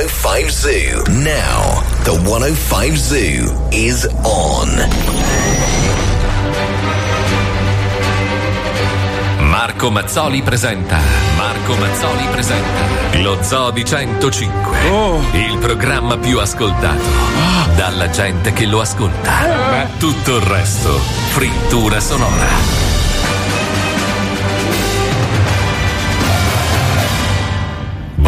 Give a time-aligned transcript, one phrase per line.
[0.00, 1.02] Now, the 105 Zoo.
[1.12, 4.70] Now, the 105 Zoo is on.
[9.40, 10.98] Marco Mazzoli presenta.
[11.36, 13.18] Marco Mazzoli presenta.
[13.20, 14.78] Lo Zoo di 105.
[15.32, 17.02] Il programma più ascoltato.
[17.76, 19.86] Dalla gente che lo ascolta.
[19.98, 20.98] Tutto il resto.
[21.32, 22.89] Frittura sonora.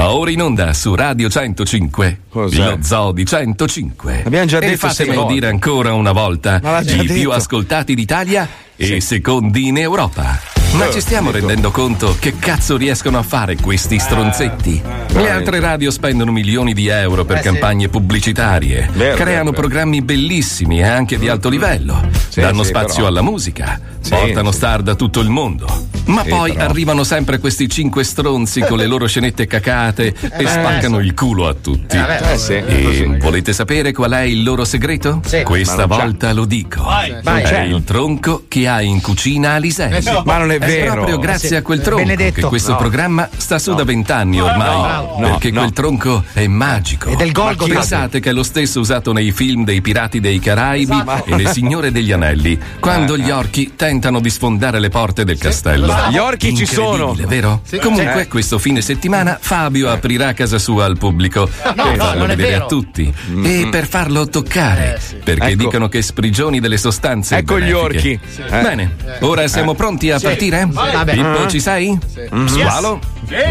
[0.03, 2.23] Va ora in onda su Radio 105.
[2.29, 2.57] Cos'è?
[2.57, 4.25] Lo Zoo di 105.
[4.25, 6.61] Abbiamo già e detto sei fatemelo dire ancora una volta.
[6.85, 10.52] I più ascoltati d'Italia e secondi in Europa.
[10.73, 14.83] Ma Eh, ci stiamo rendendo conto che cazzo riescono a fare questi stronzetti?
[15.13, 21.19] Le altre radio spendono milioni di euro per campagne pubblicitarie, creano programmi bellissimi e anche
[21.19, 22.01] di alto livello,
[22.35, 23.79] danno spazio alla musica,
[24.09, 25.89] portano star da tutto il mondo.
[26.05, 31.15] Ma poi arrivano sempre questi cinque stronzi con le loro scenette cacate e spaccano il
[31.15, 31.97] culo a tutti.
[31.97, 32.65] Eh.
[32.67, 35.21] E volete sapere qual è il loro segreto?
[35.45, 36.85] Questa volta lo dico.
[36.89, 40.03] È il tronco che ha in cucina Alisei.
[40.25, 40.93] Ma non È vero.
[40.93, 42.41] proprio grazie a quel tronco Benedetto.
[42.41, 42.77] che questo No.
[42.79, 44.77] programma sta su da vent'anni ormai.
[45.19, 45.61] no, perché no.
[45.61, 47.11] quel tronco è magico.
[47.11, 47.73] È del Golgotha.
[47.73, 51.31] Pensate che è lo stesso usato nei film dei Pirati dei Caraibi Esatto.
[51.31, 55.93] e nel Signore degli Anelli, quando gli orchi tentano di sfondare le porte del castello.
[56.11, 57.15] Gli orchi ci sono.
[57.27, 57.63] Vero?
[57.81, 58.29] Comunque, Eh.
[58.29, 63.69] questo fine settimana Fabio aprirà casa sua al pubblico per farlo vedere a tutti e
[63.71, 65.57] per farlo toccare, perché Ecco.
[65.57, 67.37] dicono che sprigioni delle sostanze.
[67.37, 68.21] Ecco gli benefiche.
[68.21, 68.21] orchi.
[68.55, 68.61] Eh.
[68.63, 70.52] Bene, ora siamo pronti a partire?
[70.71, 71.13] Vabbè.
[71.15, 71.99] Pippo, ci sei?
[72.47, 73.01] Sualo?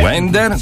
[0.02, 0.58] Wender?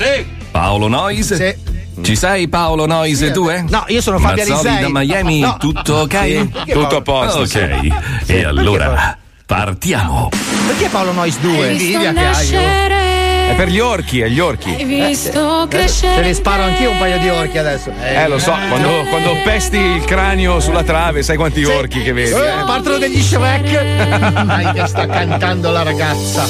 [0.51, 1.57] Paolo Noise?
[2.01, 3.65] Ci sei Paolo Noise 2?
[3.67, 4.91] No, io sono Fabio Mazzoli Alisei.
[4.91, 5.57] da Miami, No.
[5.59, 6.65] tutto ok?
[6.71, 7.39] Tutto a posto.
[7.41, 7.87] Ok,
[8.27, 10.29] e allora partiamo.
[10.67, 11.67] Perché Paolo Nois 2?
[11.67, 13.08] Hai visto nascere,
[13.49, 14.69] È per gli orchi, è gli orchi.
[14.69, 16.21] hai visto Se crescere.
[16.21, 17.91] ne sparo anch'io un paio di orchi adesso.
[17.99, 22.29] Eh, lo so, quando, quando pesti il cranio sulla trave, sai quanti orchi che vedi?
[22.31, 22.63] Eh, eh?
[22.65, 24.43] partono degli Shrek.
[24.45, 26.45] Dai, che sta cantando la ragazza.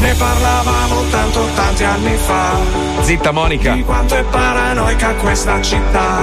[0.00, 2.56] Ne parlavamo tanto tanti anni fa
[3.02, 3.72] Zitta Monica.
[3.72, 6.18] Di quanto è paranoica questa città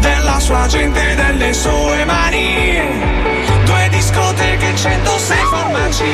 [0.00, 2.82] Della sua gente e delle sue manie
[3.64, 6.04] Due discoteche, 106 farmacie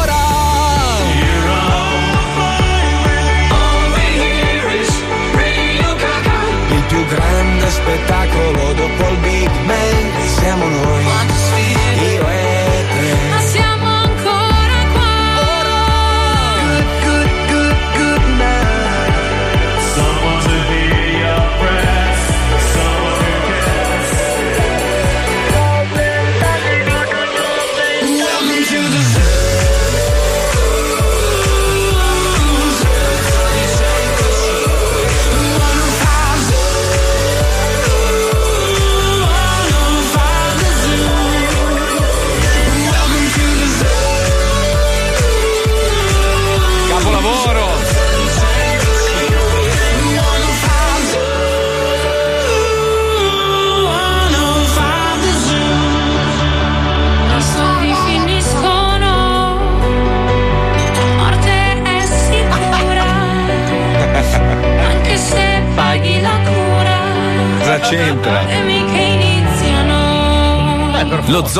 [0.00, 0.21] Ora
[7.72, 11.01] spettacolo dopo il Big Bang Siamo noi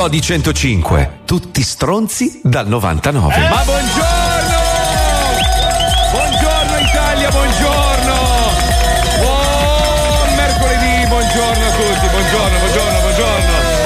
[0.08, 1.20] di 105.
[1.24, 3.48] Tutti stronzi dal 99.
[3.48, 4.60] Ma buongiorno!
[6.10, 8.14] Buongiorno Italia, buongiorno!
[9.18, 13.80] Buon mercoledì, buongiorno a tutti, buongiorno, buongiorno, buongiorno.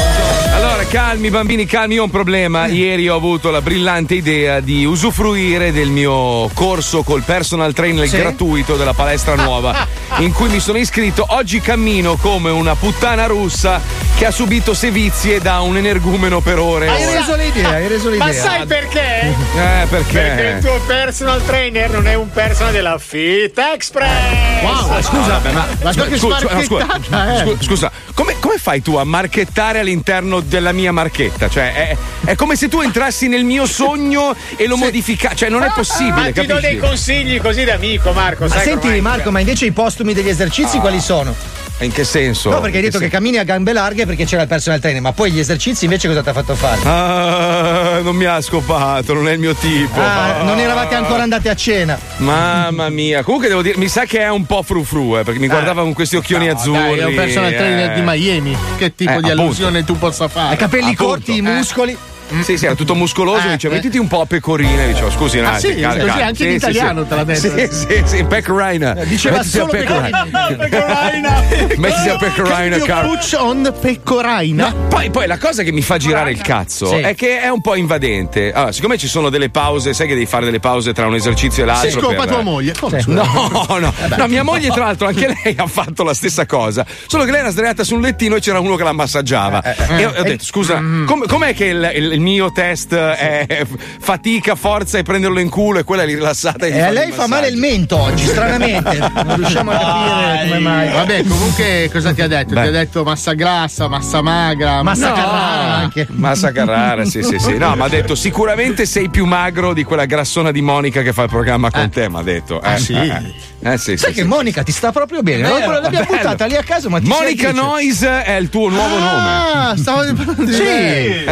[0.54, 2.66] Allora, calmi bambini, calmi, io ho un problema.
[2.66, 8.16] Ieri ho avuto la brillante idea di usufruire del mio corso col personal trainer Sì?
[8.16, 9.86] gratuito della palestra nuova
[10.18, 11.26] in cui mi sono iscritto.
[11.28, 13.80] Oggi cammino come una puttana russa
[14.16, 16.88] che ha subito sevizie da un energumeno per ore.
[16.88, 18.26] Hai reso l'idea, hai reso l'idea.
[18.26, 19.26] Ma sai perché?
[19.26, 20.58] Eh, Perché il perché?
[20.62, 24.62] tuo personal trainer non è un personal della Fit Express.
[24.62, 27.38] Wow, scusa, Vabbè, ma, ma scusa, scusa, no, scusa, eh.
[27.40, 31.50] scusa, scusa, come, come fai tu a marchettare all'interno della mia marchetta.
[31.50, 35.36] Cioè, è, è come se tu entrassi nel mio sogno e lo modificassi.
[35.36, 38.46] Cioè, non è possibile, Ma ti do dei consigli così da amico, Marco.
[38.46, 41.34] Ma senti Marco, ma invece i postumi degli esercizi quali sono?
[41.80, 42.48] In che senso?
[42.48, 45.02] No, perché hai detto che sen- cammini a gambe larghe perché c'era il personal trainer,
[45.02, 46.80] ma poi gli esercizi invece cosa ti ha fatto fare?
[46.84, 50.00] Ah, non mi ha scopato, non è il mio tipo.
[50.00, 51.98] Ah, non eravate ancora andati a cena.
[52.16, 55.48] Mamma mia, comunque devo dire, mi sa che è un po' frufru, eh, perché mi
[55.48, 56.78] guardava con questi occhioni azzurri.
[56.96, 57.94] Dai, è un personal trainer eh.
[57.94, 58.56] di Miami.
[58.78, 59.42] Che tipo Eh, di appunto.
[59.42, 60.56] allusione tu possa fare?
[60.56, 61.04] Capelli Appunto.
[61.04, 61.96] corti, i muscoli.
[62.42, 63.76] Sì, sì, era tutto muscoloso, Eh, diceva eh.
[63.78, 65.72] mettiti un po' a pecorina, dicevo scusi un Ah, attimo.
[65.74, 65.80] sì?
[65.80, 67.08] calma, Così anche Sì, in italiano sì.
[67.08, 67.40] te l'ha detto.
[67.40, 68.92] Sì, sì, sì, pecorina.
[69.04, 70.26] Diceva Mettiti a solo pecorina.
[71.76, 73.08] Mettiti a pecorina, caro.
[73.08, 74.68] push on pecoraina?
[74.68, 76.96] No, poi, poi la cosa che mi fa girare il cazzo Sì.
[76.96, 78.52] è che è un po' invadente.
[78.52, 81.62] Allora, siccome ci sono delle pause, sai che devi fare delle pause tra un esercizio
[81.62, 81.90] e l'altro.
[81.90, 82.74] Se scopa per- tua moglie.
[82.78, 82.98] Come?
[82.98, 83.04] Sì.
[83.04, 83.22] scusa?
[83.22, 86.84] No, no, no, mia moglie, tra l'altro, anche lei ha fatto la stessa cosa.
[87.06, 89.62] Solo che lei era sdraiata su un lettino e c'era uno che la massaggiava.
[89.62, 93.64] Eh, E ho, detto: scusa, com- com'è che il, il- mio test è
[94.00, 97.12] fatica, forza e prenderlo in culo e quella è rilassata e E a fa lei
[97.12, 98.98] fa male il mento oggi, stranamente.
[99.26, 100.88] Non riusciamo a capire come mai.
[100.92, 102.54] Vabbè, comunque cosa ti ha detto?
[102.54, 102.62] Beh.
[102.62, 106.06] Ti ha detto massa grassa, massa magra, Massa No, Carrara anche.
[106.10, 107.56] Massa Carrara, sì, sì, sì.
[107.56, 111.22] No, ma ha detto sicuramente sei più magro di quella grassona di Monica che fa
[111.24, 112.60] il programma con te, mi ha detto.
[112.62, 112.92] Eh, Ah, sì?
[112.94, 113.72] Eh, eh.
[113.72, 114.26] Eh, sì, Sai sì, che sì.
[114.28, 115.42] Monica ti sta proprio bene?
[115.48, 116.16] Vero, L'abbiamo bello.
[116.18, 117.50] buttata lì a caso, ma ti Monica.
[117.52, 119.28] Noise è il tuo nuovo nome.
[119.30, 120.62] Ah, stavo parlando di Sì.
[120.62, 121.24] Eh,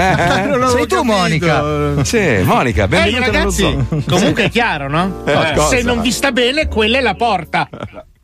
[0.46, 1.04] Non avevo Sei tu, capito.
[1.04, 2.04] Monica.
[2.04, 5.22] Sì, Monica, Eh, benvenuta nello ragazzi, comunque è chiaro, no?
[5.26, 5.68] Eh, cosa?
[5.76, 7.68] Se non vi sta bene, quella è la porta.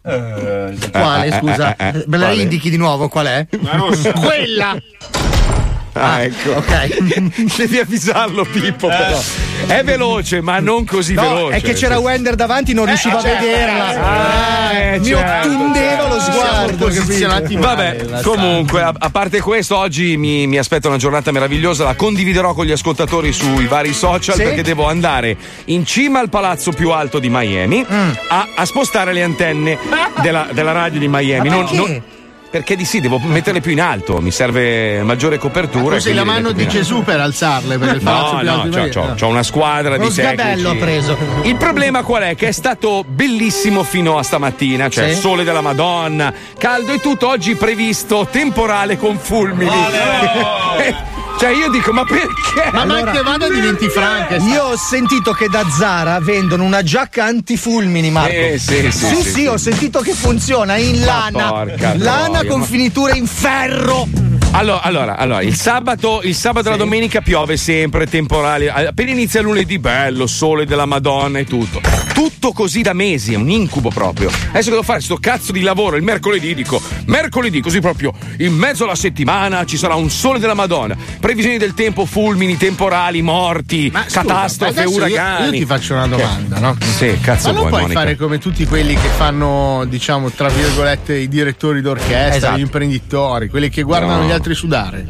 [0.03, 1.77] Quale, scusa?
[1.77, 2.43] eh, eh, Me la quale?
[2.43, 3.47] indichi di nuovo qual è?
[4.19, 4.77] Quella.
[5.93, 6.53] Ah, ecco.
[6.53, 6.99] Ok.
[7.57, 9.21] Devi avvisarlo, Pippo, però.
[9.67, 11.57] È veloce, ma non così No, veloce.
[11.57, 13.87] è che c'era Wender davanti, non riuscivo a vederla.
[14.69, 16.33] Ah, eh, Mi certo, ottundeva lo certo.
[16.33, 16.77] sguardo.
[16.87, 18.05] posizionati male.
[18.09, 21.85] Vabbè, comunque, a, a parte questo, oggi mi, mi aspetta una giornata meravigliosa.
[21.85, 24.43] La condividerò con gli ascoltatori sui vari social Sì?
[24.43, 28.11] perché devo andare in cima al palazzo più alto di Miami Mm.
[28.29, 29.79] a, a spostare le antenne
[30.23, 31.49] della, della radio di Miami.
[31.49, 31.77] Ma Non- perché?
[31.77, 32.03] non-
[32.51, 35.97] perché di sì, devo metterle più in alto, mi serve maggiore copertura.
[35.97, 38.89] E la mano di Gesù per alzarle perché il palazzo No, più no, alto c'ho,
[38.89, 39.15] c'ho- no.
[39.15, 40.65] c'ho una squadra Uno di tecnici.
[40.65, 41.17] ho preso.
[41.43, 42.35] Il problema qual è?
[42.35, 45.21] Che è stato bellissimo fino a stamattina, cioè Sì.
[45.21, 49.71] sole della Madonna, caldo e tutto, oggi previsto temporale con fulmini.
[51.39, 52.71] cioè io dico, ma perché?
[52.73, 54.37] Ma Allora- che vada diventi franca.
[54.37, 58.33] Io ho sentito che da Zara vendono una giacca antifulmini, Marco.
[58.35, 59.47] Eh, sì, sì, sì, sì, sì, sì.
[59.47, 61.49] ho sentito che funziona in lana.
[61.51, 64.07] porca Lana troia, con ma- finiture in ferro.
[64.53, 68.69] Allora, allora, allora, il sabato, il sabato e la domenica piove sempre, temporale.
[68.71, 71.81] Appena inizia lunedì, bello, sole della Madonna e tutto.
[72.13, 74.29] Tutto così da mesi, è un incubo proprio.
[74.51, 78.85] Adesso devo fare sto cazzo di lavoro il mercoledì, dico, mercoledì, così proprio, in mezzo
[78.85, 80.97] alla settimana ci sarà un sole della Madonna.
[81.21, 85.45] Previsioni del tempo, fulmini, temporali, morti, Ma scusa, catastrofe, io- uragani.
[85.45, 86.77] Io, ti faccio una domanda, no?
[86.99, 88.01] Sì, cazzo Ma non vuoi, puoi Monica?
[88.01, 92.57] fare come tutti quelli che fanno, diciamo, tra virgolette, i direttori d'orchestra, Esatto.
[92.59, 94.27] gli imprenditori, quelli che guardano No.
[94.27, 95.07] gli altri sudare.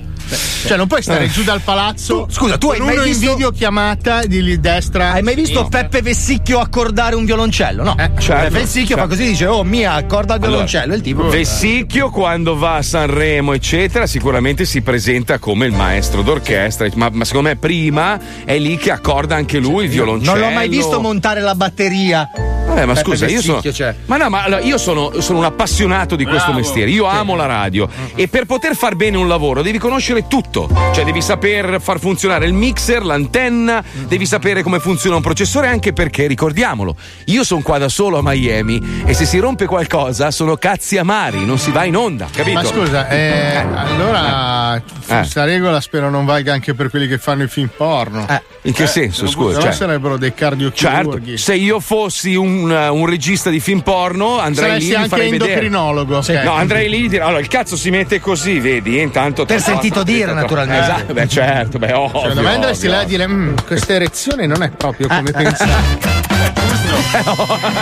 [0.66, 1.28] Cioè, non puoi stare Eh.
[1.30, 2.24] giù dal palazzo.
[2.26, 5.12] Tu- scusa, tu hai mai visto- in videochiamata di lì destra.
[5.12, 7.82] Hai mai visto Peppe Vessicchio accordare un violoncello?
[7.82, 7.96] No.
[7.98, 9.02] Eh, certo, Peppe Vessicchio certo.
[9.02, 10.92] fa così dice: Oh mia, accorda il violoncello.
[10.92, 11.28] E il tipo.
[11.28, 17.24] Vessicchio quando va a Sanremo eccetera sicuramente si presenta come il maestro d'orchestra ma, ma
[17.24, 21.00] secondo me prima è lì che accorda anche lui il violoncello Non l'ho mai visto
[21.00, 22.28] montare la batteria.
[22.32, 23.60] Eh, ma Peppe scusa, io sono.
[23.60, 23.94] Cioè.
[24.06, 26.88] Ma no, ma allora, io sono, sono un appassionato di questo mestiere.
[26.90, 27.88] Io amo la radio.
[28.14, 30.68] E per poter far bene un lavoro devi conoscere tutto.
[30.92, 35.92] Cioè, devi saper far funzionare il mixer, l'antenna, devi sapere come funziona un processore, anche
[35.92, 40.56] perché, ricordiamolo, io sono qua da solo a Miami e se si rompe qualcosa sono
[40.56, 42.60] cazzi amari, non si va in onda, capito?
[42.60, 44.82] Ma scusa, eh, allora Eh.
[45.06, 48.26] questa regola spero non valga anche per quelli che fanno i film porno.
[48.28, 48.42] Eh.
[48.62, 49.56] In che senso, Se scusa?
[49.58, 51.36] no Cioè, sarebbero dei cardiochirurghi.
[51.36, 55.08] certo, se io fossi un, un regista di film porno, andrei Saresti lì e anche
[55.08, 55.50] farei vedere.
[55.52, 56.16] endocrinologo.
[56.18, 56.28] ok.
[56.44, 59.00] No, andrei lì e dire allora il cazzo si mette così, vedi?
[59.00, 60.82] Intanto Per sentito dire, naturalmente.
[60.82, 62.20] Esatto, beh, certo, beh, ovvio.
[62.20, 66.29] Secondo me andresti là a dire: "Mm, questa erezione non è proprio Eh, come pensavo.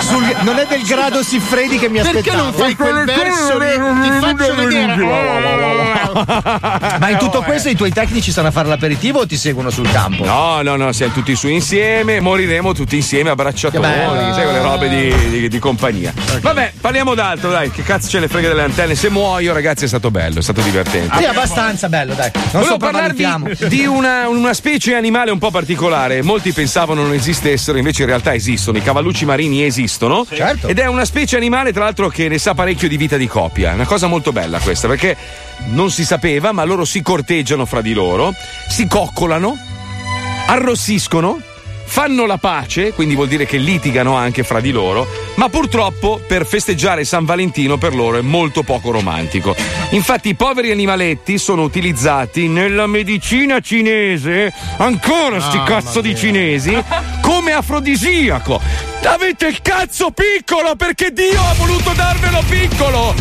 [0.00, 2.42] Sul- non è del grado Siffredi che mi Perché aspettavo.
[2.44, 3.66] non fai quel verso lì?
[4.02, 4.94] Ti faccio vedere.
[6.98, 9.90] Ma in tutto questo i tuoi tecnici stanno a fare l'aperitivo o ti seguono sul
[9.90, 10.24] campo?
[10.24, 15.30] No, no, no, siamo tutti su insieme, moriremo tutti insieme abbracciatori, sai quelle robe di,
[15.30, 16.12] di- di compagnia.
[16.40, 18.94] Vabbè, parliamo d'altro, dai, che cazzo ce ne frega delle antenne?
[18.94, 21.16] Se muoio, ragazzi, è stato bello, è stato divertente.
[21.18, 22.30] Sì, abbastanza bello, dai.
[22.34, 23.26] Non Volevo parlarvi
[23.68, 26.22] di una, una specie animale un po' particolare.
[26.22, 30.26] Molti pensavano non esistessero, invece in realtà esistono esistono, i cavallucci marini esistono.
[30.28, 30.68] Certo.
[30.68, 33.72] Ed è una specie animale, tra l'altro, che ne sa parecchio di vita di coppia.
[33.72, 35.16] È una cosa molto bella questa, perché
[35.68, 38.32] non si sapeva, ma loro si corteggiano fra di loro,
[38.68, 39.56] si coccolano,
[40.46, 41.40] arrossiscono.
[41.90, 46.46] Fanno la pace, quindi vuol dire che litigano anche fra di loro, ma purtroppo per
[46.46, 49.56] festeggiare San Valentino per loro è molto poco romantico.
[49.90, 56.76] Infatti i poveri animaletti sono utilizzati nella medicina cinese, ancora sti cazzo di cinesi,
[57.22, 58.60] come afrodisiaco.
[59.02, 63.14] Avete il cazzo piccolo perché Dio ha voluto darvelo piccolo!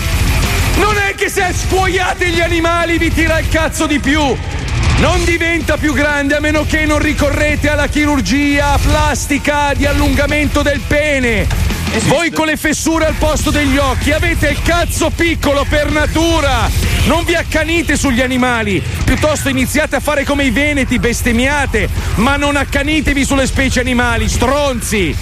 [0.75, 4.21] Non è che se scuoiate gli animali vi tira il cazzo di più!
[4.99, 10.81] Non diventa più grande a meno che non ricorrete alla chirurgia plastica di allungamento del
[10.87, 11.47] pene.
[12.07, 16.67] Voi con le fessure al posto degli occhi avete il cazzo piccolo per natura.
[17.05, 22.55] Non vi accanite sugli animali, piuttosto iniziate a fare come i veneti, bestemmiate, ma non
[22.55, 25.15] accanitevi sulle specie animali, stronzi.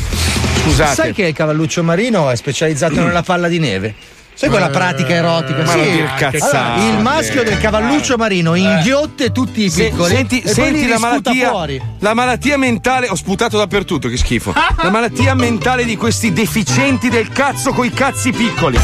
[0.64, 0.96] Scusate.
[0.96, 3.94] Sai che il cavalluccio marino è specializzato nella palla di neve?
[4.38, 5.64] Sai quella pratica erotica?
[5.64, 5.78] ma Sì.
[6.00, 6.56] non cazzate.
[6.56, 10.14] Allora, il maschio del cavalluccio marino inghiotte tutti i piccoli.
[10.14, 11.82] senti, e poi senti li la malattia, fuori.
[12.00, 13.08] la malattia mentale.
[13.10, 14.54] Ho sputato dappertutto, che schifo.
[14.82, 18.78] La malattia mentale di questi deficienti del cazzo coi cazzi piccoli.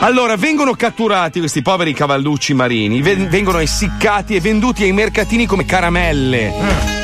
[0.00, 5.64] Allora, vengono catturati questi poveri cavallucci marini, ven- vengono essiccati e venduti ai mercatini come
[5.64, 6.99] caramelle.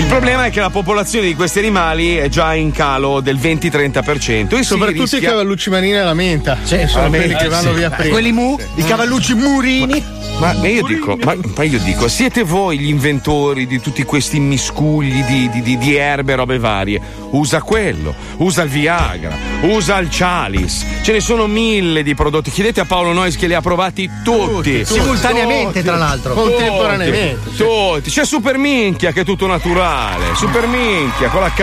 [0.00, 4.56] Il problema è che la popolazione di questi animali è già in calo del 20-30%.
[4.56, 6.56] E Soprattutto rischia- i cavallucci marini alla menta.
[6.62, 7.76] Sì, sono alla quelli che vanno sì.
[7.76, 8.10] via prima.
[8.10, 10.02] Quelli mu, i cavallucci murini.
[10.38, 15.22] Ma io dico, ma, ma io dico, siete voi gli inventori di tutti questi miscugli
[15.22, 16.98] di, di- di- di erbe e robe varie?
[17.32, 22.50] Usa quello, usa il Viagra, usa il Chalice, ce ne sono mille di prodotti.
[22.50, 24.82] Chiedete a Paolo Nois che li ha provati tutti.
[24.82, 26.32] Simultaneamente, tra l'altro.
[26.32, 27.50] Contemporaneamente.
[27.50, 28.10] Tutti, tutti.
[28.10, 29.88] C'è Super Minchia che è tutto naturale.
[30.34, 31.60] Super Minchia con la K.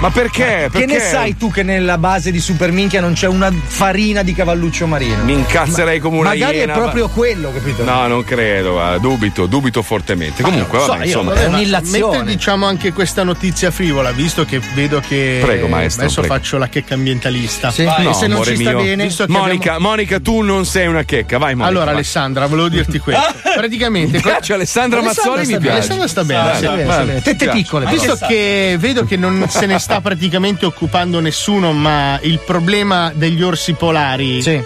[0.00, 0.68] Ma perché?
[0.70, 1.00] Che ne Perché?
[1.08, 5.24] sai tu che nella base di Super Minchia non c'è una farina di cavalluccio marino?
[5.24, 6.74] Mi incazzerei come una Magari iena.
[6.74, 7.82] è proprio quello, capito?
[7.82, 10.42] No, non credo, guarda, dubito, dubito fortemente.
[10.42, 11.32] Comunque, non so, vabbè, io- insomma.
[11.34, 12.16] vabbè, ma un'illazione.
[12.18, 16.34] Mentre diciamo anche questa notizia frivola, visto che vedo che Prego, maestro, adesso prego.
[16.36, 17.70] faccio la checca ambientalista.
[17.70, 17.84] Sì.
[17.84, 18.82] No, e se non ci sta mio.
[18.82, 19.10] bene.
[19.28, 21.68] Monica, abbiamo- Monica, tu non sei una checca, vai Monica.
[21.68, 21.94] Allora vai.
[21.94, 23.22] Alessandra, volevo dirti questo.
[23.56, 25.70] Praticamente Mi piace Alessandra Mazzoli, mi piace.
[25.70, 26.54] Alessandra sta bene.
[26.56, 27.62] Sta bene, vai, piace.
[27.62, 27.86] piccole.
[27.86, 33.42] Visto che vedo che non se ne sta praticamente occupando nessuno, ma il problema degli
[33.42, 34.60] orsi polari Sì.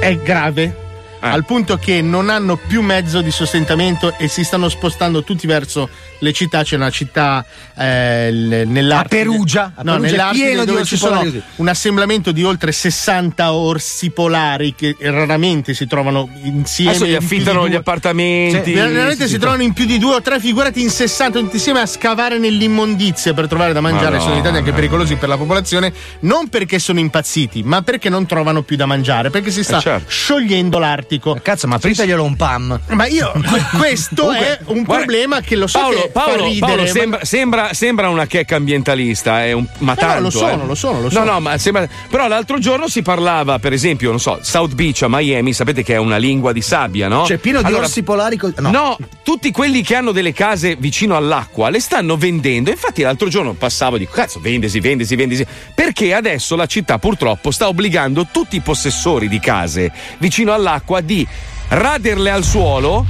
[0.00, 0.84] è grave.
[1.30, 1.32] Eh.
[1.34, 5.88] Al punto che non hanno più mezzo di sostentamento e si stanno spostando tutti verso
[6.20, 6.62] le città.
[6.62, 7.44] C'è una città
[7.76, 9.20] eh, nell'Artide.
[9.20, 9.72] A Perugia?
[9.74, 11.42] A no, Perugia pieno dove ci sono così.
[11.56, 16.90] un assemblamento di oltre 60 orsi polari che raramente si trovano insieme.
[16.90, 17.70] Adesso gli in affittano due.
[17.70, 18.74] gli appartamenti.
[18.74, 21.56] Cioè, veramente si sì, trovano in più di due o tre, figurati in 60 tutti
[21.56, 24.04] insieme a scavare nell'immondizia per trovare da mangiare.
[24.16, 24.20] Madonna.
[24.20, 28.62] Sono diventati anche pericolosi per la popolazione, non perché sono impazziti, ma perché non trovano
[28.62, 30.10] più da mangiare, perché si sta Eh, certo.
[30.10, 31.15] sciogliendo l'Artico.
[31.42, 32.80] Cazzo, ma apriteglielo un PAM.
[32.90, 33.32] Ma io,
[33.76, 37.24] questo è un Guarda, problema che lo so Paolo, che Paolo, ridere, Paolo ma- sembra,
[37.24, 40.20] sembra, sembra una checca ambientalista, è un- ma no, tanto.
[40.22, 40.66] lo sono, eh.
[40.66, 41.32] lo sono, lo No, sono.
[41.32, 41.88] no, ma sembra.
[42.08, 45.94] Però l'altro giorno si parlava, per esempio, non so, South Beach a Miami, sapete che
[45.94, 47.24] è una lingua di sabbia, no?
[47.26, 48.36] Cioè, pieno di Allora, orsi polari.
[48.36, 48.70] co- no.
[48.70, 48.98] No.
[49.22, 52.70] tutti quelli che hanno delle case vicino all'acqua le stanno vendendo.
[52.70, 55.46] Infatti, l'altro giorno passavo e dico: Cazzo, vendesi, vendesi, vendesi.
[55.74, 61.24] Perché adesso la città purtroppo sta obbligando tutti i possessori di case vicino all'acqua di
[61.68, 63.04] raderle al suolo.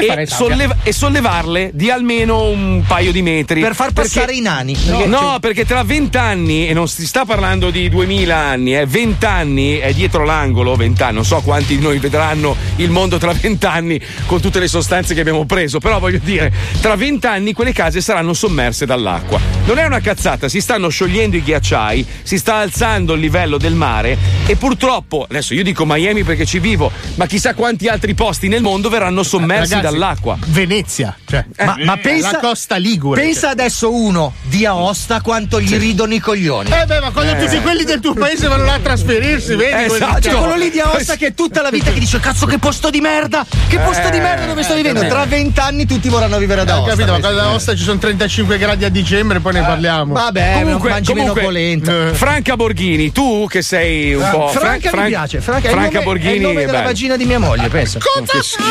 [0.00, 4.32] E E, solleva- e sollevarle di almeno un paio di metri Per far Perché- passare
[4.36, 4.72] i nani.
[4.84, 8.86] No, Perché- no, perché tra vent'anni, e non si sta parlando di 2000 anni, eh,
[8.86, 13.18] 20 anni è dietro l'angolo, 20 anni, non so quanti di noi vedranno il mondo
[13.18, 17.72] tra vent'anni con tutte le sostanze che abbiamo preso, però voglio dire, tra vent'anni quelle
[17.72, 19.40] case saranno sommerse dall'acqua.
[19.64, 23.74] Non è una cazzata, si stanno sciogliendo i ghiacciai, si sta alzando il livello del
[23.74, 28.48] mare e purtroppo, adesso io dico Miami perché ci vivo, ma chissà quanti altri posti
[28.48, 30.38] nel mondo verranno sommersi Ragazzi, dall'acqua.
[30.46, 33.20] Venezia, cioè, Ma, ma pensa, la costa ligure.
[33.20, 36.70] pensa adesso uno di Aosta quanto gli ridono i coglioni.
[36.70, 39.72] Eh beh, ma quando tutti quelli del tuo paese vanno là a trasferirsi, vedi?
[39.72, 40.20] Eh, esatto.
[40.20, 42.90] Cioè, quello lì di Aosta che è tutta la vita che dice cazzo che posto
[42.90, 45.06] di merda, che posto di merda dove sto vivendo.
[45.06, 46.90] Tra vent'anni tutti vorranno vivere ad Ho Aosta.
[46.90, 50.12] capito, ma quando a Aosta ci sono 35 gradi a dicembre, poi ne parliamo.
[50.14, 52.08] Vabbè, Comunque- mangi meno comunque- polenta.
[52.08, 52.14] Eh.
[52.14, 54.48] Franca Borghini, tu che sei un po'.
[54.48, 56.32] Fran- Franca Fran- mi piace, Franca, è il nome- Franca Borghini.
[56.32, 57.98] è il nome della vagina di mia moglie, pensa.
[57.98, 58.66] Che schifo.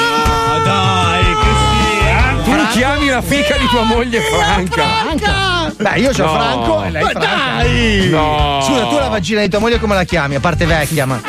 [2.43, 5.71] Tu chiami la fica di tua moglie Franca.
[5.77, 6.33] Beh, io c'ho No.
[6.33, 7.19] Franco e lei Franca.
[7.19, 8.09] dai!
[8.09, 8.59] No.
[8.63, 10.35] Scusa, tu la vagina di tua moglie come la chiami?
[10.35, 11.21] A parte vecchia, ma.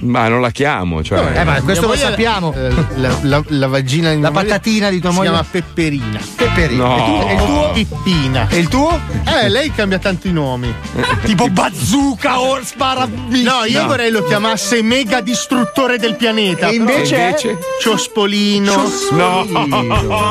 [0.00, 1.02] Ma non la chiamo.
[1.02, 1.38] Cioè.
[1.38, 2.52] Eh, ma questo lo sappiamo.
[2.54, 5.28] eh, La, la- la vagina di La patatina di tua si moglie?
[5.30, 6.20] chiama Pepperina.
[6.36, 6.86] Pepperino.
[6.86, 7.28] No.
[7.28, 7.70] E il tuo?
[7.72, 8.48] Pippina.
[8.48, 9.00] E il tuo?
[9.24, 10.72] Eh, lei cambia tanti nomi.
[11.24, 13.42] tipo bazooka o sparabischi.
[13.44, 16.68] No, io vorrei lo chiamasse mega distruttore del pianeta.
[16.68, 17.14] E invece?
[17.16, 17.58] Invece?
[17.80, 18.90] Ciospolino.
[19.10, 19.46] No.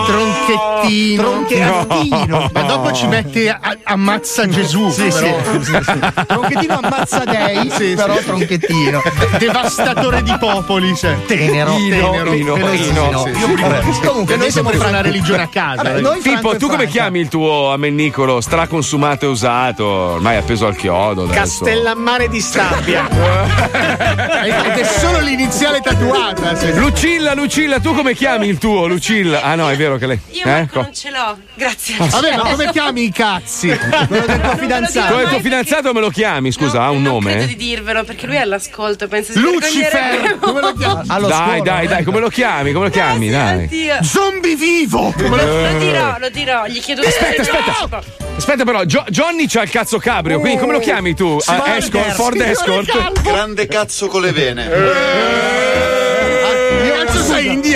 [0.06, 1.22] Tronchettino.
[1.22, 2.50] Tronchettino.
[2.54, 4.90] Ma dopo ci mette a- ammazza Gesù.
[4.90, 5.62] Sì, sì, però.
[5.62, 6.00] sì, sì.
[6.28, 8.26] Tronchettino ammazza dei, Sì, però sì.
[8.26, 9.02] tronchettino.
[9.52, 10.96] Devastatore di popoli.
[10.96, 11.26] Cioè.
[11.26, 11.76] Tenero.
[11.76, 12.32] Tenero.
[12.34, 13.32] Sì.
[13.62, 15.96] Vabbè, Comunque, noi siamo per una religione a casa.
[15.96, 16.02] Eh.
[16.22, 19.86] Pippo, e tu come chiami il tuo ammennicolo straconsumato e usato?
[19.86, 21.26] Ormai appeso al chiodo.
[21.28, 23.08] Castellammare di Stabia.
[23.10, 26.54] Ed è solo l'iniziale tatuata.
[26.76, 28.88] Lucilla, Lucilla, tu come chiami il tuo?
[28.88, 29.42] Lucilla.
[29.42, 30.20] Ah no, è vero che lei.
[30.32, 30.50] Io eh?
[30.50, 31.96] Marco Co- non ce l'ho, grazie.
[31.98, 33.68] Vabbè, ma come chiami i cazzi?
[34.08, 35.12] Quello del tuo fidanzato.
[35.12, 36.52] Come il tuo fidanzato me lo chiami?
[36.52, 37.32] Scusa, No, ha un Non nome?
[37.32, 37.48] credo eh?
[37.48, 40.38] di dirvelo perché lui è all'ascolto, penso si Lucifer.
[40.40, 41.04] Come lo chiami?
[41.08, 41.64] Allo Dai, scuola.
[41.64, 42.72] dai, dai, come lo chiami?
[42.72, 43.30] Come lo chiami?
[43.30, 43.70] Dai.
[44.02, 45.14] Zombie vivo.
[45.18, 48.02] Come lo- Lo dirò, lo dirò, gli chiedo Aspetta, aspetta.
[48.38, 51.38] Aspetta, però, Gio- Johnny c'ha il cazzo cabrio, quindi come lo chiami tu?
[51.46, 53.22] Ah, Escort, Ford Escort?
[53.22, 55.51] Grande cazzo con le vene.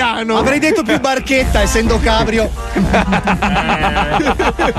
[0.05, 0.38] Indiano?
[0.38, 2.50] Avrei detto più barchetta, essendo cabrio.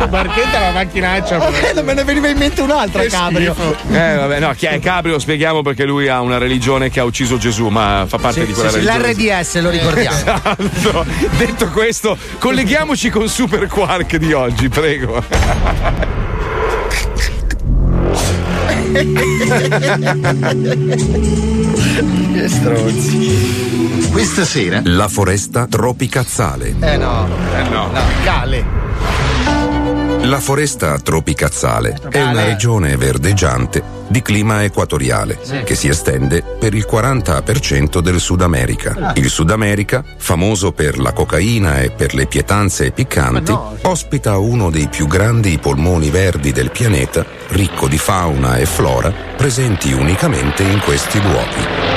[0.09, 1.49] Barchetta la macchinaccia.
[1.69, 3.53] Eh, non me ne veniva in mente un'altra Che cabrio.
[3.55, 3.77] schifo.
[3.93, 5.19] Eh, vabbè, no, chi è cabrio?
[5.19, 8.71] Spieghiamo perché lui ha una religione che ha ucciso Gesù, ma fa parte di quella
[8.71, 9.13] Sì, sì, religione.
[9.39, 10.17] L'RDS, lo ricordiamo.
[10.17, 11.07] Esatto.
[11.37, 15.23] Detto questo, colleghiamoci con Super Quark di oggi, prego.
[22.33, 23.76] Che stronzi.
[24.17, 26.75] Questa sera La foresta tropicazzale.
[26.81, 27.29] Eh no.
[27.55, 27.91] Eh no.
[28.25, 28.65] Cale.
[30.23, 36.87] La foresta tropicazzale è una regione verdeggiante di clima equatoriale che si estende per il
[36.91, 39.13] 40% del Sud America.
[39.17, 44.89] Il Sud America, famoso per la cocaina e per le pietanze piccanti, ospita uno dei
[44.89, 51.21] più grandi polmoni verdi del pianeta, ricco di fauna e flora, presenti unicamente in questi
[51.21, 51.96] luoghi.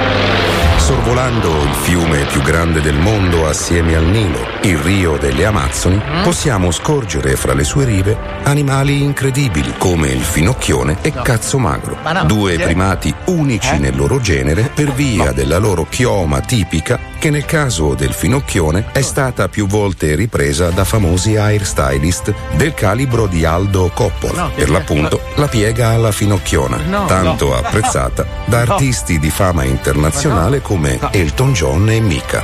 [0.90, 6.72] Sorvolando il fiume più grande del mondo assieme al Nilo, il Rio delle Amazzoni, possiamo
[6.72, 13.14] scorgere fra le sue rive animali incredibili come il finocchione e cazzo magro, due primati
[13.26, 18.92] unici nel loro genere per via della loro chioma tipica che nel caso del finocchione
[18.94, 25.22] è stata più volte ripresa da famosi hairstylist del calibro di Aldo Coppola, per l'appunto
[25.36, 32.00] la piega alla finocchiona, tanto apprezzata da artisti di fama internazionale come Elton John e
[32.00, 32.42] Mika.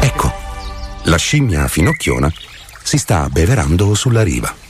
[0.00, 0.32] Ecco,
[1.02, 2.32] la scimmia finocchiona
[2.82, 4.67] si sta abbeverando sulla riva.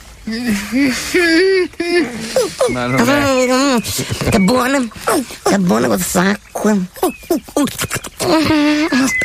[2.69, 3.81] Ma non è.
[4.29, 4.85] Che buona,
[5.43, 6.77] che buona quest'acqua.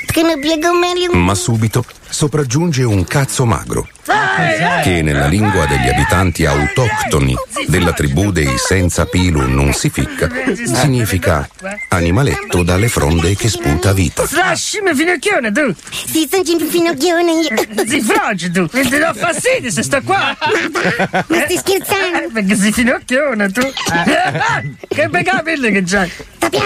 [0.06, 1.12] Che mi piego meglio.
[1.12, 3.88] Ma subito sopraggiunge un cazzo magro,
[4.84, 7.34] che nella lingua degli abitanti autoctoni
[7.66, 11.48] della tribù dei senza pilo non si ficca, significa
[11.88, 14.24] animaletto dalle fronde che sputa vita.
[14.30, 15.74] Lasciami finocchione tu.
[15.90, 17.84] Si sto in finocchione io.
[17.84, 20.36] Si froci tu, e ti do fastidio se sto qua.
[20.38, 22.18] Ma stai scherzando?
[22.18, 23.60] Eh, Perché si finocchiona tu.
[24.86, 26.12] che bei capelli che c'hai.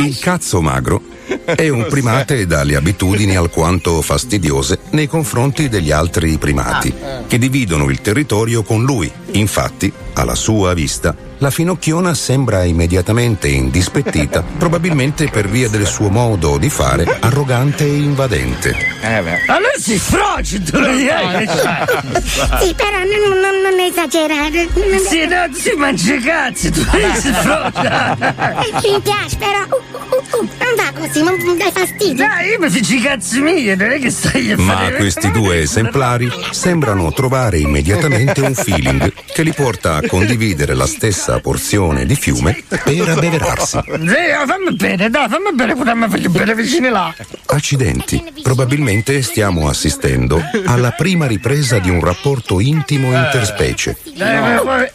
[0.01, 6.93] Il cazzo magro è un primate dalle abitudini alquanto fastidiose nei confronti degli altri primati,
[7.27, 9.11] che dividono il territorio con lui.
[9.33, 16.59] Infatti, alla sua vista, la finocchiona sembra immediatamente indispettita, probabilmente per via del suo modo
[16.59, 18.71] di fare arrogante e invadente.
[19.03, 19.45] Eh beh.
[19.47, 20.73] Allora si froci tu.
[20.79, 21.47] c'hai?
[21.47, 24.69] Sì, però non, non, non esagerare.
[24.75, 26.81] Non- Sì, no, si mangia i cazzi, tu
[27.21, 28.17] si frocia.
[28.17, 29.63] Eh, Mi piace, però.
[29.69, 32.27] uh, uh, uh, non va così, non non dai fastidio.
[32.27, 34.97] Dai, io mi faccio i cazzi miei, non è che stai a Ma fare.
[34.97, 41.28] questi due esemplari sembrano trovare immediatamente un feeling che li porta a condividere la stessa
[41.41, 43.77] porzione di fiume per abbeverarsi.
[43.77, 47.15] Oh, fammi bene, dai, fammi bene, pure voglio bene vicino là.
[47.47, 53.97] Accidenti, probabilmente stiamo assistendo alla prima ripresa di un rapporto intimo interspecie.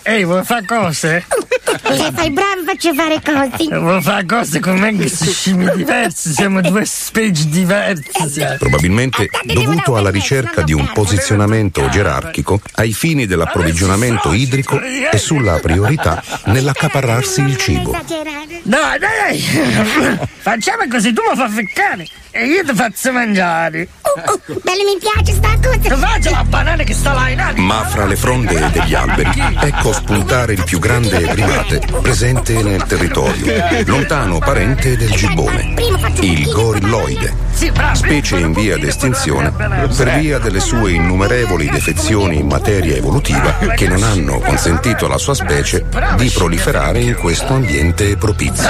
[0.03, 1.25] Ehi, vuoi fare cose?
[1.85, 3.77] Se fai bravo, faccio fare cose.
[3.77, 6.31] Vuoi fare cose con me che sono scimmie diverse?
[6.31, 8.55] Siamo due specie diverse.
[8.57, 16.23] Probabilmente dovuto alla ricerca di un posizionamento gerarchico ai fini dell'approvvigionamento idrico e sulla priorità
[16.45, 17.93] nell'accaparrarsi il cibo.
[17.93, 18.61] Esagerare.
[18.63, 20.19] Dai, dai, dai!
[20.39, 23.87] Facciamo così, tu mi fai ficcare e io ti faccio mangiare.
[24.01, 26.07] Uh, uh, bello, mi piace sta Ti cosa.
[26.07, 27.61] faccio la banana che sta là in alto.
[27.61, 29.29] Ma fra le fronde degli alberi
[29.61, 33.53] ecco spuntare il più grande primate presente nel territorio,
[33.85, 35.73] lontano parente del gibbone.
[36.19, 37.33] il gorilloide,
[37.93, 44.03] specie in via d'estinzione per via delle sue innumerevoli defezioni in materia evolutiva che non
[44.03, 45.85] hanno consentito alla sua specie
[46.17, 48.69] di proliferare in questo ambiente propizio.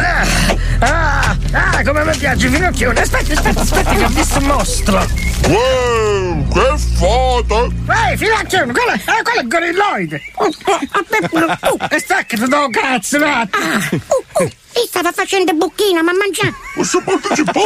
[0.80, 3.00] Ah, ah, come mi piace Finocchione.
[3.00, 5.08] Aspetta, aspetta, aspetta, che ho visto un mostro.
[5.48, 7.72] Wow, che foto!
[7.88, 10.22] Ehi, Finocchione, quello, eh, quello è il gorilloide.
[11.90, 13.42] E stacca, ti do cazzo, va.
[13.42, 16.54] Ah, uh, uh, e stava facendo buchino, ma mangiare.
[16.76, 17.62] Posso partecipare?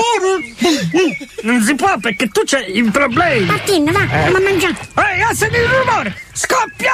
[1.43, 3.45] Non si può perché tu c'hai i problemi.
[3.45, 4.29] Martin, va, Eh.
[4.29, 4.75] ma mangiare.
[4.95, 6.21] Ehi, ha sentito il rumore!
[6.33, 6.93] Scoppia!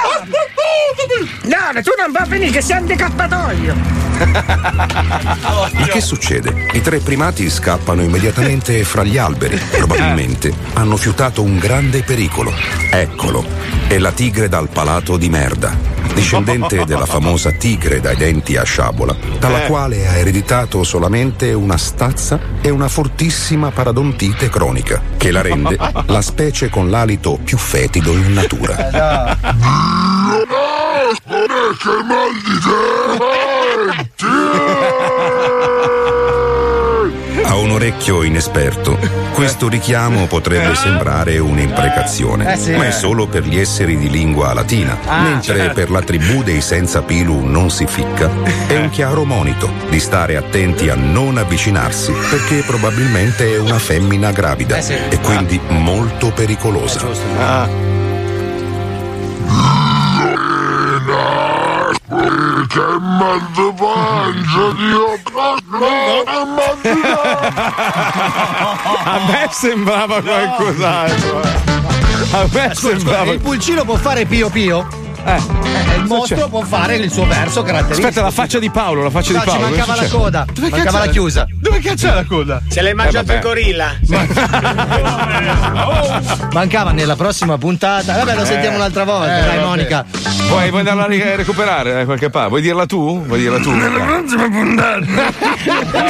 [1.43, 3.92] No, tu non va a venire che sei anticappatoio!
[4.17, 6.67] Ma che succede?
[6.73, 9.59] I tre primati scappano immediatamente fra gli alberi.
[9.71, 12.53] Probabilmente hanno fiutato un grande pericolo.
[12.91, 13.45] Eccolo,
[13.87, 15.75] è la tigre dal palato di merda,
[16.13, 19.67] discendente della famosa tigre dai denti a sciabola, dalla Eh.
[19.67, 26.21] quale ha ereditato solamente una stazza e una fortissima paradontite cronica, che la rende la
[26.21, 28.75] specie con l'alito più fetido in natura.
[31.83, 33.42] che mal di
[37.45, 38.97] A un orecchio inesperto,
[39.33, 42.71] questo richiamo potrebbe sembrare un'imprecazione, Eh sì.
[42.75, 45.73] ma è solo per gli esseri di lingua latina, Ah, mentre certo.
[45.73, 48.29] per la tribù dei senza pilu non si ficca,
[48.67, 54.31] è un chiaro monito di stare attenti a non avvicinarsi, perché probabilmente è una femmina
[54.31, 57.91] gravida e quindi molto pericolosa.
[62.73, 65.05] Che mal di pancia, Dio!
[65.23, 67.01] Che mal di
[69.03, 71.41] A me sembrava qualcos'altro.
[72.31, 73.31] A me sembrava.
[73.31, 75.02] il pulcino può fare pio pio?
[75.25, 75.41] Eh.
[75.97, 78.07] il mostro può fare il suo verso caratteristico.
[78.07, 79.67] Aspetta, la faccia di Paolo, la faccia No, di ci Paolo.
[79.69, 80.45] mancava cosa la coda.
[80.53, 81.45] Dove mancava la chiusa.
[81.59, 82.61] Dove cazzo è la coda?
[82.67, 83.95] Se l'hai mangiato Eh, il gorilla.
[86.53, 88.13] Mancava nella prossima puntata.
[88.17, 88.45] Vabbè, lo Eh.
[88.45, 89.67] sentiamo un'altra volta, Eh, dai, vabbè.
[89.67, 90.05] Monica.
[90.47, 92.49] Vuoi, vuoi andarla a recuperare da qualche parte?
[92.49, 93.23] Vuoi dirla tu?
[93.25, 93.71] Vuoi dirla tu?
[93.71, 95.05] prossima puntata.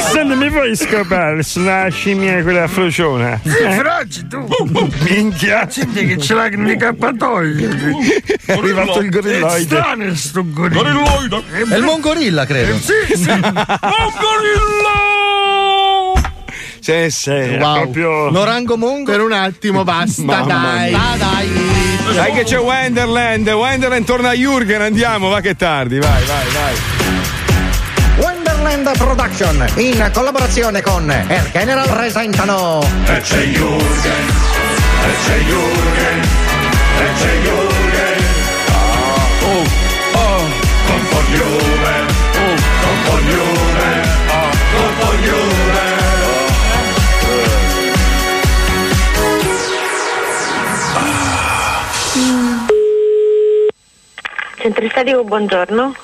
[0.00, 3.40] Senti, mi puoi scopare sulla scimmia quella frociona?
[3.42, 4.46] Sì, Froggi, tu.
[5.08, 5.66] Minchia.
[5.70, 7.68] Senti che ce l'ha cappatoio.
[8.44, 9.56] È arrivato il gorilloide.
[9.56, 10.82] È strano sto gorilla.
[10.82, 11.42] Gorilloide.
[11.68, 12.76] È il mongorilla, credo.
[12.78, 13.30] Sì, sì.
[16.80, 17.74] Sì, sì, Wow.
[17.80, 18.28] proprio.
[18.28, 19.10] Lorango Mongo?
[19.10, 20.92] Per un attimo, basta, Mamma dai.
[20.92, 21.48] Ah, dai.
[22.14, 26.44] Dai che c'è Wenderland, Wenderland torna a Jürgen, andiamo, va che è tardi, vai, vai,
[26.52, 26.74] vai.
[28.22, 34.28] Wonderland Production in collaborazione con Air General presentano E c'è Jürgen,
[35.06, 36.20] e c'è Jürgen,
[36.98, 37.73] e c'è Jürgen.
[40.86, 41.16] Con oh,
[43.04, 43.24] con
[44.30, 46.02] oh, con Juve.
[54.56, 55.94] Centro statico, buongiorno.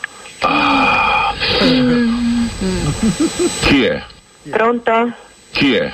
[3.61, 4.03] Chi è?
[4.51, 5.13] Pronto?
[5.53, 5.93] Chi è?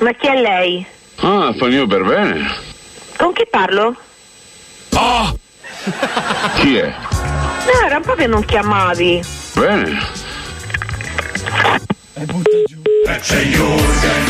[0.00, 0.86] Ma chi è lei?
[1.16, 2.46] Ah, fa il mio per bene.
[3.16, 3.96] Con chi parlo?
[6.56, 6.94] Chi è?
[7.64, 9.22] No, era un po' che non chiamavi.
[9.54, 9.98] Bene.
[13.06, 14.24] E c'è Jürgen,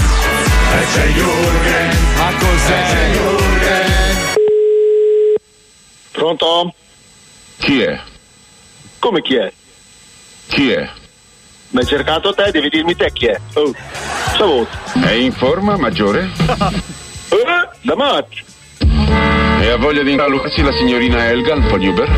[0.73, 1.97] e c'è Jürgen.
[2.16, 3.12] Ma cos'è?
[6.12, 6.75] Pronto?
[7.59, 8.01] Chi è?
[8.99, 9.53] Come chi è?
[10.47, 10.88] Chi è?
[11.70, 13.40] Mi hai cercato te, devi dirmi te chi è.
[13.55, 13.75] Oh,
[14.37, 14.77] saluto.
[15.05, 16.31] È in forma, maggiore?
[17.35, 18.44] Eh, da matti.
[19.61, 22.09] E ha voglia di incalucarsi la signorina Elga al Uber?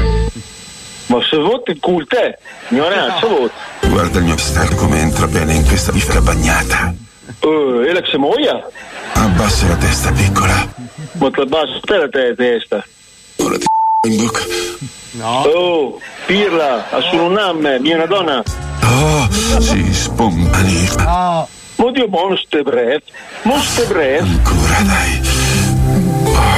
[1.07, 2.38] Ma se voti il cul te,
[2.69, 3.53] ignoranza, saluto.
[3.83, 6.92] Guarda il mio stato come entra bene in questa bifera bagnata.
[7.40, 8.66] Eh, e la che muoia?
[9.12, 10.75] Abbassa la testa piccola.
[11.12, 12.85] Ma te la basta te la te testa.
[13.37, 13.66] Ora ti
[14.09, 14.40] in bocca.
[15.12, 15.42] No.
[15.42, 18.42] Oh, pirla, ha solo un nome, mia una donna.
[18.83, 20.88] Oh, si spompani.
[21.77, 23.01] Ma Dio buono ste brev.
[23.42, 24.23] Mo ste brev.
[24.23, 25.21] Ancora, dai.
[26.25, 26.56] Oh,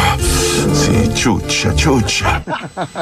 [1.18, 2.42] ciuccia, ciuccia.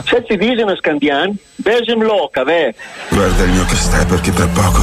[0.04, 2.74] Se ti dice una scandian, besem loca, ve.
[3.10, 4.80] Guarda il mio castè perché tra poco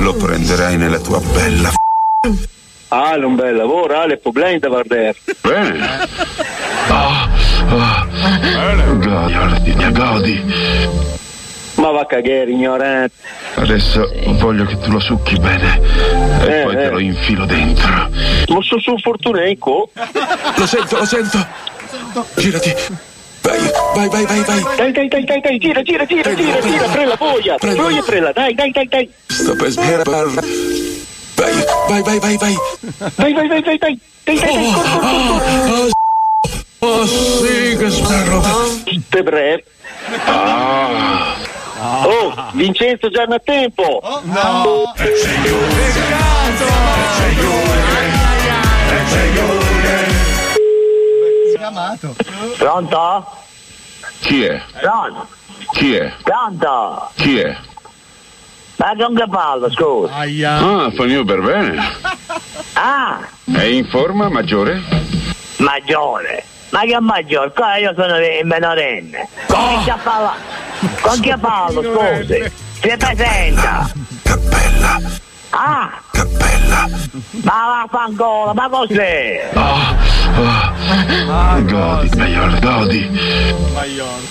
[0.00, 2.48] lo prenderai nella tua bella f***.
[2.88, 5.14] Ah, un bel lavoro, ha le problemi da guardare.
[5.40, 5.86] Bene.
[6.88, 7.28] Oh,
[7.70, 8.06] oh.
[8.98, 10.44] Godi, Ordine, godi.
[11.74, 13.14] Ma va a cagare, ignorante.
[13.54, 14.08] Adesso
[14.38, 15.80] voglio che tu lo succhi bene
[16.42, 16.78] e Eh, poi eh.
[16.78, 18.10] te lo infilo dentro.
[18.48, 19.90] Ma sono su fortuneico?
[20.56, 21.46] Lo sento, lo sento.
[22.36, 22.74] Girati.
[23.42, 23.58] Vai,
[23.94, 24.76] vai, vai, vai, vai.
[24.76, 27.56] Dai, dai, dai, dai, dai, gira, gira, gira, gira, gira, prela, boia.
[27.60, 29.10] Boia, prela, dai, dai, dai, dai.
[29.28, 30.30] Sto per sperare.
[31.36, 31.52] Vai,
[31.88, 32.56] Vai, vai, vai, vai.
[33.16, 34.00] Vai, vai, vai, vai, vai.
[34.24, 35.90] Dai, dai, dai, corri, corri, corri.
[36.78, 38.42] Oh, sì, che sperro.
[39.08, 39.64] Te bre.
[40.26, 41.34] Ah.
[42.04, 44.00] Oh, Vincenzo già a tempo.
[44.24, 44.92] No.
[51.78, 52.14] Chiamato.
[52.56, 53.26] Pronto?
[54.20, 54.62] Chi è?
[54.80, 55.26] Pronto?
[55.72, 56.12] Chi è?
[56.22, 57.10] Pronto?
[57.16, 57.56] Chi è?
[58.76, 60.14] Ma con che parlo, scusa?
[60.14, 61.76] Ah, fa il mio per bene.
[62.74, 63.18] Ah,
[63.52, 64.80] È in forma, maggiore?
[65.56, 66.44] maggiore.
[66.70, 67.50] Ma che maggiore?
[67.52, 69.28] Qua io sono il minorenne.
[69.48, 70.30] Con chi parlo?
[71.00, 72.52] Con chi parlo, scusi?
[72.80, 73.90] Si presenta?
[74.22, 75.00] Cappella.
[75.56, 75.88] Ah!
[76.10, 76.88] Cappella.
[77.42, 79.50] Ma vaffanculo, ma cos'è?
[79.54, 79.94] Ah,
[81.60, 83.20] godi, miglior, godi.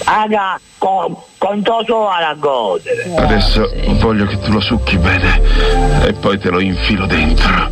[0.04, 3.10] Raga, con, con tuo suono a godere.
[3.16, 5.42] Adesso voglio che tu lo succhi bene
[6.06, 7.70] e poi te lo infilo dentro.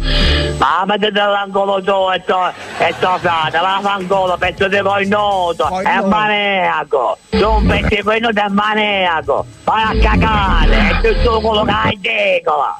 [0.57, 7.17] Ma mettete l'angolo tu e to, e to frate, vaffanculo, pezzo di coinoto, è maniaco.
[7.29, 9.45] Tu un pezzo di coinoto è maniaco.
[9.65, 12.79] Vai a cagare, è tutto quello che hai decola.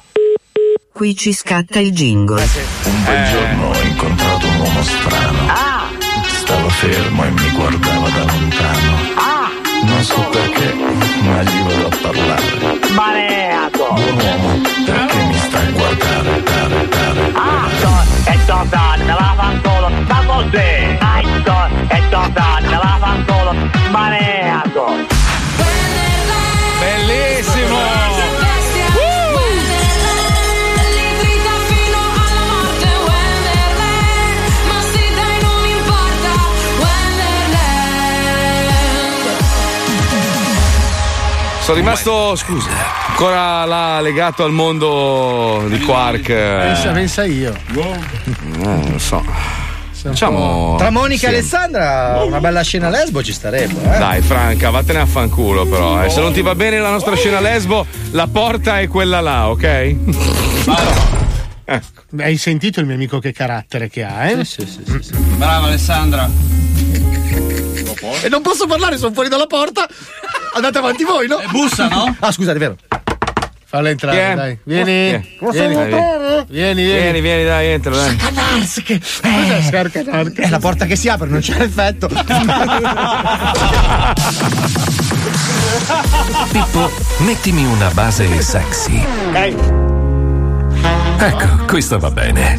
[0.92, 2.42] Qui ci scatta il jingle.
[2.84, 5.38] Un bel giorno ho incontrato un uomo strano.
[5.48, 5.88] Ah!
[6.26, 8.96] Stava fermo e mi guardava da lontano.
[9.14, 9.50] Ah!
[9.84, 10.74] Non so perché,
[11.22, 12.90] ma gli vado a parlare.
[12.92, 13.94] Maniaco.
[13.94, 19.88] Buon uomo, perché mi stai a guardare, dare, dare, Ah, to, e to frate, vaffanculo,
[20.06, 20.96] ma cos'è?
[21.00, 22.02] Dai, to, e
[22.32, 23.81] frate, vaffanculo, maniaco.
[41.72, 42.68] Sono rimasto, scusa,
[43.08, 46.26] ancora là legato al mondo di Quark.
[46.26, 47.56] Pensa, Eh, pensa io.
[47.70, 49.24] non lo so.
[49.90, 50.74] Facciamo.
[50.76, 51.32] Tra Monica sì.
[51.32, 53.98] e Alessandra una bella scena lesbo ci starebbe, eh?
[53.98, 56.04] Dai, Franca, vattene a fanculo, però.
[56.04, 56.10] eh.
[56.10, 59.94] Se non ti va bene la nostra scena lesbo, la porta è quella là, ok?
[62.10, 64.44] Beh, Hai sentito il mio amico che carattere che ha, eh?
[64.44, 65.14] Sì, sì, sì.
[65.36, 66.28] Brava Alessandra.
[68.22, 69.88] E non posso parlare, sono fuori dalla porta.
[70.54, 71.40] Andate avanti voi, no?
[71.40, 72.14] E bussa, no?
[72.20, 72.76] Ah, scusate, vero.
[73.64, 74.34] Falla entrare, è?
[74.34, 74.58] dai.
[74.64, 74.90] Vieni.
[75.10, 75.22] È?
[75.50, 76.84] Vieni, Dai, vieni, vieni.
[76.84, 78.18] Vieni, vieni, dai, entra, dai.
[78.18, 79.00] Scarcanarsi che.
[79.00, 80.40] Cos'è scarcanarsi?
[80.42, 82.08] È la porta che si apre, non c'è l'effetto.
[86.50, 89.02] Pippo, mettimi una base sexy.
[91.24, 92.58] Ecco, questo va bene.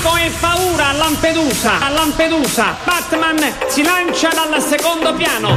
[0.02, 2.76] Panico e paura a Lampedusa, a Lampedusa.
[2.84, 5.50] Batman si lancia dal secondo piano.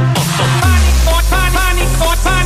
[0.61, 2.36] Panico, pa- panico, pa- panico,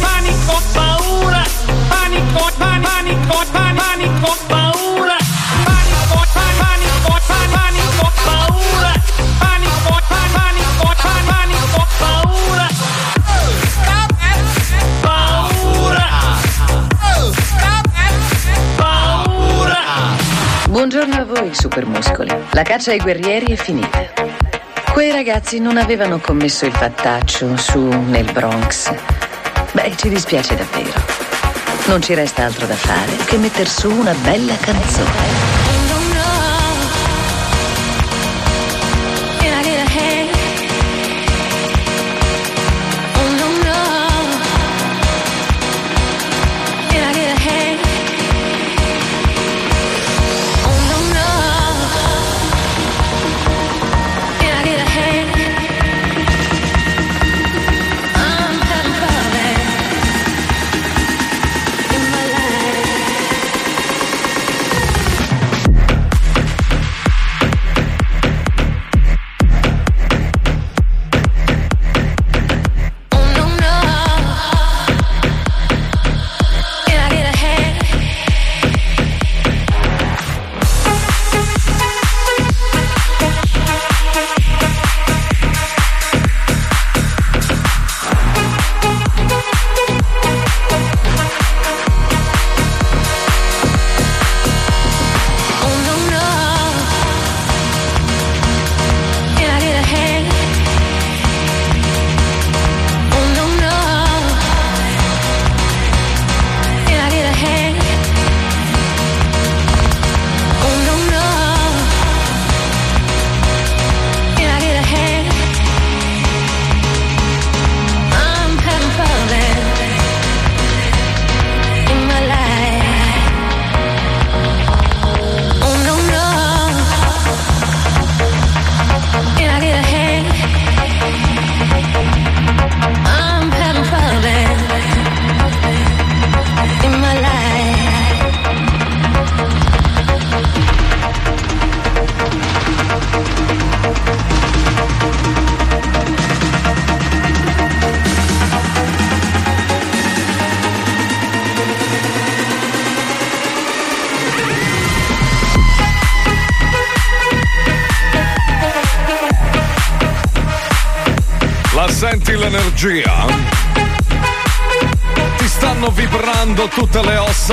[21.61, 22.33] supermuscoli.
[22.53, 24.03] La caccia ai guerrieri è finita.
[24.91, 28.91] Quei ragazzi non avevano commesso il fattaccio su nel Bronx.
[29.73, 30.99] Beh, ci dispiace davvero.
[31.85, 35.50] Non ci resta altro da fare che metter su una bella canzone.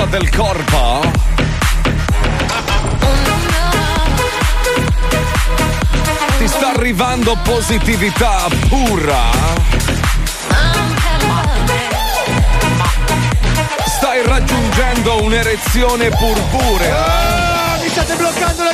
[0.09, 1.11] Del corpo?
[6.39, 9.23] Ti sta arrivando positività pura?
[13.87, 17.48] Stai raggiungendo un'erezione purpurea?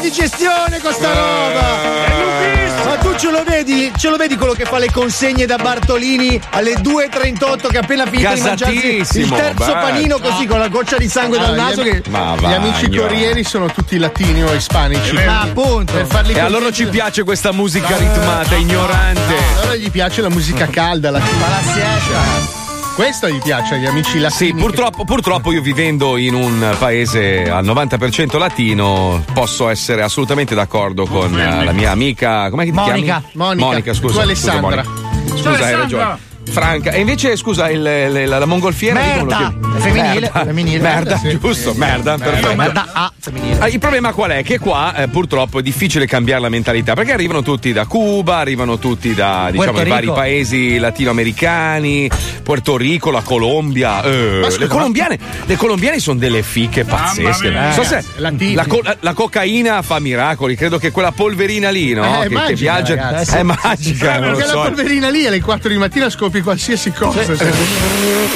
[0.05, 2.85] La digestione con sta roba!
[2.85, 3.91] Ma tu ce lo vedi?
[3.97, 8.05] Ce lo vedi quello che fa le consegne da Bartolini alle 2.38 che ha appena
[8.07, 9.81] finito di mangiarsi il terzo bello.
[9.81, 12.03] panino così con la goccia di sangue dal Ah, naso gli, che...
[12.11, 13.01] Ma gli amici io.
[13.01, 15.17] corrieri sono tutti latini o ispanici.
[15.17, 15.95] Ah, appunto.
[15.95, 19.35] Per farli E a loro ci piace questa musica ritmata, ignorante.
[19.63, 22.64] Allora gli piace la musica calda, la Ma la siesta!
[22.95, 24.51] Questo gli piace agli amici latini.
[24.51, 31.05] Sì, purtroppo, purtroppo io vivendo in un paese al 90% latino posso essere assolutamente d'accordo
[31.05, 32.95] con la mia amica, come ti Monica.
[32.95, 33.23] chiami?
[33.33, 33.65] Monica.
[33.67, 34.15] Monica, scusa.
[34.15, 34.85] Tu Alessandra.
[34.85, 35.37] Scusa.
[35.37, 36.33] Scusa, hai ragione.
[36.51, 36.91] Franca.
[36.91, 39.53] E invece, scusa, il- le- la, la mongolfiera Merda!
[39.79, 40.79] femminile, Merda, femminile.
[40.79, 42.55] merda, Sì, giusto, sì, merda, perfetto.
[42.55, 43.59] Merda A femminile.
[43.59, 44.43] Ah, Il problema qual è?
[44.45, 48.79] Che qua eh, purtroppo è difficile cambiare la mentalità perché arrivano tutti da Cuba, arrivano
[48.79, 52.09] tutti da diciamo, i vari paesi latinoamericani,
[52.43, 54.03] Puerto Rico, la Colombia.
[54.03, 57.51] eh, Ma scusa, le, colombiane, le colombiane sono delle fiche pazzesche.
[57.51, 57.73] mia.
[57.73, 62.05] So se la, co- la- la cocaina fa miracoli, credo che quella polverina lì, no?
[62.05, 63.37] Eh, è che, che magica, viaggia ragazzi.
[63.37, 64.17] è magica.
[64.17, 64.57] Eh, lo perché so.
[64.57, 67.25] la polverina lì alle 4 di mattina scopri qualsiasi cosa.
[67.37, 67.51] cioè,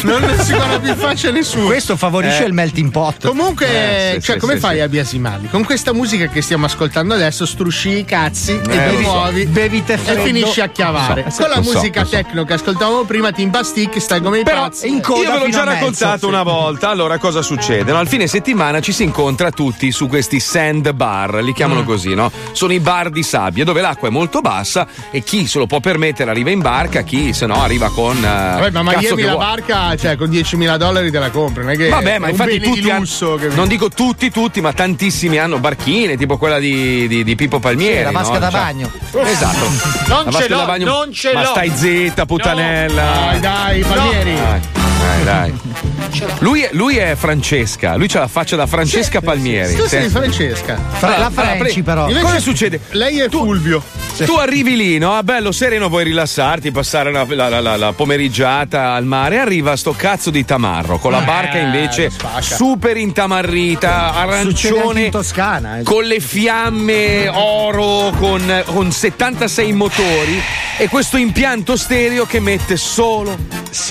[0.02, 1.66] non, non si guarda più in faccia a nessuno.
[1.66, 2.46] Questo favorisce Eh.
[2.46, 3.26] il melting pot.
[3.26, 4.80] Comunque, Eh, sì, cioè, sì, come sì, fai sì.
[4.82, 5.48] a biasimarli?
[5.48, 9.10] Con questa musica che stiamo ascoltando adesso, strusci i cazzi e Eh, ti so.
[9.10, 10.22] muovi Bevi tè e freddo.
[10.22, 11.30] finisci a chiavare.
[11.30, 12.10] So, Con la so, musica so.
[12.10, 14.88] techno che ascoltavamo prima, ti impasticchi, stai come i Però pazzi.
[14.88, 16.24] in coda io ve l'ho già raccontato sì.
[16.26, 16.88] una volta.
[16.90, 17.90] Allora, cosa succede?
[17.92, 21.54] No, al fine settimana ci si incontra tutti su questi sand bar, li Mm.
[21.54, 22.30] chiamano così, no?
[22.52, 25.80] Sono i bar di sabbia dove l'acqua è molto bassa e chi se lo può
[25.80, 28.16] permettere arriva in barca, chi se no arriva con.
[28.16, 31.62] eh, Vabbè, ma cazzo Miami che la barca, cioè, con 10.000 dollari te la compri,
[31.64, 33.34] non è che Vabbè, è ma un infatti tutti di lusso.
[33.36, 37.58] che- non dico tutti, tutti, ma tantissimi hanno barchine, tipo quella di, di- di Pippo
[37.58, 37.98] Palmieri.
[37.98, 38.38] Sì, la vasca no?
[38.38, 38.90] da Cioè- bagno.
[39.24, 39.64] Esatto.
[40.08, 41.48] Non La ce vasca da l'ho, bagno- non ce Ma l'ho.
[41.48, 43.02] stai zitta, puttanella.
[43.30, 44.34] Dai, dai, Palmieri.
[44.34, 44.60] Dai,
[45.00, 45.97] dai, dai.
[46.40, 49.74] Lui è, lui è Francesca, lui ha la faccia da Francesca Palmieri.
[49.74, 49.88] Tu Sì.
[49.88, 50.78] sei Francesca.
[50.98, 52.06] Fra- la Franci però.
[52.08, 52.80] Invece- Cosa succede?
[52.90, 53.82] Lei è Fulvio.
[54.24, 55.20] Tu arrivi lì, no?
[55.22, 59.38] Bello sereno, vuoi rilassarti, passare la, la- la- la- la pomeriggiata al mare.
[59.38, 65.02] Arriva sto cazzo di tamarro con la barca invece super intamarrita, arancione.
[65.04, 65.78] in Toscana.
[65.78, 65.82] eh.
[65.82, 70.40] Con le fiamme oro, con, con 76 motori
[70.78, 73.36] e questo impianto stereo che mette solo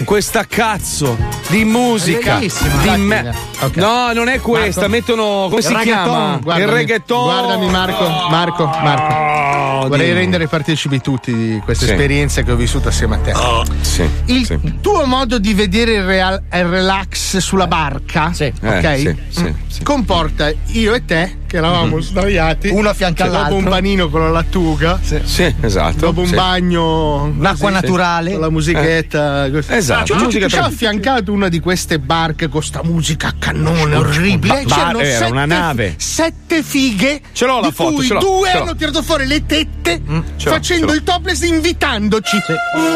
[0.04, 2.07] questa cazzo di musica.
[2.14, 2.96] Bellissima.
[2.96, 3.76] Di me- Ok.
[3.78, 4.96] No, non è questa, Marco.
[4.96, 5.24] mettono.
[5.50, 6.40] Come Il si reggaeton, chiama?
[6.42, 7.24] Guardami, Il reggaeton.
[7.24, 8.08] Guardami, Marco.
[8.30, 9.88] Marco, Marco.
[9.88, 10.20] Vorrei dimmi.
[10.20, 11.92] rendere partecipi tutti di questa Sì.
[11.92, 13.34] esperienza che ho vissuto assieme a te.
[13.82, 14.60] Sì, Il sì.
[14.82, 18.44] tuo modo di vedere il, real- il relax sulla barca, Sì.
[18.44, 18.98] Eh, ok?
[18.98, 19.54] sì, sì, Mm.
[19.68, 19.84] sì.
[19.84, 23.56] Comporta io e te, che eravamo sdraiati, Uno a fianco dopo all'altro.
[23.58, 25.98] un panino con la lattuga, Sì, esatto.
[25.98, 26.36] dopo un sì.
[26.36, 28.32] bagno, L'acqua naturale.
[28.34, 29.74] con la musichetta, così.
[29.74, 34.64] Esatto, Ci- ci- ha affiancato una di queste barche con sta musica a cannone orribile.
[34.64, 35.96] Ba- C'erano era sette, una nave.
[35.98, 38.64] sette fighe, Ce l'ho la di foto, cui ce l'ho, due ce l'ho.
[38.64, 42.38] hanno tirato fuori le tette l'ho, facendo il topless invitandoci.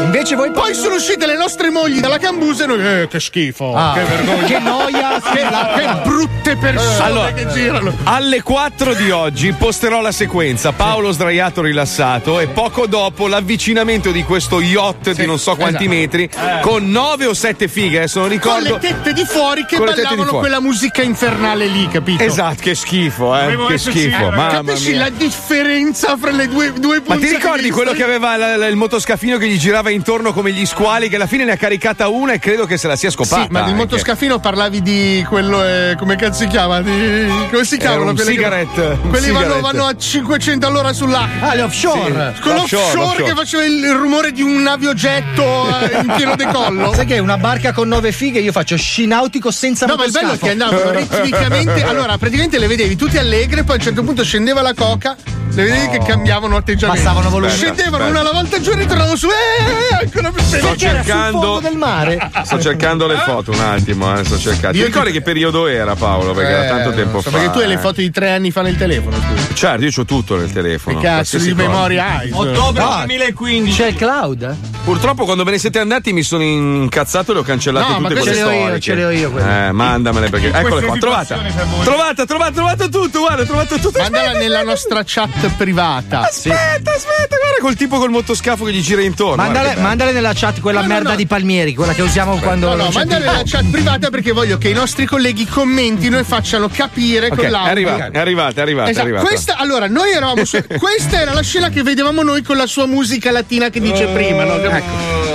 [0.04, 3.74] Invece voi Poi sono uscite le nostre mogli dalla cambusa e noi, eh, che schifo,
[3.74, 4.46] Ah, che vergogna.
[4.46, 5.10] che noia.
[5.32, 7.94] Che, che brutte persone Allora, che girano.
[8.04, 14.24] Alle 4 di oggi posterò la sequenza Paolo sdraiato rilassato e poco dopo l'avvicinamento di
[14.24, 15.98] questo yacht di non so quanti esatto.
[15.98, 16.30] metri
[16.62, 18.74] con 9 o 7 fighe, adesso non Con ricordo.
[18.76, 20.38] le tette di fuori che Con ballavano fuori.
[20.40, 22.24] quella musica infernale lì, capito?
[22.24, 23.42] Esatto, che schifo, eh.
[23.44, 25.00] Dovevo Che schifo, mamma Capisci mia.
[25.00, 28.68] la differenza fra le due, due Ma ti ricordi di quello che aveva la- la-
[28.68, 31.10] il motoscafino che gli girava intorno come gli squali?
[31.10, 33.44] Che alla fine ne ha caricata una e credo che se la sia scopata.
[33.44, 36.82] Sì, ma di motoscafino parlavi di quello, eh, come cazzo si chiama?
[36.82, 38.14] Di, come si chiamano?
[38.14, 41.50] Quelle un quelli vanno, vanno a 500 all'ora sull'acqua.
[41.50, 42.36] Ah, le offshore.
[42.42, 43.24] Con L'offshore, l'offshore l'offshore.
[43.24, 46.94] che faceva il, il rumore di un aviogetto eh, in pieno decollo.
[46.94, 50.12] Sai che una barca con nove fighe io faccio sci nautico senza No, ma il
[50.12, 51.84] bello è che andavano ritmicamente.
[51.84, 55.16] Allora, praticamente le vedevi tutte allegre, poi a un certo punto scendeva la coca,
[55.54, 57.02] le vedevi che cambiavano atteggiamento.
[57.04, 57.52] Passavano volumi.
[57.52, 59.28] Scendevano una alla volta giù e ritornavano su.
[59.28, 61.40] Eh, ancora più Sto cercando.
[61.42, 62.30] fondo del mare.
[62.44, 64.72] Sto cercando le foto un attimo, eh, sto cercando.
[64.72, 66.34] Ti Io- ricordi che periodo era Paolo?
[66.34, 67.38] Perché era tanto tempo so, fa.
[67.38, 67.78] Perché tu hai le eh.
[67.78, 69.16] foto di tre anni fa nel telefono.
[69.18, 69.54] scusa.
[69.54, 71.00] Certo, io ho tutto nel telefono.
[71.00, 72.30] Che cazzo di memoria hai?
[72.34, 73.04] Ottobre No.
[73.06, 73.78] 2015.
[73.82, 74.42] C'è il cloud?
[74.44, 74.70] eh?
[74.84, 78.08] Purtroppo quando ve ne siete andati mi sono incazzato e le ho cancellate No, ma
[78.10, 79.68] tutte quelle quelle ce le ho io, ce le ho io quelle.
[79.68, 80.48] Eh, mandamele perché.
[80.48, 81.38] Eccole qua, trovata.
[81.84, 84.00] Trovata, trovata, trovato tutto, guarda, trovato tutto.
[84.00, 86.20] Mandala nella nostra chat chat privata.
[86.22, 89.42] Aspetta, aspetta, guarda col tipo col motoscafo che gli gira intorno.
[89.42, 91.16] Mandale, mandale nella chat quella No, no, merda no.
[91.16, 92.70] di Palmieri, quella che usiamo quando.
[92.70, 96.70] No, no, mandale nella chat privata perché voglio che i nostri colleghi commentino e facciano
[96.70, 97.72] capire Ok, con è l'audio.
[97.72, 99.28] arrivata, è arrivata, è arrivata, è Esatto, arrivata.
[99.28, 102.86] questa, allora, noi eravamo su, questa era la scena che vedevamo noi con la sua
[102.86, 104.60] musica latina che dice prima, no?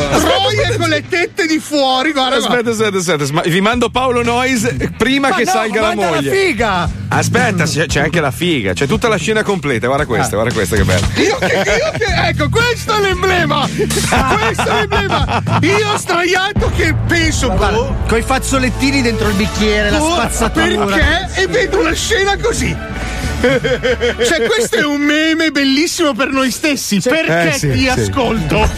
[0.09, 2.36] Troie con le tette di fuori, guarda.
[2.36, 6.04] Aspetta, aspetta, aspetta, sma- vi mando Paolo Noyes prima Ma che no, salga la manda
[6.11, 6.30] la moglie.
[6.30, 6.90] figa!
[7.09, 10.76] Aspetta, c'è, c'è anche la figa, c'è tutta la scena completa, guarda questa, guarda questa
[10.76, 11.07] che bella.
[11.16, 13.66] Io che, io che, ecco, questo è l'emblema!
[13.74, 15.42] Questo è l'emblema!
[15.61, 20.84] Io ho straiato che penso, boh, Con i fazzolettini dentro il bicchiere, la boh, spazzatura.
[20.96, 21.42] Perché?
[21.42, 22.76] E vedo una scena così.
[23.41, 27.01] Cioè, questo è un meme bellissimo per noi stessi.
[27.01, 27.89] Perché Eh, sì, ti sì.
[27.89, 28.68] ascolto?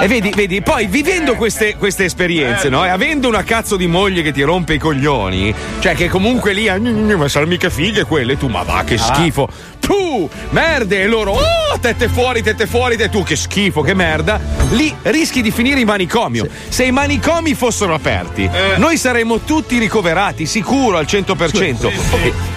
[0.00, 2.84] E vedi, vedi, poi vivendo queste, queste esperienze, no?
[2.84, 6.68] E avendo una cazzo di moglie che ti rompe i coglioni, cioè che comunque lì,
[6.68, 9.48] ah, "Mm, ma saranno mica fighe quelle, tu, ma va, che schifo.
[9.80, 14.40] Tu, merde, e loro, oh, tette fuori, tette fuori, te tu, che schifo, che merda.
[14.70, 16.48] Lì rischi di finire in manicomio.
[16.68, 21.92] Se i manicomi fossero aperti, noi saremmo tutti ricoverati, sicuro al 100%.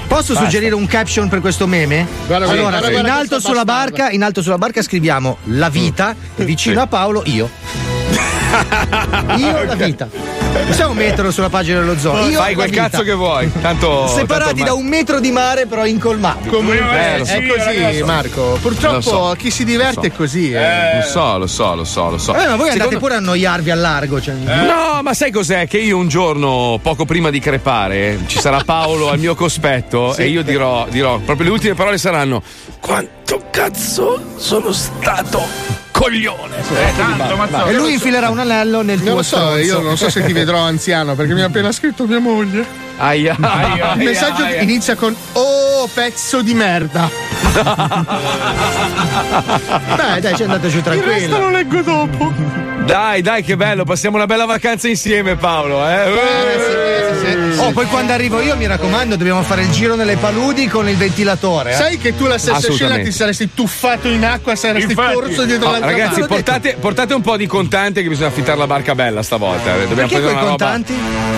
[0.07, 0.45] Posso Basta.
[0.49, 2.07] suggerire un caption per questo meme?
[2.25, 6.45] Guarda, allora, guarda, in, alto sulla barca, in alto sulla barca scriviamo la vita e
[6.45, 6.81] vicino Sì.
[6.81, 7.49] a Paolo io.
[9.37, 10.07] Io la vita.
[10.65, 12.27] Possiamo metterlo sulla pagina dello zoo.
[12.27, 12.89] Io Fai quel vita.
[12.89, 13.49] cazzo che vuoi.
[13.61, 14.07] Tanto.
[14.07, 16.49] Separati tanto da un metro di mare, però incolmati.
[16.49, 17.31] Eh, lo so.
[17.33, 18.57] è così, Marco.
[18.61, 19.35] Purtroppo so.
[19.37, 20.07] chi si diverte so.
[20.07, 20.51] è così.
[20.51, 20.97] Eh.
[20.97, 22.33] Lo so, lo so, lo so, lo so.
[22.33, 24.19] Eh, ma voi andate Secondo- pure a annoiarvi al largo.
[24.21, 24.33] Cioè...
[24.33, 25.67] No, ma sai cos'è?
[25.67, 30.21] Che io un giorno, poco prima di crepare, ci sarà Paolo al mio cospetto Sì.
[30.21, 32.41] e io dirò, dirò, proprio le ultime parole saranno:
[32.87, 35.41] Quanto cazzo sono stato
[35.91, 36.55] coglione!
[37.67, 39.57] e lui infilerà un anello nel tuo Non lo so, stronzo.
[39.57, 42.65] io non so se ti vedrò anziano perché mi ha appena scritto mia moglie.
[42.97, 43.35] Aia.
[43.97, 44.61] Il messaggio aia.
[44.61, 47.09] inizia con Oh pezzo di merda.
[49.95, 51.39] Dai, dai, ci andate giù Il resto tranquillo.
[51.39, 52.33] lo leggo dopo.
[52.85, 55.85] Dai, dai, che bello, passiamo una bella vacanza insieme, Paolo.
[55.87, 57.55] Eh?
[57.57, 60.95] Oh, poi quando arrivo io, mi raccomando, dobbiamo fare il giro nelle paludi con il
[60.95, 61.71] ventilatore.
[61.71, 61.75] eh.
[61.75, 65.71] Sai che tu la stessa scena ti saresti tuffato in acqua, saresti corso dietro Oh,
[65.71, 69.75] l'altra ragazzi, portate, portate un po' di contanti che bisogna affittare la barca bella stavolta.
[69.75, 69.79] eh.
[69.87, 70.93] Dobbiamo Perché prendere una roba- contanti?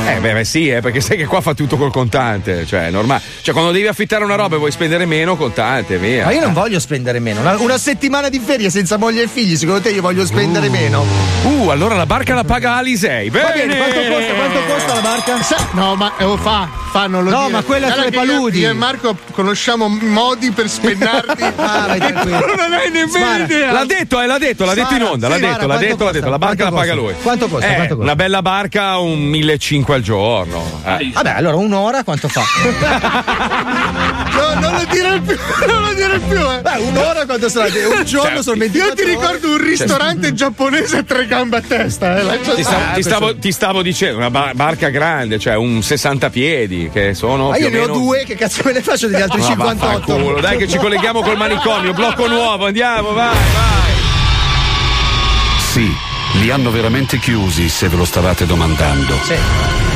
[0.07, 2.66] Eh, beh, beh, sì, eh, perché sai che qua fa tutto col contante.
[2.66, 3.22] Cioè, è normale.
[3.41, 6.26] Cioè, quando devi affittare una roba e vuoi spendere meno, contante, via.
[6.26, 7.41] Ma io non voglio spendere meno.
[7.41, 11.06] Una, una settimana di ferie senza moglie e figli, secondo te io voglio spendere meno?
[11.43, 13.30] Uh, allora la barca la paga Alisei.
[13.30, 13.43] Bene.
[13.45, 15.41] Va bene, quanto costa, quanto costa la barca?
[15.43, 17.52] Sa- no, ma eh, oh, fa, fa, non lo No, dire.
[17.52, 18.60] ma quella sulle che io- paludi.
[18.60, 21.43] Io e Marco conosciamo modi per spennarti.
[21.70, 22.39] Ah, vai tranquillo.
[22.56, 23.43] non hai nemmeno Spara.
[23.43, 23.72] idea.
[23.72, 25.78] L'ha detto, eh, l'ha detto, l'ha detto in Spara, onda, l'ha sì, detto, spara, l'ha
[25.80, 27.14] detto, l'ha detto, la barca la paga lui.
[27.22, 27.68] Quanto costa?
[27.68, 28.04] Eh, Quanto costa?
[28.12, 30.82] Una bella barca, un 1500 al giorno.
[30.86, 31.12] Eh.
[31.14, 32.41] Vabbè, allora un'ora quanto fa?
[34.39, 35.35] No, non lo dire più,
[35.67, 36.37] non lo dire più.
[36.37, 36.61] Eh.
[36.61, 37.65] Beh, un'ora quanto sarà?
[37.65, 41.61] Un giorno Cioè, sono Io 24 ti ricordo un ristorante giapponese a tre gambe a
[41.61, 42.17] testa.
[42.19, 42.39] Eh.
[42.41, 46.89] Ti, stavo, ti stavo- ti stavo dicendo, una ba- barca grande, cioè un 60 piedi,
[46.91, 47.49] che sono.
[47.49, 49.85] Ma io ne ho due, che cazzo me ne faccio degli altri Ma 58?
[49.85, 53.91] vaffanculo, dai che ci colleghiamo col manicomio, blocco nuovo, andiamo, vai, vai.
[55.73, 55.91] Sì,
[56.39, 59.88] li hanno veramente chiusi, se ve lo stavate domandando.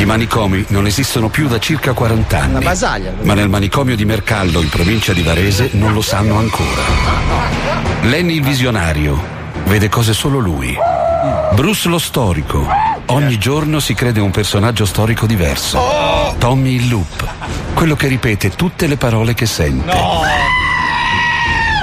[0.00, 2.64] I manicomi non esistono più da circa 40 anni.
[2.64, 3.12] Basaglia.
[3.20, 6.80] Ma nel manicomio di Mercallo, in provincia di Varese, non lo sanno ancora.
[8.04, 9.22] Lenny il visionario
[9.66, 10.74] vede cose solo lui.
[11.52, 12.66] Bruce lo storico.
[13.08, 15.78] Ogni giorno si crede un personaggio storico diverso.
[16.38, 17.28] Tommy il loop.
[17.74, 19.94] Quello che ripete tutte le parole che sente.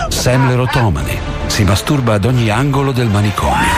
[0.07, 1.19] Sam l'erotomane.
[1.45, 3.75] Si masturba ad ogni angolo del manicomio.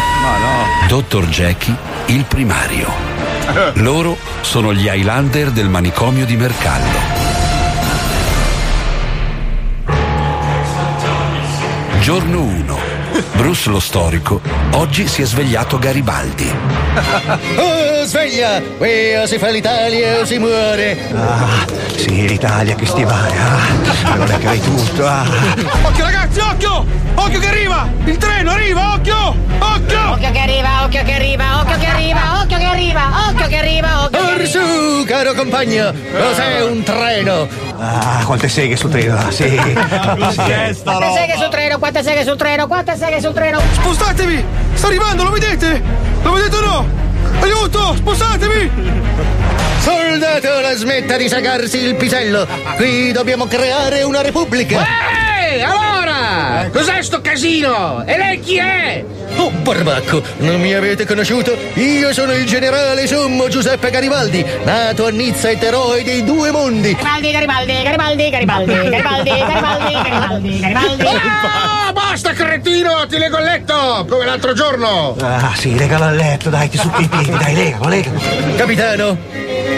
[0.88, 1.76] Dottor Jackie,
[2.06, 3.28] il primario.
[3.76, 7.28] Loro sono gli Highlander del manicomio di Mercallo.
[12.00, 12.78] Giorno 1.
[13.34, 14.41] Bruce lo storico.
[14.74, 16.50] Oggi si è svegliato Garibaldi.
[18.06, 18.62] Sveglia!
[18.78, 20.97] Qui o si fa l'Italia o si muore!
[21.14, 25.26] Ah, sì, l'Italia che stivale, ah, non è che hai tutto, ah.
[25.84, 26.86] Occhio ragazzi, occhio!
[27.16, 27.89] Occhio che arriva!
[28.06, 29.36] Il treno arriva, occhio!
[29.60, 30.12] Occhio!
[30.12, 34.10] Occhio che arriva, occhio che arriva, occhio che arriva, occhio che arriva, occhio che arriva,
[34.10, 34.34] occhio che arriva.
[34.34, 37.47] Orsù, caro compagno, cos'è un treno?
[37.78, 39.50] Ah, quante seghe sul treno, ah, sì.
[39.50, 40.82] sì.
[40.84, 43.60] Quante seghe sul treno, quante seghe sul treno, quante seghe sul treno.
[43.74, 44.45] Spostatevi!
[44.74, 45.82] Sta arrivando, lo vedete?
[46.22, 47.08] Lo vedete o no?
[47.42, 47.96] Aiuto!
[47.96, 48.72] Spostatevi!
[49.80, 52.48] Soldato, la smetta di sagarsi il pisello!
[52.76, 54.86] Qui dobbiamo creare una repubblica!
[55.40, 55.90] Ehi, allora!
[56.10, 56.70] Basta!
[56.72, 58.04] Cos'è sto casino?
[58.06, 59.06] E lei chi è?
[59.40, 61.58] Oh, barbacco, non mi avete conosciuto?
[61.76, 66.94] Io sono il generale sommo Giuseppe Garibaldi, nato a Nizza ed eroe dei due mondi.
[66.94, 71.04] Garibaldi, Garibaldi, Garibaldi, Garibaldi, Garibaldi, Garibaldi, Garibaldi, Garibaldi.
[71.06, 73.08] Ah, basta, cretino!
[73.08, 74.06] Ti leggo il letto!
[74.10, 75.16] Come l'altro giorno!
[75.22, 78.20] Ah, sì, regalo al letto, dai, ti succhi i piedi, dai, legalo, legalo.
[78.58, 79.18] Capitano,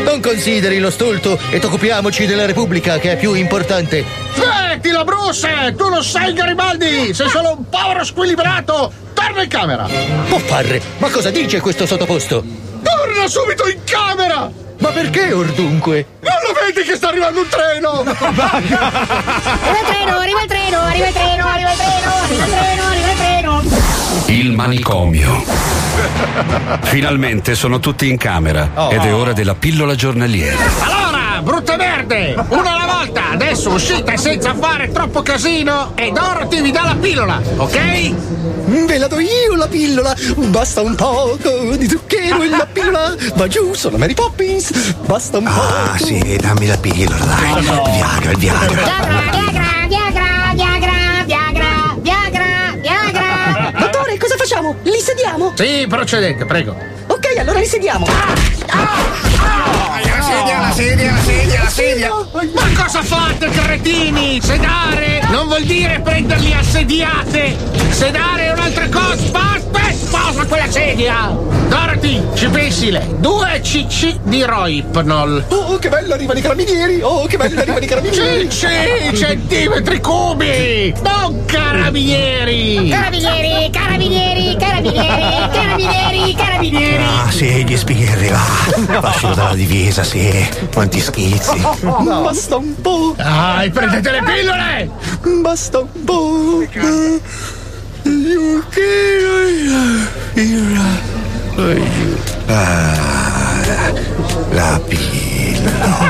[0.04, 4.04] non consideri lo stolto ed occupiamoci della Repubblica che è più importante.
[4.34, 5.76] Smettila, Bruce!
[5.78, 7.14] Tu non sei Garibaldi!
[7.14, 9.10] Sei solo un povero squilibrato!
[9.26, 9.88] Torna in camera!
[10.28, 12.44] Può farre, ma cosa dice questo sottoposto?
[12.84, 14.50] Torna subito in camera!
[14.80, 16.06] Ma perché ordunque?
[16.22, 18.02] Non lo vedi che sta arrivando un treno?
[18.02, 22.84] Arriva il treno, arriva il treno, arriva il treno, arriva il treno, arriva il treno,
[22.88, 23.62] arriva il treno.
[24.28, 25.44] Il manicomio.
[26.82, 28.90] Finalmente sono tutti in camera Oh.
[28.92, 30.58] ed è ora della pillola giornaliera.
[30.80, 31.11] Allora,
[31.42, 32.36] brutte merde!
[32.50, 33.32] Una alla volta!
[33.32, 38.14] Adesso uscite senza fare troppo casino e Dorothy vi dà la pillola, ok?
[38.86, 43.48] Ve la do io la pillola, basta un poco di zucchero e la pillola va
[43.48, 45.60] giù, sono Mary Poppins, basta un poco.
[45.60, 47.58] Ah, sì, dammi la pillola, dai.
[47.58, 48.68] Il Viagra, il Viagra.
[48.68, 49.22] Viagra,
[49.88, 53.72] Viagra, Viagra, Viagra, Viagra, Viagra.
[53.78, 54.76] Dottore, cosa facciamo?
[54.84, 55.54] Li sediamo?
[55.56, 56.76] Sì, procedete, prego.
[57.08, 58.06] Ok, allora li sediamo.
[58.06, 59.31] La sedia,
[60.72, 62.10] la sedia, la sedia, la sedia!
[62.54, 64.40] Ma cosa fate, cretini?
[64.42, 67.58] Sedare non vuol dire prenderli a sediate!
[67.90, 69.22] Sedare è un'altra cosa!
[69.32, 69.60] Basta!
[69.92, 71.38] Sposa quella sedia!
[71.68, 73.16] Dorothy, ci pensi lei?
[73.20, 75.46] Due cc di Roipnol.
[75.50, 77.02] Oh, che bello, arrivano i carabinieri!
[77.02, 78.48] Oh, che bello, arrivano i carabinieri!
[78.48, 80.94] Cc, centimetri cubi!
[81.04, 82.88] Non carabinieri!
[82.90, 87.04] Carabinieri, carabinieri, carabinieri, carabinieri, carabinieri.
[87.04, 89.00] Ah, sì, gli spirri, va.
[89.02, 90.61] Fascino dalla divisa, sì.
[90.74, 91.60] Quanti schizzi.
[91.82, 93.14] Basta un po'!
[93.18, 94.90] Dai, prendete le pillole!
[95.42, 96.64] Basta un po'!
[102.48, 103.62] Ah,
[104.52, 106.02] la pillola.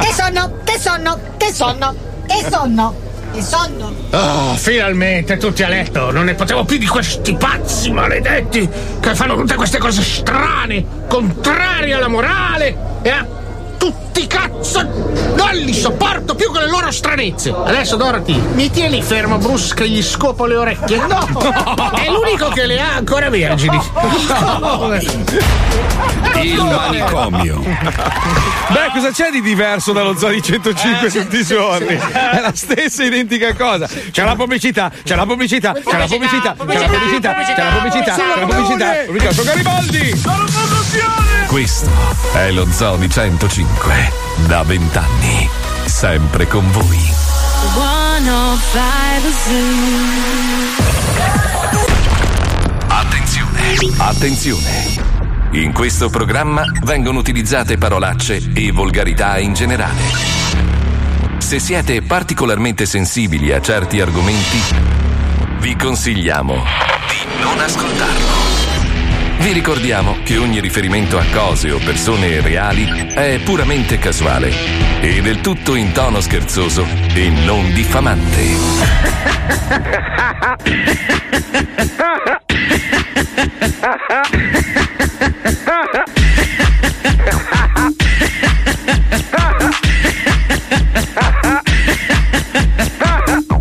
[0.00, 1.94] Che sonno, che sonno, che sonno,
[2.26, 2.94] che sonno,
[3.38, 3.94] che sonno.
[4.10, 6.10] Oh, finalmente tutti a letto!
[6.10, 8.68] Non ne potevo più di questi pazzi maledetti
[9.00, 13.26] che fanno tutte queste cose strane, contrarie alla morale e a
[13.78, 14.82] tutti i cazzo!
[15.36, 17.50] Non li sopporto più con le loro stranezze!
[17.50, 20.98] Adesso Dorothy, mi tieni fermo Bruce che gli scopo le orecchie?
[21.06, 21.26] No!
[21.94, 23.78] È l'unico che le ha ancora vergini!
[26.42, 27.60] Il manicomio.
[27.60, 31.96] Beh, cosa c'è di diverso dallo Zodi 105 tutti i giorni?
[31.96, 33.88] È la stessa identica cosa.
[34.10, 38.14] C'è la pubblicità, c'è la pubblicità, c'è la pubblicità, c'è la pubblicità, c'è la pubblicità,
[38.14, 38.92] c'è la pubblicità.
[39.06, 40.22] Pubblicità, Sono Garibaldi!
[41.48, 41.90] Questo
[42.34, 44.07] è lo Zoo di 105.
[44.46, 45.48] Da vent'anni.
[45.84, 46.98] Sempre con voi.
[47.70, 49.28] 105
[52.88, 53.94] Attenzione!
[53.96, 55.16] Attenzione!
[55.52, 60.02] In questo programma vengono utilizzate parolacce e volgarità in generale.
[61.38, 64.58] Se siete particolarmente sensibili a certi argomenti,
[65.60, 68.47] vi consigliamo di non ascoltarlo.
[69.38, 72.84] Vi ricordiamo che ogni riferimento a cose o persone reali
[73.14, 74.50] è puramente casuale
[75.00, 76.84] e del tutto in tono scherzoso
[77.14, 78.42] e non diffamante.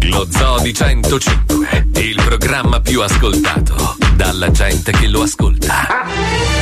[0.10, 6.57] Lo Zoo di 105, il programma più ascoltato dalla gente che lo ascolta.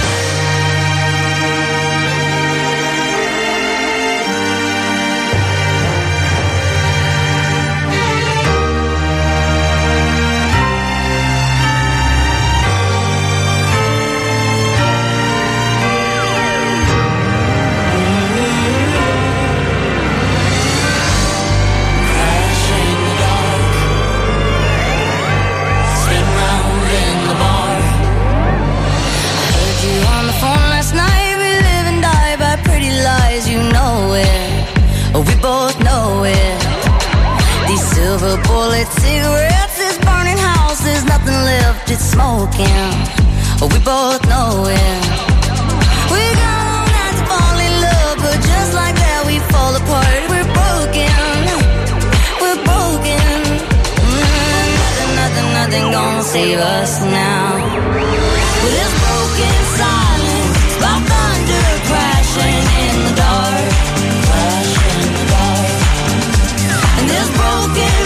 [38.85, 41.91] Bullet cigarettes, this burning house, there's nothing left.
[41.91, 42.91] It's smoking.
[43.61, 45.01] Oh, we both know it.
[46.11, 50.21] We all night to fall in love, but just like that, we fall apart.
[50.29, 51.11] We're broken.
[52.41, 53.33] We're broken.
[54.05, 57.57] Mm, nothing, nothing, nothing gonna save us now.
[58.65, 63.67] This broken silence, like thunder crashing in the dark,
[64.27, 65.69] crashing in the dark.
[66.97, 68.04] And this broken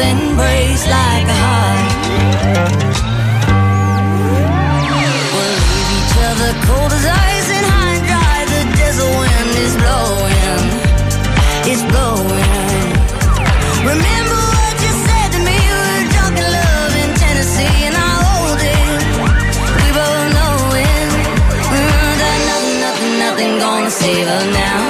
[0.00, 1.92] embrace like a heart.
[5.34, 8.38] We'll leave each other cold as ice and high and dry.
[8.54, 10.64] The desert wind is blowing,
[11.70, 12.88] it's blowing.
[13.92, 15.56] Remember what you said to me?
[15.56, 18.88] We were drunk in love in Tennessee, and I hold it.
[19.78, 20.56] We both know
[20.88, 21.08] it.
[21.76, 24.89] Mm, nothing, nothing, nothing gonna save us now.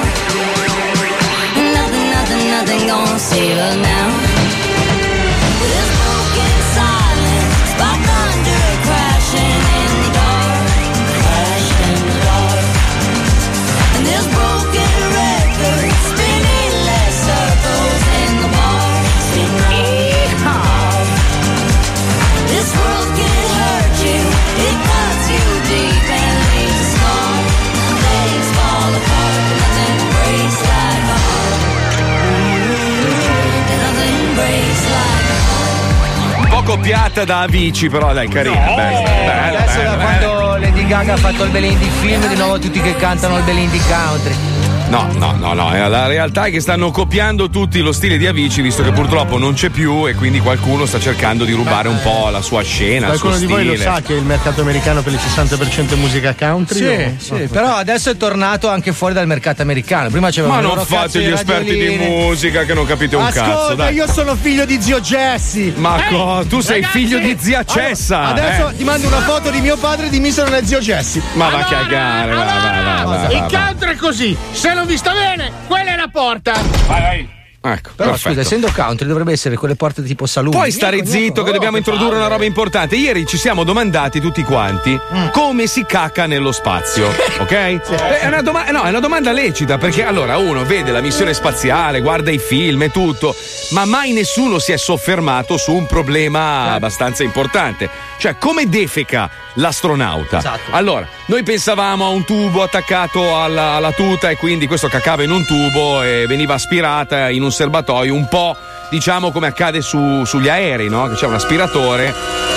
[37.11, 38.55] Copiata da Avicii, però dai, carina.
[38.55, 42.59] bella, bella, Adesso bella, da quando Lady Gaga ha fatto il Belindi film, di nuovo
[42.59, 44.60] tutti che cantano il Belindi country.
[44.91, 45.73] No, no, no, no.
[45.75, 49.39] eh, La realtà è che stanno copiando tutti lo stile di Avicii, visto che purtroppo
[49.39, 53.07] non c'è più e quindi qualcuno sta cercando di rubare un po' la sua scena.
[53.07, 55.95] il Qualcuno suo di voi lo sa che il mercato americano per il 60% è
[55.95, 56.79] musica country?
[57.19, 60.11] Sì, o- sì, però adesso è tornato anche fuori dal mercato americano.
[60.11, 63.75] Prima c'avevano Ma non fate gli esperti di musica che non capite un Ascolta, cazzo.
[63.75, 63.95] Dai.
[63.95, 65.73] io sono figlio di zio Jesse.
[65.77, 68.23] Ma co- tu sei ragazzi, figlio di zia Cessa.
[68.25, 68.77] allora, adesso eh.
[68.77, 71.23] ti mando una foto di mio padre e di me sono zio Jesse.
[71.35, 73.47] Ma va a cagare, va, va, va, va, Il va, va.
[73.67, 76.53] country è così, se non vi sta bene, quella è la porta.
[76.87, 77.39] Vai, vai.
[77.63, 78.31] Ecco, Però perfetto.
[78.31, 80.57] scusa, essendo country dovrebbe essere quelle porte tipo salute.
[80.57, 82.97] Puoi stare zitto che dobbiamo introdurre una roba importante.
[82.97, 85.29] Ieri ci siamo domandati tutti quanti Mm.
[85.31, 87.07] come si cacca nello spazio,
[87.39, 87.51] ok?
[87.53, 87.81] Eh,
[88.21, 92.01] È una, doma- no, è una domanda lecita perché allora uno vede la missione spaziale,
[92.01, 93.37] guarda i film e tutto,
[93.73, 97.91] ma mai nessuno si è soffermato su un problema abbastanza importante.
[98.21, 100.39] Cioè, come defeca l'astronauta?
[100.41, 100.73] Esatto.
[100.73, 105.31] Allora, noi pensavamo a un tubo attaccato alla, alla tuta e quindi questo cacava in
[105.31, 108.55] un tubo e veniva aspirata in un serbatoio un po'
[108.91, 111.09] diciamo come accade su- sugli aerei, no?
[111.09, 112.13] Che c'è un aspiratore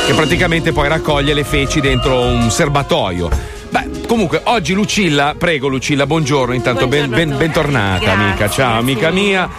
[0.05, 3.29] che praticamente poi raccoglie le feci dentro un serbatoio.
[3.69, 8.49] Beh, comunque, oggi Lucilla, prego Lucilla, buongiorno, intanto ben- ben- bentornata, amica.
[8.49, 9.49] Ciao, amica mia.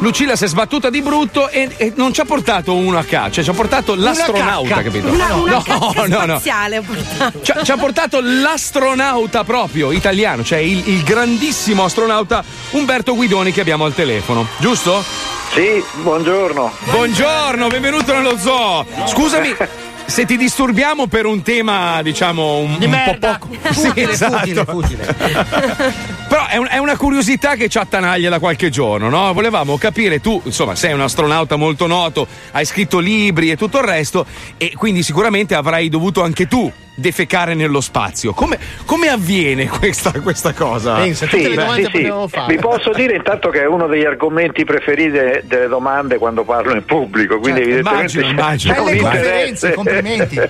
[0.00, 3.30] Lucilla si è sbattuta di brutto e, e non ci ha portato uno a caccia,
[3.32, 4.82] cioè ci ha portato l'astronauta, cacca.
[4.82, 5.08] capito?
[5.08, 6.40] Una, una no, no, no.
[6.40, 7.40] portato.
[7.42, 13.52] Ci ha, ci ha portato l'astronauta proprio italiano, cioè il, il grandissimo astronauta Umberto Guidoni
[13.52, 15.04] che abbiamo al telefono, giusto?
[15.52, 16.72] Sì, buongiorno.
[16.92, 18.86] Buongiorno, benvenuto nello zoo.
[19.06, 19.54] Scusami.
[20.10, 23.48] Se ti disturbiamo per un tema, diciamo, un, un po' poco.
[23.70, 24.64] Sì, Futile, esatto.
[24.64, 26.18] futile, futile.
[26.30, 29.32] Però è, un- è una curiosità che ci attanaglia da qualche giorno, no?
[29.32, 33.84] Volevamo capire, tu, insomma, sei un astronauta molto noto, hai scritto libri e tutto il
[33.84, 34.24] resto,
[34.56, 38.32] e quindi sicuramente avrai dovuto anche tu defecare nello spazio.
[38.32, 41.02] Come, come avviene questa, questa cosa?
[41.02, 42.12] Sì, sì, sì.
[42.46, 46.74] Vi posso dire intanto che è uno degli argomenti preferiti de- delle domande quando parlo
[46.74, 48.84] in pubblico, quindi Certo, evidentemente immagino, c'è- immagino.
[48.84, 49.72] Belle interesse.
[49.72, 50.40] complimenti.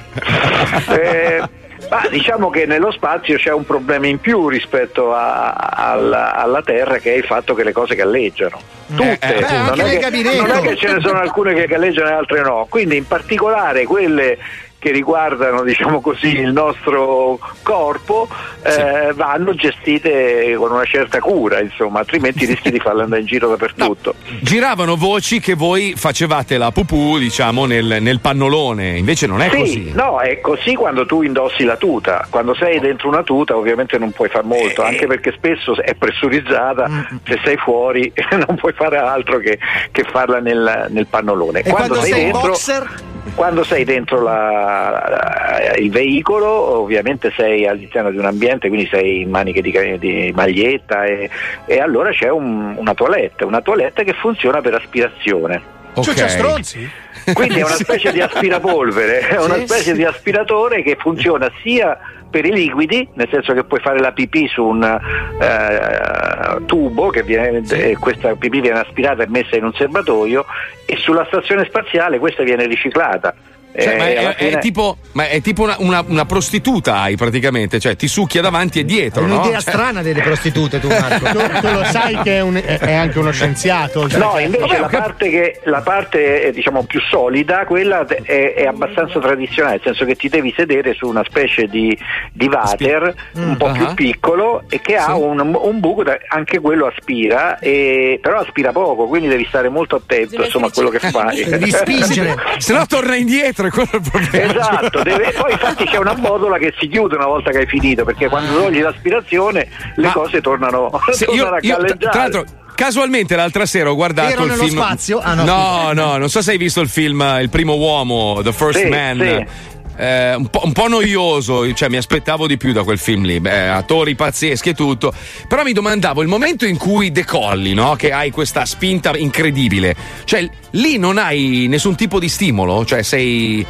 [0.90, 1.42] Eh,
[1.91, 6.99] ma diciamo che nello spazio c'è un problema in più rispetto a- alla, alla Terra
[6.99, 8.61] che è il fatto che le cose galleggiano.
[8.86, 12.09] Tutte, eh, beh, non, è che, non è che ce ne sono alcune che galleggiano
[12.09, 14.38] e altre no, quindi in particolare quelle
[14.80, 18.26] che riguardano diciamo così il nostro corpo
[18.62, 23.48] eh, vanno gestite con una certa cura insomma altrimenti rischi di farle andare in giro
[23.50, 29.50] dappertutto Giravano voci che voi facevate la pupù, diciamo, nel, nel pannolone, invece non è
[29.50, 29.92] sì, così.
[29.94, 32.26] no, è così quando tu indossi la tuta.
[32.30, 35.94] Quando sei dentro una tuta, ovviamente non puoi far Eh, molto, anche perché spesso è
[35.94, 36.88] pressurizzata.
[36.88, 38.10] Mm, Se sei fuori,
[38.46, 39.58] non puoi fare altro che,
[39.92, 41.60] che farla nel, nel pannolone.
[41.60, 42.88] E quando sei in dentro, boxer?
[43.34, 49.30] Quando sei dentro la- il veicolo, ovviamente sei all'interno di un ambiente, quindi sei in
[49.30, 51.28] maniche di, di maglietta e,
[51.66, 55.78] e allora c'è un- una toilette, una toilette che funziona per aspirazione.
[55.95, 56.88] Cioè, c'è stronzi?
[57.32, 59.93] Quindi è una specie di aspirapolvere, è una Sì, specie sì.
[59.95, 61.99] di aspiratore che funziona sia
[62.30, 67.22] per i liquidi, nel senso che puoi fare la pipì su un eh, tubo, che
[67.24, 70.47] viene, e questa pipì viene aspirata e messa in un serbatoio,
[70.86, 73.34] e sulla stazione spaziale questa viene riciclata.
[73.72, 77.00] Cioè, Eh, ma, è, alla è fine- tipo, ma è tipo una, una- una prostituta
[77.00, 79.24] hai praticamente, cioè ti succhia davanti e dietro.
[79.24, 79.34] È no?
[79.40, 81.24] un'idea Cioè- strana delle prostitute, tu, Marco.
[81.30, 84.00] tu, tu lo sai che è, un- è- è anche uno scienziato.
[84.00, 88.64] oltre No, invece la parte, che, la parte eh, diciamo più solida, quella è, è
[88.66, 91.96] abbastanza tradizionale, nel senso che ti devi sedere su una specie di,
[92.32, 93.72] di water un po' Ah.
[93.72, 98.72] più piccolo e che ha un, un buco, da- anche quello aspira, e, però aspira
[98.72, 101.44] poco, quindi devi stare molto attento insomma, a quello che fai.
[102.58, 104.52] Se no torna indietro, è quello il problema.
[104.61, 108.04] Esatto, deve- poi infatti c'è una botola che si chiude una volta che hai finito,
[108.04, 112.11] perché quando togli l'aspirazione le Ma- cose tornano, Se io- tornano a io, tra- galleggiare.
[112.11, 112.44] tra l'altro,
[112.74, 114.76] casualmente l'altra sera ho guardato Ero il nello film.
[114.78, 115.18] spazio?
[115.20, 115.44] Ah, no.
[115.44, 118.80] no, no, non so se hai visto il film eh, Il primo uomo, The First
[118.82, 119.18] Sì, Man.
[119.18, 119.78] sì.
[120.01, 123.38] Eh, un, po', un po' noioso, cioè mi aspettavo di più da quel film lì,
[123.38, 125.12] Beh, attori pazzeschi e tutto.
[125.46, 127.96] Però mi domandavo il momento in cui decolli, no?
[127.96, 129.94] Che hai questa spinta incredibile,
[130.24, 133.66] cioè lì non hai nessun tipo di stimolo, cioè sei,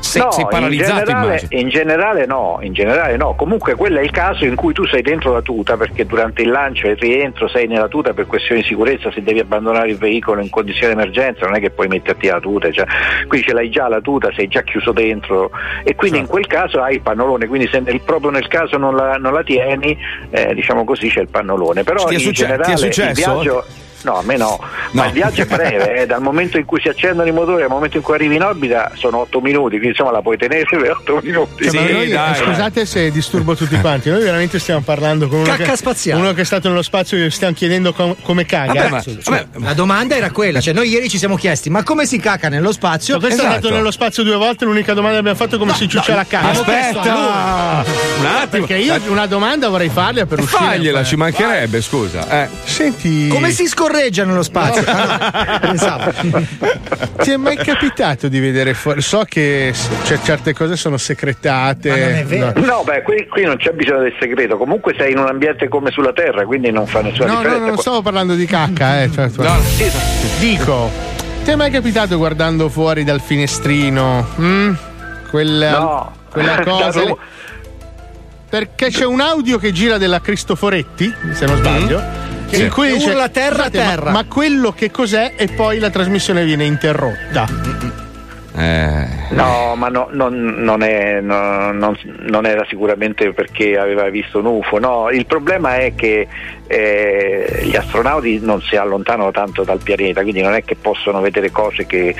[0.00, 0.98] sei, no, sei paralizzato.
[0.98, 3.34] in generale, in generale no, in generale no.
[3.34, 6.50] Comunque quello è il caso in cui tu sei dentro la tuta perché durante il
[6.50, 9.98] lancio e il rientro sei nella tuta per questioni di sicurezza, se devi abbandonare il
[9.98, 12.86] veicolo in condizioni di emergenza non è che puoi metterti la tuta, cioè,
[13.26, 15.50] qui ce l'hai già la tuta, sei già chiuso dentro
[15.82, 18.94] e quindi in quel caso hai il pannolone, quindi se nel- proprio nel caso non
[18.94, 19.96] la, non la tieni,
[20.30, 21.82] eh, diciamo così c'è il pannolone.
[21.82, 23.32] Però Ti in succe- ti è generale il successo?
[23.40, 23.64] viaggio...
[24.02, 24.60] No, a me no,
[24.92, 27.68] ma il viaggio è breve, eh, dal momento in cui si accendono i motori al
[27.68, 30.90] momento in cui arrivi in orbita sono 8 minuti, quindi insomma la puoi tenere per
[30.90, 31.64] 8 minuti.
[31.70, 35.48] Cioè, ma noi- eh, scusate se disturbo tutti quanti, noi veramente stiamo parlando con uno,
[35.48, 36.20] Cacca che, spaziale.
[36.20, 38.88] uno che è stato nello spazio e gli stiamo chiedendo com- come caga.
[38.88, 42.18] Vabbè, ma- la domanda era quella, cioè noi ieri ci siamo chiesti ma come si
[42.20, 43.14] caca nello spazio?
[43.14, 43.56] Cioè, questo è Esatto.
[43.56, 46.24] andato nello spazio due volte, l'unica domanda che abbiamo fatto è come si ciuccia la
[46.24, 46.50] cacca.
[46.50, 47.84] Aspetta!
[48.20, 48.66] Un attimo.
[48.66, 50.62] Perché io una domanda vorrei farle per uscire.
[50.64, 52.42] Fagliela, ci mancherebbe, scusa.
[52.42, 52.48] Eh.
[52.64, 53.28] Senti.
[53.28, 54.82] Come si scorreggia nello spazio?
[54.86, 56.12] Ah, no, pensavo.
[57.22, 59.00] Ti è mai capitato di vedere fuori?
[59.02, 62.24] So che s- cioè, certe cose sono segretate.
[62.28, 62.52] No.
[62.64, 64.56] No, beh, qui, qui non c'è bisogno del segreto.
[64.56, 67.66] Comunque sei in un ambiente come sulla Terra, quindi non fa nessuna No, no, differenza.
[67.66, 69.10] non stavo parlando di cacca, eh.
[69.12, 69.28] cioè,
[70.38, 70.90] Dico,
[71.44, 74.26] ti è mai capitato guardando fuori dal finestrino?
[74.40, 74.72] mm?
[75.30, 76.12] Quella, No.
[76.30, 77.02] quella cosa.
[78.48, 82.24] Perché c'è un audio che gira della Cristoforetti, se non sbaglio.
[82.48, 82.62] Sì.
[82.62, 85.32] In cui Che dice, urla terra, "Scusate, ma- terra." Ma, quello che cos'è?
[85.36, 87.46] E poi la trasmissione viene interrotta.
[89.30, 94.46] No, ma no- non, non è- no- non- non era sicuramente perché aveva visto un
[94.46, 94.78] UFO.
[94.78, 96.26] No, il problema è che
[96.68, 101.50] eh, gli astronauti non si allontanano tanto dal pianeta, quindi non è che possono vedere
[101.50, 102.14] cose che,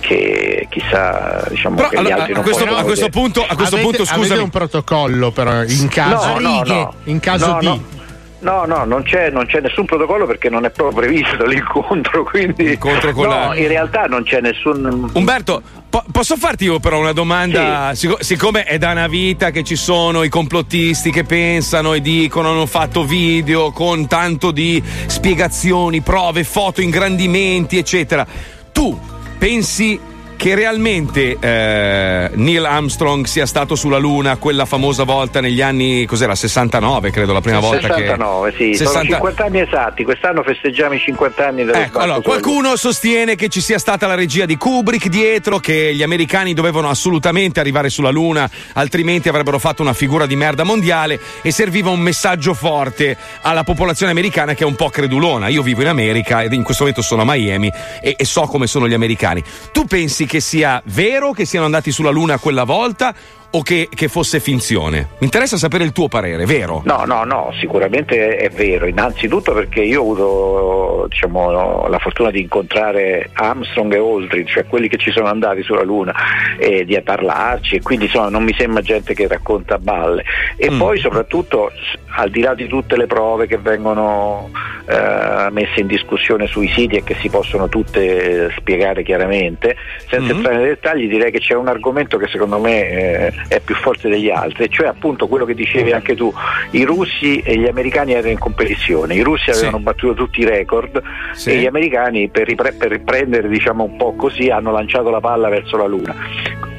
[0.00, 3.22] che chissà, diciamo Però, che gli allora, altri a non questo- possono a questo vedere.
[3.22, 4.26] punto- a questo avete, punto, scusami.
[4.26, 6.94] Avete un protocollo, però, in caso, No, no, no.
[7.04, 7.96] in caso No, di.
[8.40, 8.46] No.
[8.58, 12.68] No, no, non c'è, non c'è nessun protocollo perché non è proprio previsto l'incontro, quindi
[12.68, 15.60] L'incontro con no, la- in realtà non c'è nessun Umberto,
[15.90, 17.92] po- posso farti io però una domanda?
[17.94, 22.50] Sic- siccome è da una vita che ci sono i complottisti che pensano e dicono
[22.50, 28.26] hanno fatto video con tanto di spiegazioni, prove, foto, ingrandimenti, eccetera.
[28.72, 28.98] Tu
[29.38, 29.98] pensi
[30.38, 36.36] che realmente eh, Neil Armstrong sia stato sulla Luna quella famosa volta negli anni, cos'era,
[36.36, 38.56] 69 credo la prima volta 69, che...
[38.56, 42.76] sì, sono 60 50 anni esatti, quest'anno festeggiamo i 50 anni dello Ecco, allora, qualcuno
[42.76, 47.58] sostiene che ci sia stata la regia di Kubrick dietro, che gli americani dovevano assolutamente
[47.58, 52.54] arrivare sulla Luna, altrimenti avrebbero fatto una figura di merda mondiale e serviva un messaggio
[52.54, 55.48] forte alla popolazione americana che è un po' credulona.
[55.48, 58.68] Io vivo in America ed in questo momento sono a Miami e, e so come
[58.68, 59.42] sono gli americani.
[59.72, 63.12] Tu pensi che sia vero che siano andati sulla Luna quella volta
[63.50, 65.08] o che, che fosse finzione?
[65.18, 66.82] Mi interessa sapere il tuo parere, vero?
[66.84, 68.86] No, no, no, sicuramente è vero.
[68.86, 74.88] Innanzitutto perché io ho avuto diciamo, la fortuna di incontrare Armstrong e Aldrin, cioè quelli
[74.88, 76.14] che ci sono andati sulla Luna,
[76.58, 80.24] e di parlarci, e quindi insomma non mi sembra gente che racconta balle.
[80.56, 81.70] E poi soprattutto,
[82.16, 84.50] al di là di tutte le prove che vengono
[84.86, 89.76] eh, messe in discussione sui siti e che si possono tutte spiegare chiaramente,
[90.08, 93.74] senza entrare nei dettagli, direi che c'è un argomento che secondo me eh, è più
[93.76, 96.32] forte degli altri, e cioè appunto quello che dicevi anche tu,
[96.72, 101.00] i russi e gli americani erano in competizione, i russi avevano battuto tutti i record
[101.32, 101.50] Sì.
[101.50, 105.48] e gli americani per, ripre- per riprendere diciamo un po' così hanno lanciato la palla
[105.48, 106.14] verso la Luna.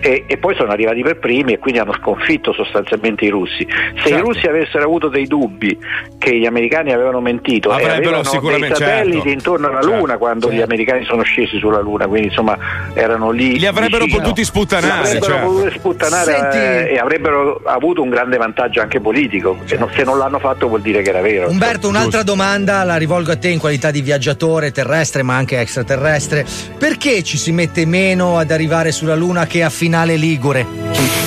[0.01, 3.67] E, e poi sono arrivati per primi e quindi hanno sconfitto sostanzialmente i russi.
[3.67, 4.23] Se i Certo.
[4.27, 5.77] russi avessero avuto dei dubbi
[6.17, 9.29] che gli americani avevano mentito Avrebbero avevano sicuramente- dei satelliti certo.
[9.29, 10.55] intorno alla Certo, Luna quando certo.
[10.57, 12.57] gli americani sono scesi sulla Luna, quindi insomma
[12.93, 13.59] erano lì.
[13.59, 14.21] Li avrebbero vicino.
[14.21, 15.51] potuti sputtanare, Li avrebbero certo.
[15.51, 19.57] potuti sputtanare Senti- eh, e avrebbero avuto un grande vantaggio anche politico.
[19.65, 21.49] Se, non, se non l'hanno fatto vuol dire che era vero.
[21.49, 26.45] Umberto, un'altra domanda la rivolgo a te in qualità di viaggiatore terrestre ma anche extraterrestre.
[26.77, 30.65] Perché ci si mette meno ad arrivare sulla Luna che a finale ligure.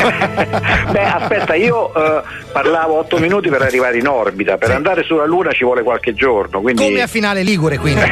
[0.90, 4.56] Beh, aspetta, io eh, parlavo otto minuti per arrivare in orbita.
[4.56, 6.60] Per andare sulla Luna ci vuole qualche giorno.
[6.60, 6.82] Quindi...
[6.82, 8.00] Come a finale ligure, quindi.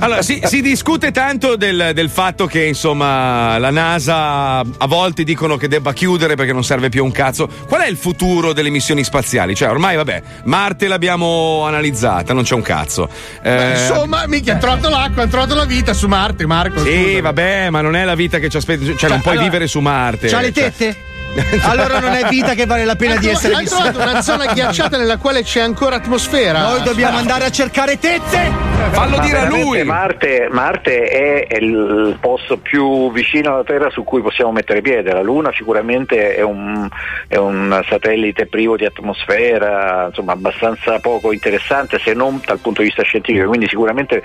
[0.00, 5.56] Allora, si, si discute tanto del, del fatto che insomma la NASA a volte dicono
[5.60, 7.48] che debba chiudere perché non serve più un cazzo.
[7.68, 9.54] Qual è il futuro delle missioni spaziali?
[9.54, 13.08] Cioè, ormai vabbè, Marte l'abbiamo analizzata, non c'è un cazzo.
[13.42, 16.82] Eh, Insomma, mica, hanno trovato l'acqua, hanno trovato la vita su Marte, Marco.
[16.82, 17.20] sì, scusa.
[17.20, 18.84] vabbè, ma non è la vita che ci aspetta.
[18.96, 20.28] Cioè, non puoi allora, vivere su Marte.
[20.28, 20.96] c'ha le Cioè- tette?
[21.62, 23.90] Allora non è vita che vale la pena di Hai essere hai vissuta.
[23.90, 26.60] trovato una zona ghiacciata nella quale c'è ancora atmosfera.
[26.60, 28.68] Noi dobbiamo andare a cercare tette.
[28.94, 34.80] Ma veramente Marte, Marte è il posto più vicino alla Terra su cui possiamo mettere
[34.80, 35.12] piede.
[35.12, 36.88] La Luna sicuramente è un,
[37.28, 42.88] è un satellite privo di atmosfera, insomma abbastanza poco interessante se non dal punto di
[42.88, 44.22] vista scientifico, quindi sicuramente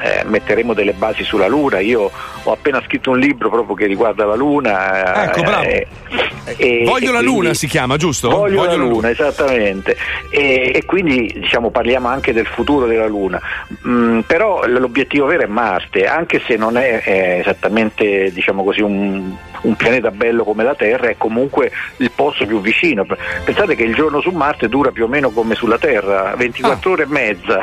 [0.00, 1.80] eh, metteremo delle basi sulla Luna.
[1.80, 2.10] Io
[2.42, 5.24] ho appena scritto un libro proprio che riguarda la Luna.
[5.24, 6.42] Ecco, bravo.
[6.56, 8.28] E- Voglio e la quindi- Luna si chiama, giusto?
[8.30, 9.96] Voglio, la la luna, esattamente.
[10.30, 13.40] E, e quindi diciamo, parliamo anche del futuro della Luna.
[13.86, 19.34] Mm, però l'obiettivo vero è Marte, anche se non è, eh, esattamente diciamo così, un,
[19.64, 23.06] un pianeta bello come la Terra, è comunque il posto più vicino.
[23.44, 27.02] Pensate che il giorno su Marte dura più o meno come sulla Terra, 24 ore
[27.02, 27.60] e mezza.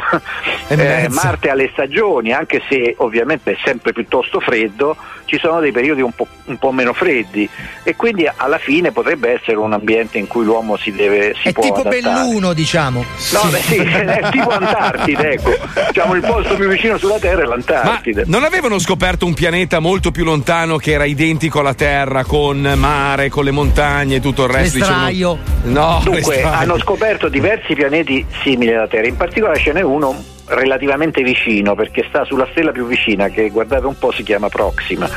[0.67, 1.21] E Eh, mezza.
[1.23, 4.95] Marte ha le stagioni, anche se ovviamente è sempre piuttosto freddo,
[5.25, 7.47] ci sono dei periodi un po', un po' meno freddi
[7.83, 11.53] e quindi alla fine potrebbe essere un ambiente in cui l'uomo si deve si È
[11.53, 12.01] tipo adattare.
[12.01, 13.05] Belluno, diciamo.
[13.31, 15.51] No, beh, sì, è tipo Antartide, ecco.
[15.87, 18.23] Diciamo il posto più vicino sulla Terra è Ma l'Antartide.
[18.27, 21.89] non avevano scoperto un pianeta molto più lontano che era identico alla Terra,
[22.25, 24.77] con mare, con le montagne e tutto il resto?
[24.79, 25.37] L'estraio.
[25.63, 26.47] Dicevano- No, Dunque, l'estraio.
[26.57, 32.03] hanno scoperto diversi pianeti simili alla Terra, in particolare ce n'è uno relativamente vicino perché
[32.09, 35.07] sta sulla stella più vicina che guardate un po' si chiama Proxima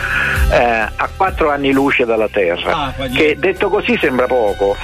[0.53, 4.77] eh, a 4 anni luce dalla Terra che detto così sembra poco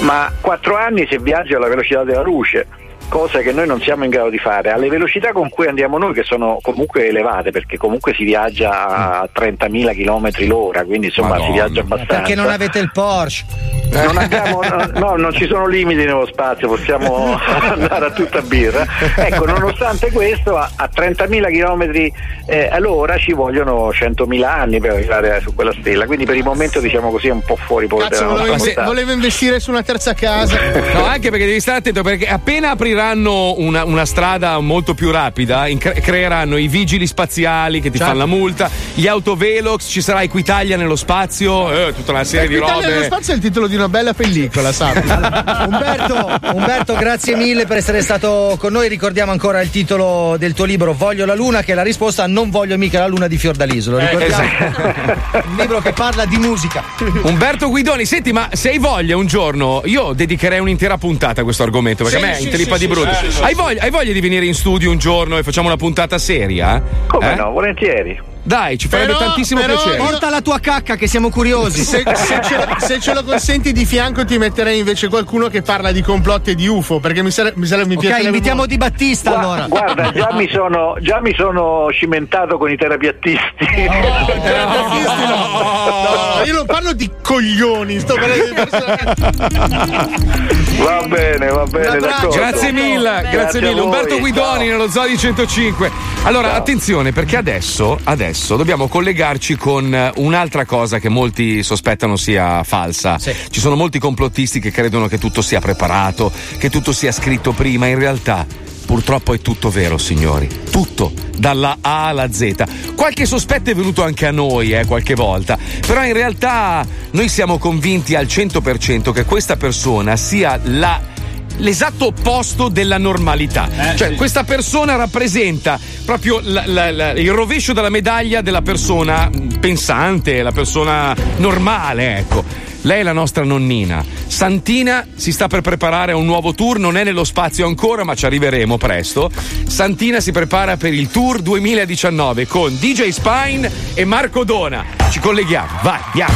[0.00, 2.66] ma 4 anni se viaggia alla velocità della luce
[3.08, 6.12] cosa che noi non siamo in grado di fare alle velocità con cui andiamo noi
[6.12, 11.52] che sono comunque elevate perché comunque si viaggia a 30.000 km l'ora quindi insomma si
[11.52, 13.44] viaggia abbastanza Perché non avete il Porsche?
[13.90, 18.84] non abbiamo, no, no, non ci sono limiti nello spazio, possiamo andare a tutta birra.
[19.16, 22.12] Ecco, nonostante questo, a, a 30.000 km
[22.46, 26.80] eh, all'ora ci vogliono 100.000 anni per arrivare su quella stella, quindi per il momento
[26.80, 30.58] diciamo così è un po' fuori Cazzo, volevo, volevo investire su una terza casa.
[30.96, 35.66] No, anche perché devi stare attento perché appena apriranno una, una strada molto più rapida,
[35.68, 38.12] in- cre- creeranno i vigili spaziali che ti Certo.
[38.12, 42.54] fanno la multa, gli autovelox, ci sarà Equitalia nello spazio, eh, tutta una serie di
[42.54, 43.06] L'Italia nello robe.
[43.06, 45.06] spazio è il titolo di una bella pellicola, sappi.
[45.66, 48.88] Umberto, Umberto, grazie mille per essere stato con noi.
[48.88, 52.26] Ricordiamo ancora il titolo del tuo libro Voglio la luna, che è la risposta a
[52.26, 53.90] Non voglio mica la luna di Fiordaliso.
[53.92, 54.44] Lo ricordiamo?
[55.46, 56.82] Un libro che parla di musica.
[57.22, 61.62] Umberto Guidoni, senti, ma se hai voglia un giorno, io dedicherei un'intera puntata a questo
[61.62, 63.42] argomento perché Sì, a me sì, intelippa sì, sì.
[63.42, 66.82] hai, voglia, hai voglia di venire in studio un giorno e facciamo una puntata seria?
[67.06, 67.36] Come Eh?
[67.36, 68.34] no, volentieri.
[68.46, 69.96] Dai, ci farebbe Però- tantissimo però piacere.
[69.96, 71.82] Porta la tua cacca, che siamo curiosi.
[71.82, 75.90] Se, se ce, se ce lo consenti di fianco ti metterei invece qualcuno che parla
[75.90, 78.70] di complotti e di UFO, perché mi sarebbe mi, sarebbe- mi Ok, piacerebbe invitiamo molto.
[78.70, 79.66] Di Battista Gua- allora.
[79.66, 83.66] Guarda, già mi, sono, già mi sono cimentato con i terapiattisti.
[83.66, 85.36] Terapiattisti no.
[85.36, 90.44] No, no, io non parlo di coglioni, sto parlando di persone.
[90.78, 92.36] va bene, va bene, d'accordo.
[92.36, 93.72] Grazie mille, grazie, mille.
[93.72, 93.84] a voi.
[93.84, 95.90] Umberto Guidoni nello Zoo di 105.
[96.22, 102.62] Allora, attenzione, perché adesso, adesso dobbiamo collegarci con eh, un'altra cosa che molti sospettano sia
[102.64, 103.18] falsa.
[103.18, 107.86] Ci sono molti complottisti che credono che tutto sia preparato, che tutto sia scritto prima.
[107.86, 108.65] In realtà.
[108.86, 110.48] Purtroppo è tutto vero, signori.
[110.70, 112.94] Tutto, dalla A alla Z.
[112.94, 115.58] Qualche sospetto è venuto anche a noi, eh, qualche volta.
[115.84, 121.14] Però in realtà noi siamo convinti al 100% che questa persona sia la
[121.58, 123.66] l'esatto opposto della normalità.
[123.96, 130.42] cioè, questa persona rappresenta proprio la- la- la- il rovescio della medaglia della persona pensante,
[130.42, 132.44] la persona normale, ecco.
[132.86, 134.04] Lei è la nostra nonnina.
[134.28, 138.14] Santina si sta per preparare a un nuovo tour, non è nello spazio ancora, ma
[138.14, 139.28] ci arriveremo presto.
[139.66, 144.84] Santina si prepara per il tour 2019 con DJ Spine e Marco Dona.
[145.10, 146.34] Ci colleghiamo, vai, andiamo.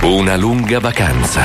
[0.00, 1.42] Una lunga vacanza.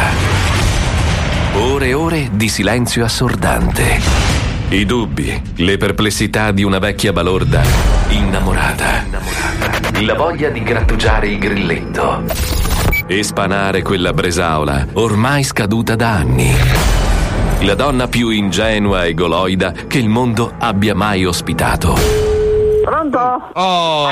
[1.56, 4.39] Ore e ore di silenzio assordante.
[4.72, 7.64] I dubbi, le perplessità di una vecchia balorda
[8.10, 9.04] innamorata.
[10.02, 12.26] La voglia di grattugiare il grilletto.
[13.08, 16.54] E spanare quella bresaola ormai scaduta da anni.
[17.62, 21.98] La donna più ingenua e goloida che il mondo abbia mai ospitato.
[22.86, 23.50] Pronto?
[23.54, 24.08] Oh.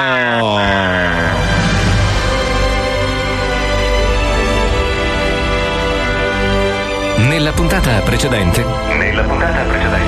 [7.30, 8.66] Nella puntata precedente.
[8.97, 10.07] Nella puntata precedente.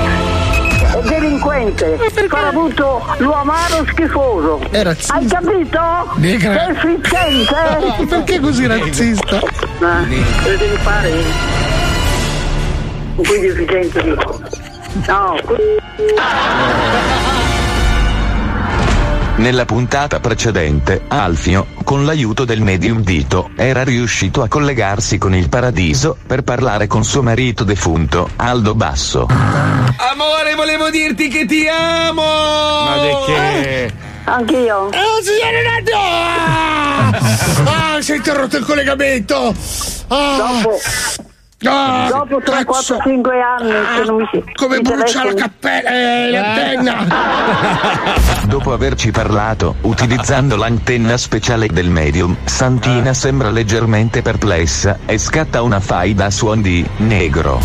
[1.74, 4.60] Delinquente, avuto l'uomaro schifoso.
[4.72, 5.14] È razzista.
[5.14, 5.80] Hai capito?
[6.16, 6.54] Negra.
[6.82, 8.06] Sei efficiente?
[8.10, 9.40] Perché così razzista?
[9.80, 10.06] Ma
[10.42, 11.12] cosa devi fare?
[13.16, 14.42] Quindi efficiente dico.
[15.08, 15.36] No,
[19.40, 25.48] Nella puntata precedente, Alfio, con l'aiuto del medium Dito, era riuscito a collegarsi con il
[25.48, 29.28] paradiso per parlare con suo marito defunto, Aldo Basso.
[29.30, 32.22] Amore, volevo dirti che ti amo!
[32.22, 33.94] Ma di che?
[34.26, 34.78] Anch'io.
[34.78, 37.38] Oh, signore Nato!
[37.70, 39.56] Ah, si è interrotto il collegamento!
[40.08, 40.62] Ah.
[40.64, 40.80] Dopo.
[41.66, 44.42] Ah, Dopo 3, 4, 5 anni che non mi si.
[44.56, 47.06] come mi brucia la cappella, eh, l'antenna!
[48.48, 55.82] Dopo averci parlato, utilizzando l'antenna speciale del medium, Santina sembra leggermente perplessa e scatta una
[55.82, 57.60] faida a suon di negro.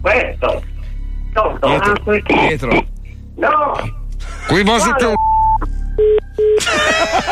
[0.00, 0.62] Questo.
[1.32, 1.66] Pronto?
[1.66, 1.92] Pietro.
[1.92, 2.34] Ah, questo.
[2.34, 2.84] Pietro.
[3.36, 4.01] No!
[4.52, 4.92] Qui posso.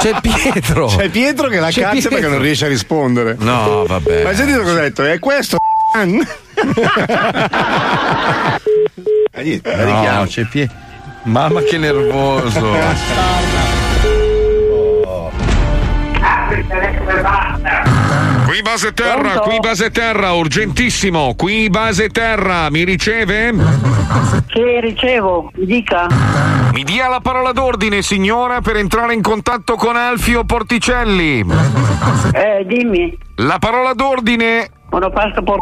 [0.00, 0.86] C'è Pietro.
[0.86, 2.10] C'è Pietro che la C'è cazza Pietro.
[2.12, 3.36] perché non riesce a rispondere.
[3.38, 4.22] No, vabbè.
[4.22, 5.04] Ma hai sentito cosa ha detto?
[5.04, 5.58] È questo.
[5.94, 6.04] Eh,
[9.42, 10.18] niente, la richiamo.
[10.20, 10.74] No, c'è Pietro.
[11.24, 12.72] Mamma che nervoso.
[18.60, 19.40] Qui base terra, Pronto?
[19.48, 21.34] qui base terra, urgentissimo.
[21.34, 23.54] Qui base terra, mi riceve?
[24.48, 26.06] Che ricevo, mi dica.
[26.74, 31.42] Mi dia la parola d'ordine, signora, per entrare in contatto con Alfio Porticelli.
[32.34, 33.16] Eh, dimmi.
[33.36, 34.68] La parola d'ordine.
[34.90, 35.58] Monopasto por.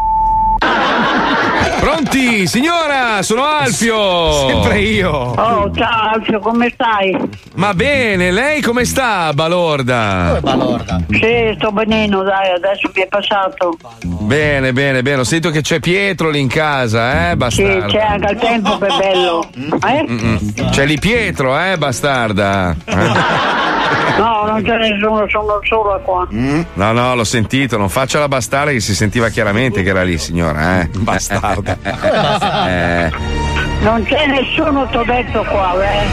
[1.79, 4.47] Pronti, signora, sono Alfio.
[4.47, 5.09] Sempre io.
[5.11, 7.17] Oh, ciao Alfio, come stai?
[7.55, 10.39] Ma bene, lei come sta, Balorda?
[10.41, 11.01] Balorda.
[11.09, 13.77] Sì, sto benino, dai, adesso mi è passato.
[14.03, 15.21] Bene, bene, bene.
[15.21, 17.85] Ho sentito che c'è Pietro lì in casa, eh, Sì, bastarda.
[17.85, 19.49] c'è anche il tempo che è bello.
[19.55, 20.05] Eh?
[20.09, 20.69] Mm-mm.
[20.71, 22.75] C'è lì Pietro, eh, bastarda.
[24.17, 26.27] No, non c'è nessuno, sono solo qua.
[26.29, 30.17] No, no, l'ho sentito, non faccia la bastarda che si sentiva chiaramente che era lì,
[30.17, 30.89] signora, eh.
[30.93, 31.68] Bastarda.
[32.67, 33.11] Eh,
[33.81, 36.05] Non c'è nessuno, t'ho detto qua, eh.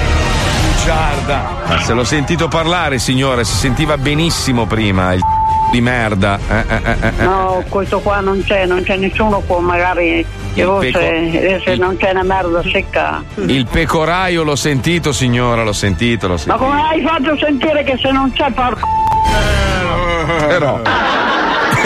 [0.77, 1.43] bugiarda.
[1.67, 5.23] Ma se l'ho sentito parlare, signora, si sentiva benissimo prima, il
[5.71, 6.39] di merda.
[6.49, 7.25] Eh, eh, eh, eh, eh.
[7.25, 12.11] No, questo qua non c'è, non c'è nessuno qua, magari peco- eh, se non c'è
[12.11, 13.23] una merda secca.
[13.35, 16.65] Il pecoraio l'ho sentito, signora, l'ho sentito, l'ho Ma sentito.
[16.65, 18.87] come hai fatto sentire che se non c'è porco?
[20.49, 20.81] Però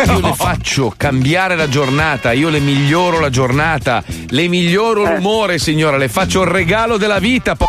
[0.06, 5.96] io le faccio cambiare la giornata, io le miglioro la giornata, le miglioro l'umore, signora,
[5.96, 7.54] le faccio il regalo della vita.
[7.56, 7.66] po-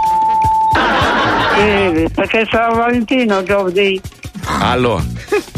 [1.57, 3.99] Sì, perché San Valentino giovedì.
[4.64, 5.03] Allora,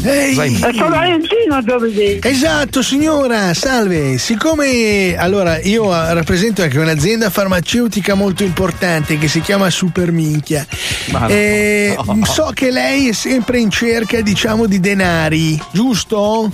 [0.02, 0.58] Ehi.
[0.60, 2.18] È Valentino giovedì.
[2.22, 4.16] Esatto, signora, salve.
[4.18, 10.66] Siccome allora io eh, rappresento anche un'azienda farmaceutica molto importante che si chiama Superminchia,
[11.10, 11.28] Ma no.
[11.28, 12.24] eh, No.
[12.24, 16.50] so che lei è sempre in cerca, diciamo, di denari, giusto?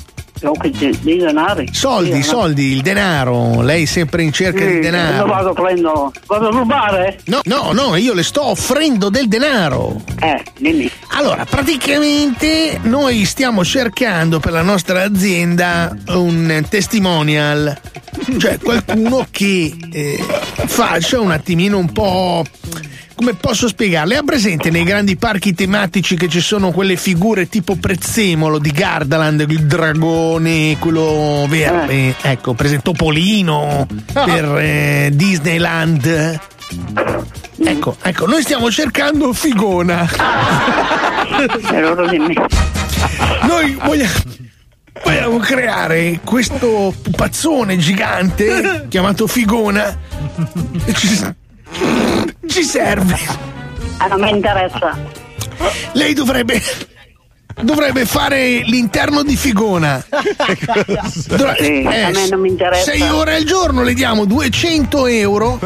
[1.73, 2.23] Soldi, no.
[2.23, 3.61] soldi, il denaro.
[3.63, 5.27] Lei è sempre in cerca Sì, di denaro.
[5.27, 5.93] Lo vado a prendere.
[6.27, 7.19] Vado a rubare?
[7.27, 10.03] No, no, no, io le sto offrendo del denaro.
[10.21, 10.91] Eh, dimmi.
[11.13, 17.79] Allora, praticamente noi stiamo cercando per la nostra azienda un testimonial,
[18.39, 20.25] cioè qualcuno che eh,
[20.67, 22.45] faccia un attimino un po'.
[23.21, 24.17] Come posso spiegarle?
[24.17, 29.45] Ha presente nei grandi parchi tematici che ci sono quelle figure tipo prezzemolo di Gardaland,
[29.47, 36.41] il dragone, quello verde, ecco, presente Topolino per eh, Disneyland.
[37.59, 40.09] Ecco, ecco, noi stiamo cercando Figona.
[43.47, 44.13] Noi vogliamo,
[45.05, 49.95] vogliamo creare questo pupazzone gigante chiamato Figona.
[52.47, 53.19] Ci, serve.
[53.99, 54.97] Ah, non mi interessa.
[55.93, 56.61] Lei dovrebbe.
[57.63, 60.03] Dovrebbe fare l'interno di Figona.
[61.27, 62.91] Dovre- Sì, a me non mi interessa.
[62.93, 65.59] 6 ore al giorno le diamo 200 euro.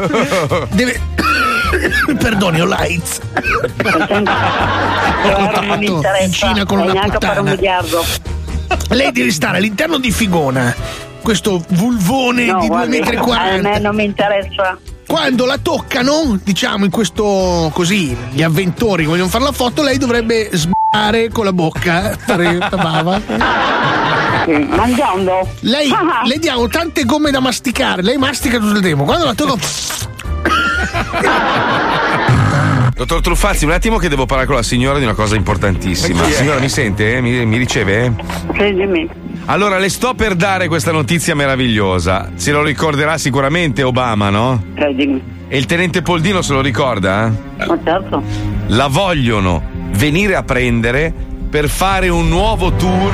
[0.71, 0.99] Deve.
[2.19, 2.65] Perdoni, ho.
[5.23, 6.23] Allora non mi interessa.
[6.25, 7.51] in Cina con E una neanche per un puttana.
[7.55, 8.03] miliardo.
[8.89, 10.75] Lei deve stare all'interno di Figona.
[11.21, 13.15] Questo vulvone No, di 2,40 guardi, metri.
[13.17, 14.77] a me non mi interessa.
[15.07, 20.49] Quando la toccano, diciamo in questo così, gli avventori vogliono fare la foto, lei dovrebbe
[20.51, 22.17] sbare con la bocca.
[22.17, 23.21] Fare la bava.
[24.69, 25.47] Mangiando?
[25.61, 25.91] Lei,
[26.25, 29.03] le diamo tante gomme da masticare, lei mastica tutto il tempo.
[29.03, 29.57] Quando la tocco.
[32.95, 36.23] Dottor Truffazzi, un attimo che devo parlare con la signora di una cosa importantissima.
[36.29, 37.19] Signora, mi sente?
[37.21, 38.13] Mi, mi riceve?
[38.57, 39.24] Sì, dimmi.
[39.47, 42.31] Allora, le sto per dare questa notizia meravigliosa.
[42.33, 44.63] Se lo ricorderà sicuramente Obama, no?
[44.73, 45.21] Eh, dimmi.
[45.47, 47.31] E il tenente Poldino se lo ricorda?
[47.57, 48.23] Ma certo.
[48.67, 51.13] La vogliono venire a prendere
[51.47, 53.13] per fare un nuovo tour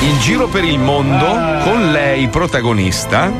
[0.00, 1.26] in giro per il mondo
[1.62, 3.30] con lei protagonista.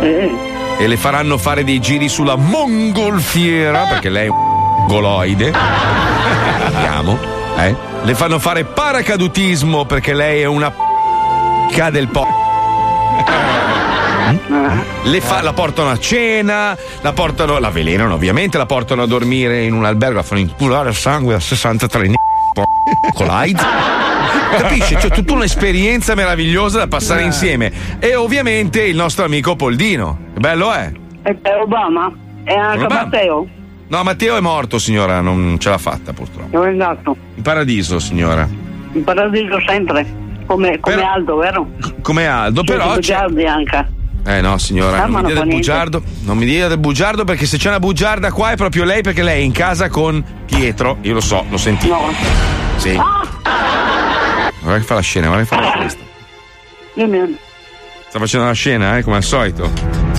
[0.00, 5.52] E le faranno fare dei giri sulla mongolfiera, perché lei è un goloide.
[6.72, 7.18] Vediamo,
[7.56, 7.74] eh?
[8.02, 10.72] Le fanno fare paracadutismo perché lei è una
[11.68, 12.26] p***a del po'.
[15.04, 19.64] Le fa- la portano a cena, la portano, la velenano ovviamente, la portano a dormire
[19.64, 22.14] in un albergo, la fanno inculare sangue a 63 anni.
[23.14, 23.64] Con l'AIDS.
[24.58, 24.96] Capisci?
[24.96, 27.70] C'è tutta un'esperienza meravigliosa da passare insieme.
[27.98, 30.18] E ovviamente il nostro amico Poldino.
[30.34, 30.90] Che bello è?
[31.22, 32.10] È Obama?
[32.44, 33.02] E anche Obama.
[33.04, 33.46] Matteo?
[33.88, 36.48] No, Matteo è morto, signora, non ce l'ha fatta purtroppo.
[36.50, 37.16] Dove è andato?
[37.34, 38.46] In paradiso, signora.
[38.92, 40.06] In paradiso sempre.
[40.48, 41.68] Come, come Aldo, vero?
[42.00, 42.86] Come Aldo, però.
[42.88, 43.86] c'è- Bugiardi anche.
[44.26, 46.02] Eh no, signora, Ah, non mi bugiardo.
[46.22, 49.22] Non mi dia del bugiardo perché se c'è una bugiarda qua è proprio lei perché
[49.22, 50.96] lei è in casa con Pietro.
[51.02, 51.94] Io lo so, l'ho sentito.
[52.76, 52.94] Sì.
[52.94, 56.02] Guarda che fa la scena, guarda che fa la scena.
[56.94, 57.36] Dimmi.
[58.08, 59.70] Sta facendo la scena, eh, come al solito.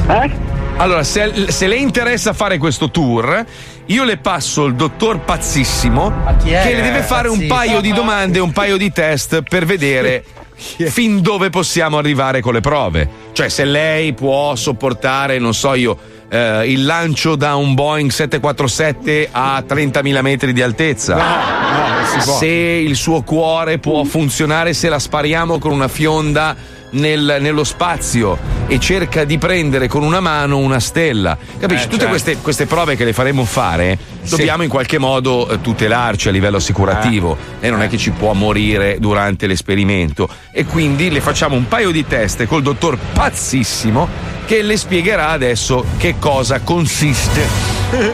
[0.07, 0.31] Eh?
[0.79, 3.45] Allora, se, se le interessa fare questo tour,
[3.87, 7.53] io le passo il dottor Pazzissimo che le deve fare un Pazzissimo.
[7.53, 10.23] paio di domande, un paio di test per vedere
[10.55, 13.09] fin dove possiamo arrivare con le prove.
[13.33, 15.97] Cioè, se lei può sopportare, non so io,
[16.29, 21.15] eh, il lancio da un Boeing 747 a 30.000 metri di altezza.
[21.15, 22.37] non si può.
[22.37, 26.55] Se il suo cuore può funzionare se la spariamo con una fionda
[26.91, 28.37] nel- nello spazio
[28.67, 31.37] e cerca di prendere con una mano una stella.
[31.59, 31.83] Capisci?
[31.83, 32.07] Eh, Tutte certo.
[32.09, 33.97] queste, queste prove che le faremo fare
[34.29, 37.33] dobbiamo in qualche modo eh, tutelarci a livello assicurativo.
[37.33, 37.61] Eh.
[37.61, 40.27] Lei non è che ci può morire durante l'esperimento.
[40.51, 44.07] E quindi le facciamo un paio di teste col dottor Pazzissimo
[44.45, 47.41] che le spiegherà adesso che cosa consiste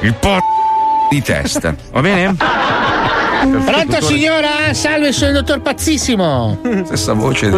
[0.01, 0.39] il po'
[1.09, 1.73] di test.
[1.91, 2.35] Va bene?
[2.35, 4.73] Pronto Dottore- signora?
[4.73, 6.59] Salve, sono il dottor Pazzissimo.
[6.85, 7.49] Stessa voce.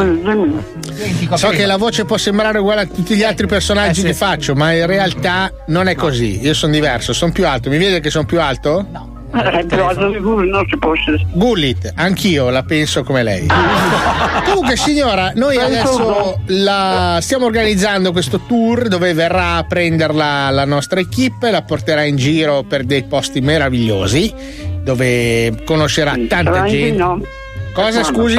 [1.36, 4.74] So che la voce può sembrare uguale a tutti gli altri personaggi che faccio, ma
[4.74, 6.40] in realtà non è così.
[6.42, 7.70] Io sono diverso, sono più alto.
[7.70, 8.86] Mi vede che sono più alto?
[8.92, 9.16] No.
[9.34, 9.66] Eh,
[10.20, 11.24] Gullit non si può essere.
[11.34, 13.46] Gullit, anch'io la penso come lei.
[14.46, 21.02] Comunque, signora, noi adesso la- stiamo organizzando questo tour dove verrà a prenderla la nostra
[21.02, 24.34] equipe, la porterà in giro per dei posti meravigliosi
[24.82, 27.28] dove conoscerà tanta gente.
[27.74, 28.36] Cosa scusi?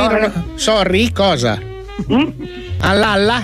[0.56, 1.12] sorry.
[1.12, 1.76] Non-
[2.06, 2.34] Sorry,
[2.78, 2.88] cosa?
[2.88, 3.42] All'alla?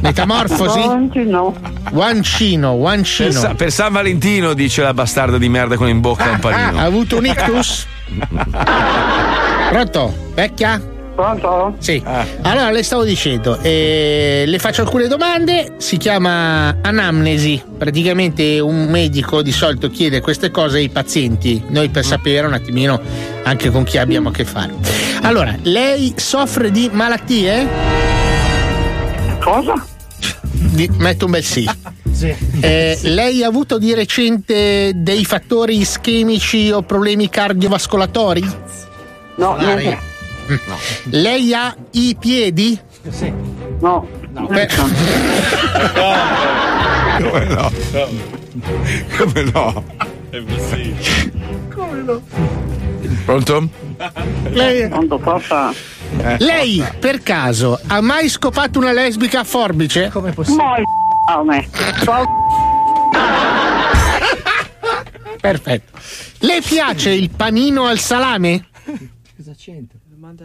[0.00, 0.80] Metamorfosi?
[1.24, 1.54] no.
[1.90, 3.30] Guancino, Per, guancino.
[3.32, 6.78] Sa- per San Valentino dice la bastarda di merda con in bocca un Ah, panino.
[6.80, 7.86] ha avuto un ictus?
[9.70, 10.14] Pronto?
[10.34, 10.80] Vecchia?
[11.14, 11.76] Pronto?
[11.78, 12.02] Sì.
[12.42, 19.40] Allora le stavo dicendo, eh, le faccio alcune domande, si chiama anamnesi, praticamente un medico
[19.40, 23.00] di solito chiede queste cose ai pazienti, noi per sapere un attimino
[23.44, 24.74] anche con chi abbiamo a che fare.
[25.22, 27.68] Allora, lei soffre di malattie?
[29.40, 29.86] Cosa?
[30.50, 31.68] Di- metto un bel sì.
[32.60, 38.42] Eh, lei ha avuto di recente dei fattori ischemici o problemi cardiovascolatori?
[39.34, 39.98] No, niente.
[40.50, 40.56] Mm.
[41.10, 42.78] Lei ha i piedi?
[43.08, 43.32] Sì.
[43.80, 44.06] No.
[44.32, 44.68] Beh,
[47.16, 47.70] Come no?
[49.16, 49.84] Come no?
[51.74, 52.22] Come no?
[53.24, 53.68] Pronto?
[54.50, 55.72] lei, Pronto, forza.
[56.38, 60.10] lei, per caso ha mai scopato una lesbica a forbice?
[60.10, 60.82] Come Moi
[61.28, 61.68] a me.
[65.40, 65.98] Perfetto.
[66.40, 68.66] Le piace il panino al salame?
[69.36, 69.98] Cosa c'entra?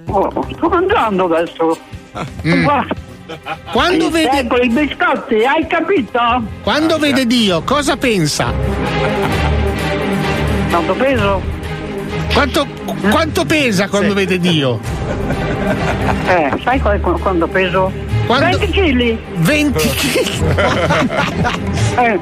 [0.07, 1.77] Oh, sto mangiando adesso.
[2.45, 2.63] Mm.
[2.63, 2.95] Guarda.
[3.71, 6.19] Quando I- vede- Ecco i biscotti, hai capito?
[6.63, 8.51] Quando vede Dio, cosa pensa?
[10.71, 11.41] Tanto peso?
[12.33, 12.67] Quanto,
[13.11, 14.79] quanto pesa quando vede Dio?
[16.27, 17.91] Eh, sai quando peso?
[18.25, 19.17] Quando- 20 kg.
[19.37, 20.43] 20 kg.
[21.97, 22.19] eh.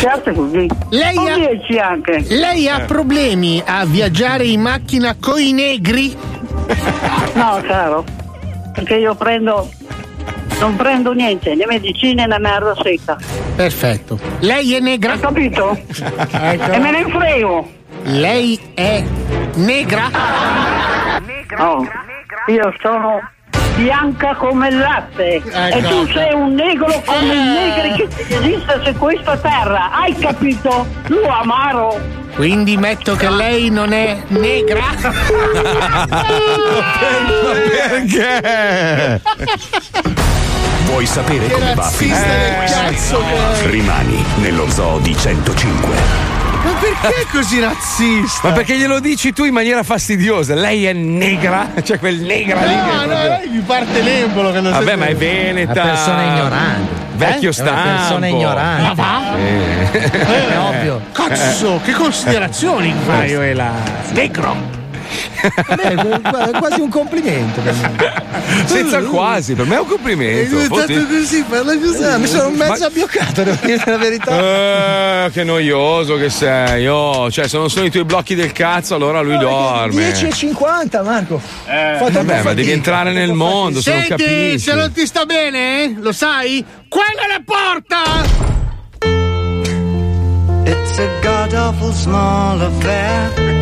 [0.00, 0.66] Certo così.
[0.90, 2.24] Lei O ha- 10 anche.
[2.28, 6.16] Lei ha problemi a viaggiare in macchina coi negri?
[7.34, 8.04] No, caro.
[8.74, 9.68] Perché io prendo.
[10.58, 13.16] Non prendo niente, né medicine né merda secca.
[13.54, 14.18] Perfetto.
[14.40, 15.12] Lei è negra?
[15.12, 15.76] Hai capito?
[16.32, 16.72] Ecco.
[16.72, 17.70] E me ne frego.
[18.04, 19.02] Lei è
[19.56, 20.08] negra?
[21.58, 21.86] No.
[22.48, 23.20] Io sono
[23.76, 25.34] bianca come il latte.
[25.36, 29.90] E tu sei un negro come i negri che esiste su questa terra.
[29.92, 30.86] Hai capito?
[31.06, 32.24] Tu amaro.
[32.34, 34.84] Quindi metto che lei non è negra?
[37.70, 39.20] Perché?
[40.84, 42.64] Vuoi sapere Che come va a finire?
[42.66, 43.66] cazzo è.
[43.70, 46.35] Rimani nello zoo di 105.
[46.66, 48.48] Ma perché così razzista?
[48.48, 50.54] Ma perché glielo dici tu in maniera fastidiosa?
[50.54, 51.70] Lei è negra?
[51.80, 52.74] C'è quel negra lì.
[52.74, 55.72] che No, no, proprio- lei mi parte l'embolo che non Vabbè, ma è veneta.
[55.72, 57.04] Una persona ignorante.
[57.16, 57.54] Vecchio Eh?
[57.54, 57.96] È una stampo.
[57.98, 58.82] persona ignorante.
[58.82, 59.36] Ma va?
[59.36, 60.10] Eh.
[60.52, 61.00] Eh, ovvio.
[61.12, 63.70] Cazzo, che considerazioni fai, Ela?
[64.12, 64.84] Negro.
[65.74, 67.96] Beh, è quasi un complimento per me.
[68.66, 70.56] Senza quasi, per me è un complimento.
[70.58, 72.02] Fotti- così, parla così.
[72.02, 75.24] Eh, mi sono mezzo Ma- abbioccato, devo dire la verità.
[75.26, 76.86] Eh, che noioso che sei.
[76.86, 80.10] Oh, cioè, se non sono i tuoi blocchi del cazzo, allora lui dorme.
[80.12, 81.38] 10,50 Marco.
[81.38, 84.58] Fa troppa Vabbè, ma fatica, devi entrare nel mondo, se non Senti, capisci.
[84.58, 86.64] se non ti sta bene, eh, lo sai?
[86.88, 88.44] Quella è la porta!
[90.64, 93.55] It's a god awful small affair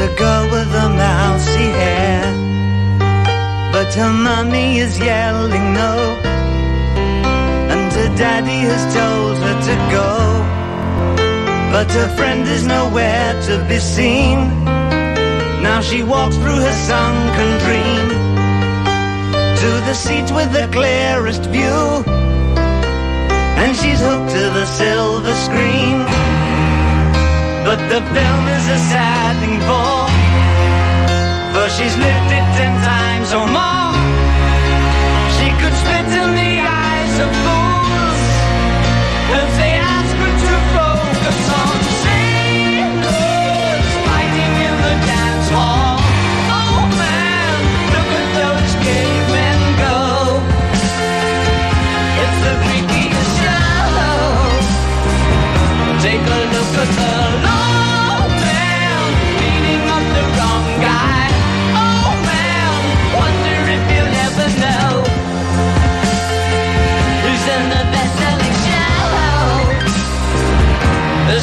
[0.00, 2.22] the girl with the mousy hair.
[3.70, 5.94] But her mommy is yelling no,
[7.72, 10.10] and her daddy has told her to go.
[11.72, 14.38] But her friend is nowhere to be seen.
[15.68, 18.06] Now she walks through her sunken dream
[19.62, 21.80] to the seat with the clearest view.
[23.62, 26.19] And she's hooked to the silver screen.
[27.64, 30.08] But the film is a sad thing for,
[31.52, 34.09] for she's lived it ten times or more.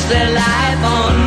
[0.10, 1.27] Their life on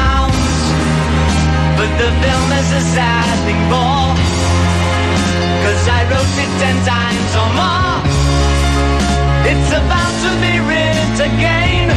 [1.81, 4.13] But the film is a sad thing for.
[5.65, 7.97] Cause I wrote it ten times or more.
[9.49, 11.89] It's about to be writ again.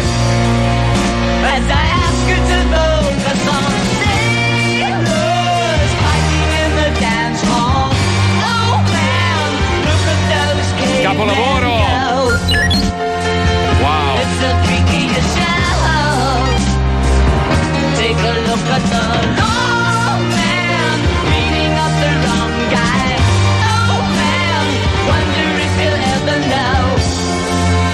[1.52, 7.92] As I ask you to focus on sailors fighting in the dance hall.
[8.40, 9.48] Oh man,
[9.84, 11.83] look at those cavemen Capolavoro!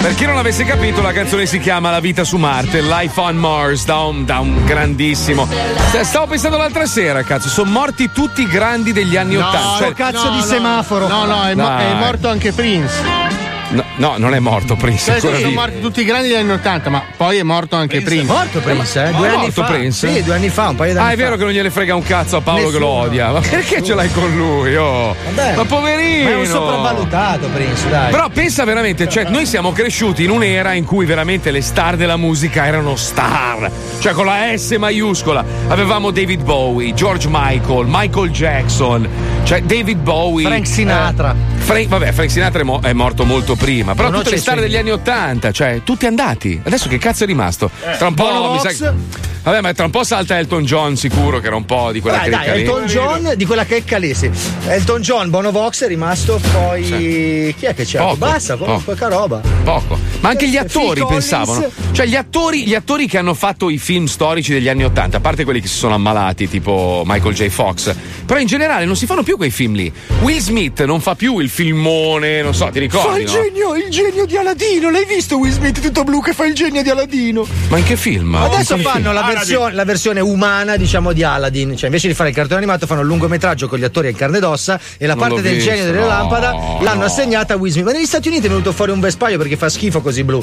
[0.00, 3.36] Per chi non avesse capito, la canzone si chiama La vita su Marte, Life on
[3.36, 5.46] Mars, da un, da un grandissimo.
[5.46, 9.76] St- Stavo pensando l'altra sera, cazzo, sono morti tutti i grandi degli anni No, Ottanta.
[9.84, 11.06] Cioè- cazzo di semaforo.
[11.06, 13.39] No, no, è, mo- è morto anche Prince.
[13.72, 15.12] No, no, non è morto Prince.
[15.12, 15.50] Cioè, sono vivo.
[15.50, 18.24] morti tutti i grandi degli anni 80, ma poi è morto anche Prince.
[18.24, 19.10] È morto Prince, eh?
[19.10, 19.68] Ma Due è anni morto fa.
[19.72, 20.12] Prince?
[20.12, 21.22] Sì, due anni fa, un paio d'anni Ah, è fa.
[21.22, 23.02] vero che non gliene frega un cazzo a Paolo che lo Nessuno.
[23.02, 23.30] odia.
[23.30, 24.74] Ma perché ce l'hai con lui?
[24.74, 25.14] Oh?
[25.24, 25.54] Vabbè.
[25.54, 26.24] Ma poverino!
[26.24, 28.10] Ma è un sopravvalutato Prince, dai.
[28.10, 32.16] Però pensa veramente, cioè noi siamo cresciuti in un'era in cui veramente le star della
[32.16, 33.70] musica erano star,
[34.00, 35.44] cioè con la S maiuscola.
[35.68, 39.08] Avevamo David Bowie, George Michael, Michael Jackson,
[39.44, 40.44] cioè David Bowie.
[40.46, 41.30] Frank Sinatra.
[41.32, 43.58] eh, Frank- vabbè, Frank Sinatra è, mo- è morto molto prima,
[43.94, 46.60] però Conosce tutte le star degli anni Ottanta, cioè tutti andati.
[46.64, 47.70] Adesso che cazzo è rimasto?
[47.84, 47.96] Eh.
[47.96, 48.92] Tra un po' Bono mi sa che-
[49.42, 52.18] Vabbè, ma tra un po' salta Elton John, sicuro, che era un po' di quella
[52.18, 54.30] Dai, che dai, Elton John di quella che è calese.
[54.66, 57.98] Elton John, Bono Vox è rimasto, poi chi è che c'è?
[57.98, 58.82] Poco, Basta, po- poco.
[58.84, 59.40] poca roba.
[59.64, 59.98] Poco.
[60.20, 61.70] Ma anche gli attori pensavano.
[61.92, 65.20] Cioè, gli attori, gli attori che hanno fatto i film storici degli anni Ottanta, a
[65.20, 67.48] parte quelli che si sono ammalati, tipo Michael J.
[67.48, 67.94] Fox,
[68.26, 69.92] però in generale non si fanno più quei film lì.
[70.20, 73.08] Will Smith non fa più il filmone, non so, ti ricordi?
[73.08, 73.32] Fa il no?
[73.32, 74.90] genio, il genio di Aladino.
[74.90, 77.46] L'hai visto Will Smith tutto blu che fa il genio di Aladino?
[77.68, 78.34] Ma in che film?
[78.34, 81.76] Adesso fanno la versione, la versione umana, diciamo, di Aladdin.
[81.76, 84.38] Cioè, invece di fare il cartone animato, fanno un lungometraggio con gli attori in carne
[84.38, 87.04] ed ossa e la Non parte del visto, genio della no, lampada l'hanno no.
[87.04, 87.84] assegnata a Will Smith.
[87.84, 90.42] Ma negli Stati Uniti è venuto fuori un vespaio perché fa schifo così blu.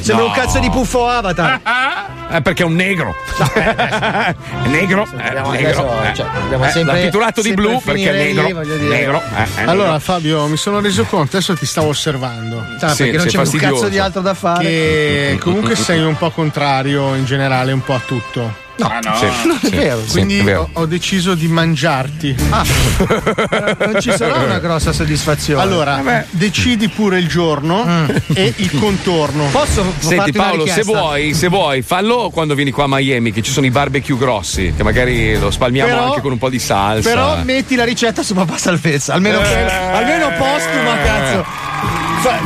[0.00, 0.30] Sembra No.
[0.30, 1.60] un cazzo di puffo avatar.
[2.28, 3.14] Eh, perché è un negro.
[3.54, 4.34] è
[4.66, 5.06] negro.
[5.16, 5.68] eh, Abbiamo negro.
[5.92, 6.14] adesso, eh.
[6.14, 6.26] cioè,
[6.66, 8.62] Eh, sempre- l'ha titolato di blu perché è finire lì, negro.
[8.88, 9.22] negro.
[9.22, 9.70] eh, è negro.
[9.70, 12.58] Allora, Fabio, mi sono reso conto, adesso ti stavo osservando.
[12.80, 13.74] Ah, Sì, perché non c'è un fastidioso.
[13.74, 14.64] cazzo di altro da fare.
[14.64, 18.64] Che comunque sei un po' contrario in generale, un po' a tutto.
[18.78, 19.16] No, Ah, no.
[19.16, 20.00] Sì, non è sì, vero.
[20.04, 20.68] sì, Quindi è vero.
[20.72, 22.36] ho, ho deciso di mangiarti.
[22.50, 22.62] Ah,
[23.86, 25.62] non ci sarà una grossa soddisfazione.
[25.62, 29.46] Allora, decidi pure il giorno e il contorno.
[29.50, 33.50] Posso Senti Paolo, se vuoi, se vuoi, fallo quando vieni qua a Miami, che ci
[33.50, 37.08] sono i barbecue grossi, che magari lo spalmiamo Però- anche con un po' di salsa.
[37.08, 39.70] Però metti la ricetta su papà salvezza, almeno, Eh.
[39.92, 41.44] almeno postuma, cazzo.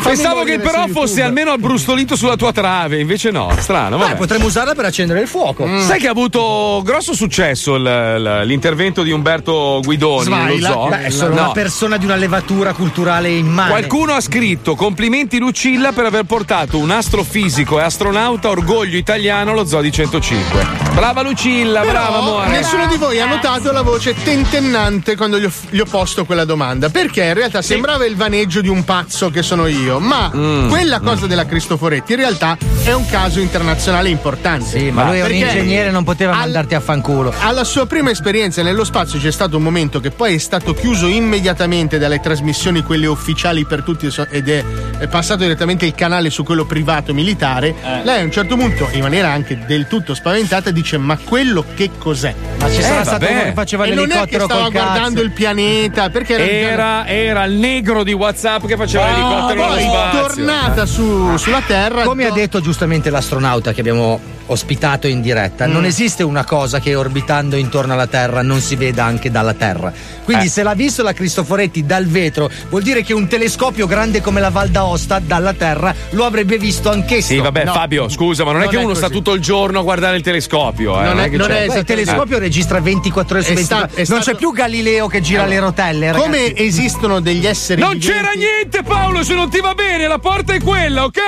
[0.02, 3.96] Pensavo che però fosse almeno abbrustolito sulla tua trave, invece no, strano.
[3.96, 4.16] Beh, Vabbè.
[4.16, 5.66] potremmo usarla per accendere il fuoco.
[5.80, 10.68] Sai che ha avuto grosso successo il- il- l'intervento di Umberto Guidoni nello Smaila?
[10.68, 10.88] zoo?
[10.88, 11.40] Beh, è solo No.
[11.42, 13.70] una persona di una levatura culturale immane.
[13.70, 19.64] Qualcuno ha scritto complimenti Lucilla per aver portato un astrofisico e astronauta orgoglio italiano allo
[19.66, 20.66] zoo di 105.
[20.94, 22.48] Brava Lucilla, Però brava amore.
[22.48, 26.44] Nessuno di voi ha notato la voce tentennante quando gli ho, gli ho posto quella
[26.44, 26.88] domanda.
[26.90, 29.98] Perché in realtà sembrava il vaneggio di un pazzo che sono io.
[30.00, 30.68] Ma Mm.
[30.68, 34.64] quella cosa della Cristoforetti in realtà è un caso internazionale importante.
[34.64, 37.34] Sì, ma lui è un ingegnere, non poteva mandarti a fanculo.
[37.40, 41.06] Alla sua prima esperienza nello spazio c'è stato un momento che poi è stato chiuso
[41.06, 44.64] immediatamente dalle trasmissioni, quelle ufficiali per tutti, ed è,
[44.98, 47.74] è passato direttamente il canale su quello privato militare.
[48.04, 51.90] Lei a un certo punto, in maniera anche del tutto spaventata, dice: Ma quello che
[51.98, 52.34] cos'è?
[52.58, 54.72] Ma ci Eh, sarà stato uno che faceva E non è che l'elicottero stava col
[54.72, 54.84] cazzo.
[54.86, 59.90] guardando il pianeta perché era, Era, era il negro di WhatsApp che faceva l'elicottero nello
[59.90, 62.02] poi tornata su- sulla Terra.
[62.04, 64.20] Come ha detto giustamente l'astronauta che abbiamo
[64.50, 65.72] ospitato in diretta, Mm.
[65.72, 69.92] non esiste una cosa che orbitando intorno alla Terra non si veda anche dalla Terra.
[70.24, 70.48] Quindi Eh.
[70.48, 74.50] se l'ha visto la Cristoforetti dal vetro, vuol dire che un telescopio grande come la
[74.50, 77.28] Val d'Aosta dalla Terra lo avrebbe visto anch'esso.
[77.28, 77.72] Sì, vabbè, No.
[77.72, 79.18] Fabio, scusa, ma non, è che uno sta così.
[79.18, 81.00] tutto il giorno a guardare il telescopio.
[81.00, 83.88] Eh, Non è- che non c'è- è il telescopio registra 24 ore su È 24.
[83.90, 86.12] sta- è non stato- c'è più Galileo che gira le rotelle.
[86.12, 86.62] Come ragazzi.
[86.66, 90.52] esistono degli esseri Non viventi- c'era niente, Paolo, se non ti va bene, la porta
[90.54, 91.18] è quella, ok?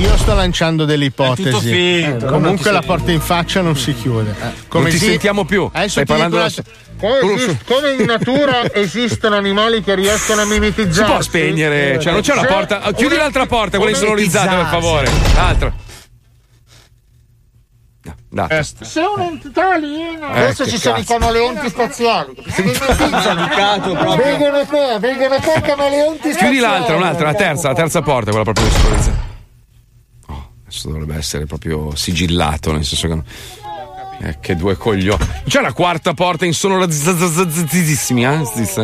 [0.00, 1.42] Io sto lanciando delle ipotesi.
[1.48, 4.34] tutto finto, Eh, non comunque la porta in faccia non si chiude.
[4.72, 5.68] non ti si- sentiamo più.
[5.72, 6.50] Adesso Stai parlando da-
[6.98, 11.06] Come, esist- come in natura esistono animali che riescono a mimetizzare.
[11.06, 12.80] Si può spegnere, cioè non c'è una porta.
[12.92, 15.10] Chiudi l'altra porta, quella insonorizzata, per favore.
[15.34, 15.74] L'altra.
[18.04, 18.64] No, dai.
[18.80, 20.32] Sei un'entità aliena.
[20.34, 21.18] Eh, Adesso ci sono i cazzo.
[21.18, 22.34] camaleonti spaziali.
[24.16, 26.36] Vengono qua, vengono qua i camaleonti spaziali.
[26.36, 29.16] Chiudi l'altra, un'altra, la terza, la terza porta, quella proprio insonorizzata.
[29.16, 29.31] Oh,
[30.72, 33.22] adesso dovrebbe essere proprio sigillato, nel senso che.
[34.24, 35.24] Eh, che due coglioni.
[35.46, 38.44] C'è la quarta porta insonorizzatissimi, eh?
[38.44, 38.82] Zizza.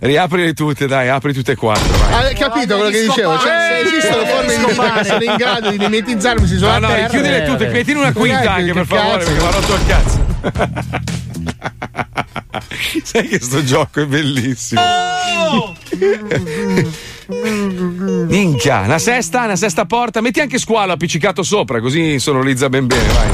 [0.00, 1.92] Riaprili tutte, dai, apri tutte e quattro.
[2.10, 3.38] Hai capito quello che dicevo?
[3.38, 7.06] Cioè, esistono forme di vita che sono in grado di mimetizzarmi sulla No, no, terra.
[7.06, 9.74] richiudile tutte, eh, mettine una eh, quinta che anche, per favore, perché mi ha rotto
[9.74, 10.27] il cazzo.
[13.02, 14.80] Sai che sto gioco è bellissimo.
[18.26, 20.20] Minchia, una sesta, una sesta porta.
[20.20, 23.28] Metti anche squalo appiccicato sopra, così sonorizza ben bene, vai.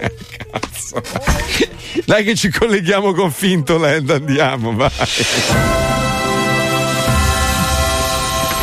[0.00, 0.14] Eh,
[0.50, 1.02] cazzo.
[2.04, 4.90] Dai che ci colleghiamo con Fintoland, andiamo, vai.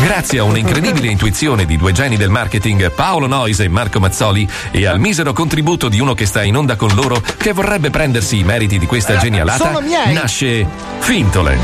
[0.04, 4.86] Grazie a un'incredibile intuizione di due geni del marketing, Paolo Nois e Marco Mazzoli, e
[4.86, 8.44] al misero contributo di uno che sta in onda con loro, che vorrebbe prendersi i
[8.44, 10.12] meriti di questa genialata, sono miei.
[10.12, 10.68] nasce
[11.00, 11.60] Fintoland.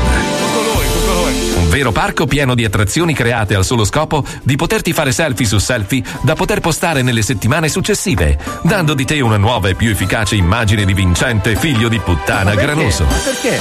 [1.56, 5.58] Un vero parco pieno di attrazioni create al solo scopo di poterti fare selfie su
[5.58, 10.34] selfie da poter postare nelle settimane successive, dando di te una nuova e più efficace
[10.34, 13.04] immagine di vincente figlio di puttana granoso.
[13.04, 13.58] Perché?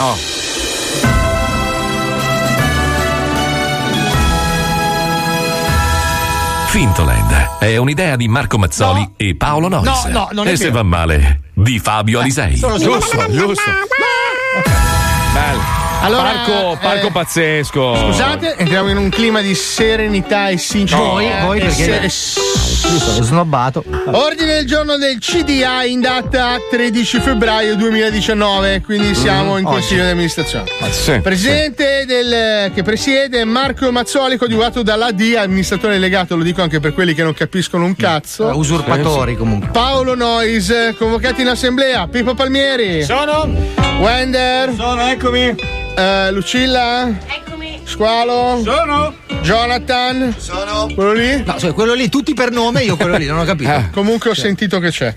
[6.69, 10.05] Fintoland è un'idea di Marco Mazzoli e Paolo Nois.
[10.05, 12.57] No, no, non è e se va male, di Fabio Alisei.
[12.57, 13.71] Sono giusto, giusto.
[15.33, 15.88] Bello.
[16.01, 17.95] Allora, parco, parco eh, pazzesco.
[17.95, 21.09] Scusate, entriamo in un clima di serenità e sincerità.
[21.09, 23.83] Voi, voi E perché sono snobbato.
[24.05, 29.75] Ordine del giorno del CDA in data 13 febbraio 2019, quindi siamo in oggi.
[29.75, 30.65] consiglio di amministrazione.
[30.89, 36.93] sì, Presidente del, che presiede Marco Mazzoli, coadiuvato dall'AD, amministratore delegato, lo dico anche per
[36.93, 38.45] quelli che non capiscono un cazzo.
[38.55, 39.69] Usurpatori comunque.
[39.71, 42.07] Paolo Nois, convocati in assemblea.
[42.07, 43.03] Pippo Palmieri.
[43.03, 43.88] Sono?
[43.99, 44.73] Wender.
[44.75, 45.55] Sono, eccomi.
[45.95, 47.09] Eh, Lucilla.
[47.27, 47.81] Eccomi.
[47.83, 48.61] Squalo.
[48.63, 49.28] Sono.
[49.41, 50.33] Jonathan.
[50.37, 50.89] Sono.
[50.93, 51.43] Quello lì?
[51.43, 53.71] No, so, quello lì, tutti per nome, io quello lì, non ho capito.
[53.71, 55.13] Eh, Comunque ho sentito che c'è.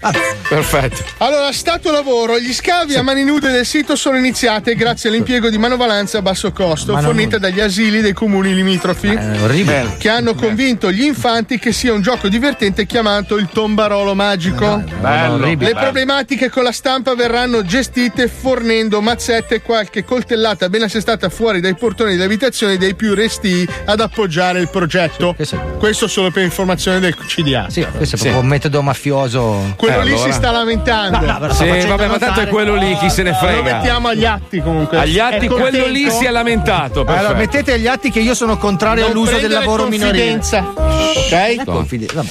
[0.48, 1.02] Perfetto.
[1.18, 5.58] Allora, stato lavoro, gli scavi a mani nude del sito sono iniziate grazie all'impiego di
[5.58, 9.96] manovalanza a basso costo Mano fornita dagli asili dei comuni limitrofi orribile.
[9.98, 14.82] che hanno convinto gli infanti che sia un gioco divertente chiamato il tombarolo magico.
[15.00, 15.34] Bello.
[15.34, 15.72] orribile.
[15.72, 21.60] Le problematiche con la stampa verranno gestite fornendo mazzette e qualche coltellata ben assestata fuori
[21.60, 25.34] dai portoni delle abitazioni dei più restii ad appoggiare il progetto.
[25.78, 27.66] Questo solo per informazione del CDA.
[27.70, 29.72] Sì, questo è proprio un metodo mafioso.
[29.76, 30.26] Quello Eh, lì allora.
[30.30, 31.18] si sta lamentando.
[31.26, 33.62] No, no, Sì, vabbè, ma tanto è quello lì, chi se ne Lo frega.
[33.62, 34.98] mettiamo agli atti comunque.
[34.98, 35.88] Agli atti È quello contento?
[35.88, 37.00] lì si è lamentato.
[37.00, 37.36] Allora, perfetto.
[37.38, 40.30] mettete agli atti che io sono contrario Non all'uso del lavoro minorile.
[40.38, 40.72] confidenza.
[40.76, 41.64] Ok?
[41.64, 42.28] Confide- vabbè.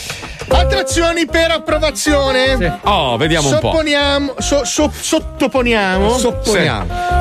[0.53, 2.79] Attrazioni per approvazione.
[2.83, 3.67] Oh, vediamo un po'.
[3.69, 6.17] Sopponiamo, so- so- sottoponiamo.
[6.17, 6.29] Sì.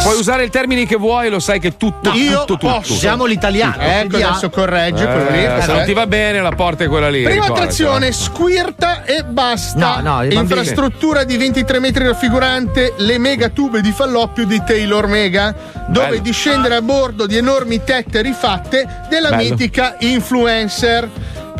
[0.02, 2.66] Puoi usare i termini che vuoi, lo sai che tutto, Io tutto, tutto.
[2.73, 2.93] posso.
[2.94, 3.77] Usiamo l'italiano.
[3.82, 4.28] Ecco, CDA.
[4.31, 5.44] adesso corregge quello lì.
[5.44, 7.23] Eh, se non ti va bene, la porta è quella lì.
[7.23, 7.61] Prima ricordati.
[7.61, 9.78] attrazione, squirta e basta.
[9.78, 15.55] No, no, bambini- Infrastruttura di 23 metri raffigurante le megatube di falloppio di Taylor Mega,
[15.89, 16.20] dove Bello.
[16.23, 19.43] discendere a bordo di enormi tette rifatte della Bello.
[19.43, 21.09] mitica influencer.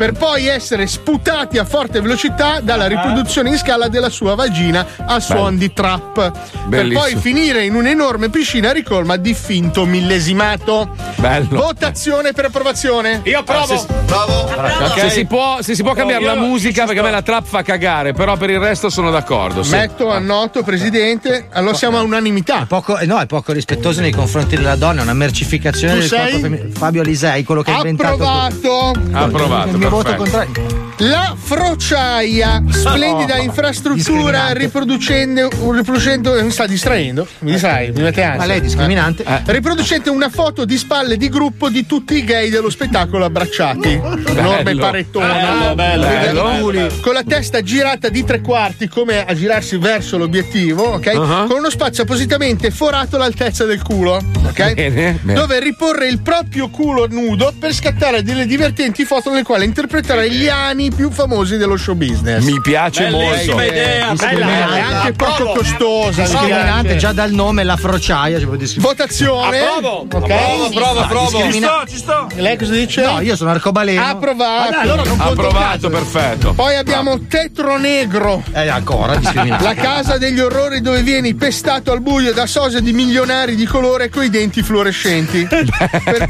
[0.01, 5.19] Per poi essere sputati a forte velocità dalla riproduzione in scala della sua vagina a
[5.19, 6.31] suon di trap.
[6.31, 6.31] Per
[6.65, 7.01] Bellissimo.
[7.01, 10.89] poi finire in un'enorme piscina ricolma di finto millesimato.
[11.17, 11.47] Bello.
[11.61, 13.21] Votazione per approvazione.
[13.25, 13.75] Io provo.
[13.75, 14.99] Ok.
[15.01, 17.61] Se, si può, se si può cambiare la musica, perché a me la trap fa
[17.61, 19.61] cagare, però per il resto sono d'accordo.
[19.61, 19.75] sì.
[19.75, 21.47] Metto a noto, presidente.
[21.51, 22.65] Allora siamo a unanimità.
[22.67, 26.07] Poco, eh, no, è poco rispettoso nei confronti della donna, è una mercificazione Tu del
[26.07, 26.19] sei?
[26.31, 26.69] corpo femminile.
[26.73, 28.23] Fabio Alisei, quello che ha inventato.
[28.25, 28.99] Approvato.
[29.11, 30.79] Approvato, voto contrario.
[30.97, 38.39] La frociaia, splendida Oh, infrastruttura riproducendo, riproducendo mi sta distraendo, mi distrai, mi mette ansia.
[38.39, 39.23] Ma lei è discriminante.
[39.23, 39.41] Eh.
[39.45, 43.99] Riproducente una foto di spalle di gruppo di tutti i gay dello spettacolo abbracciati.
[44.27, 45.73] Enorme parettona.
[45.73, 46.93] Bello, bello, Con- bello.
[47.01, 51.11] Con la testa girata di tre quarti, come a girarsi verso l'obiettivo, ok?
[51.15, 51.47] Uh-huh.
[51.47, 54.73] Con uno spazio appositamente forato all'altezza del culo, ok?
[54.73, 55.33] Bene, bene.
[55.33, 60.49] Dove riporre il proprio culo nudo per scattare delle divertenti foto nelle quali interpretare gli
[60.49, 62.43] ani più famosi dello show business.
[62.43, 63.71] Mi piace Bellissima molto.
[63.71, 64.75] idea, bella.
[64.75, 66.23] È anche poco costosa.
[66.23, 68.39] mi Discriminante già dal nome, la frociaia.
[68.77, 69.59] Votazione.
[69.59, 70.07] Approvo.
[70.11, 70.29] Ok.
[70.29, 71.51] Approvo, approvo, approvo.
[71.51, 72.27] Ci sto, ci sto.
[72.35, 73.01] Lei cosa dice?
[73.01, 74.03] No, io sono arcobaleno.
[74.05, 74.75] Approvato.
[74.75, 76.53] Ah, allora Approvato, perfetto.
[76.53, 78.43] Poi abbiamo Tetro Negro.
[78.51, 79.63] Eh, ancora discriminato.
[79.63, 84.09] La casa degli orrori dove vieni pestato al buio da sosia di milionari di colore
[84.09, 85.47] coi denti fluorescenti.
[85.47, 86.27] per,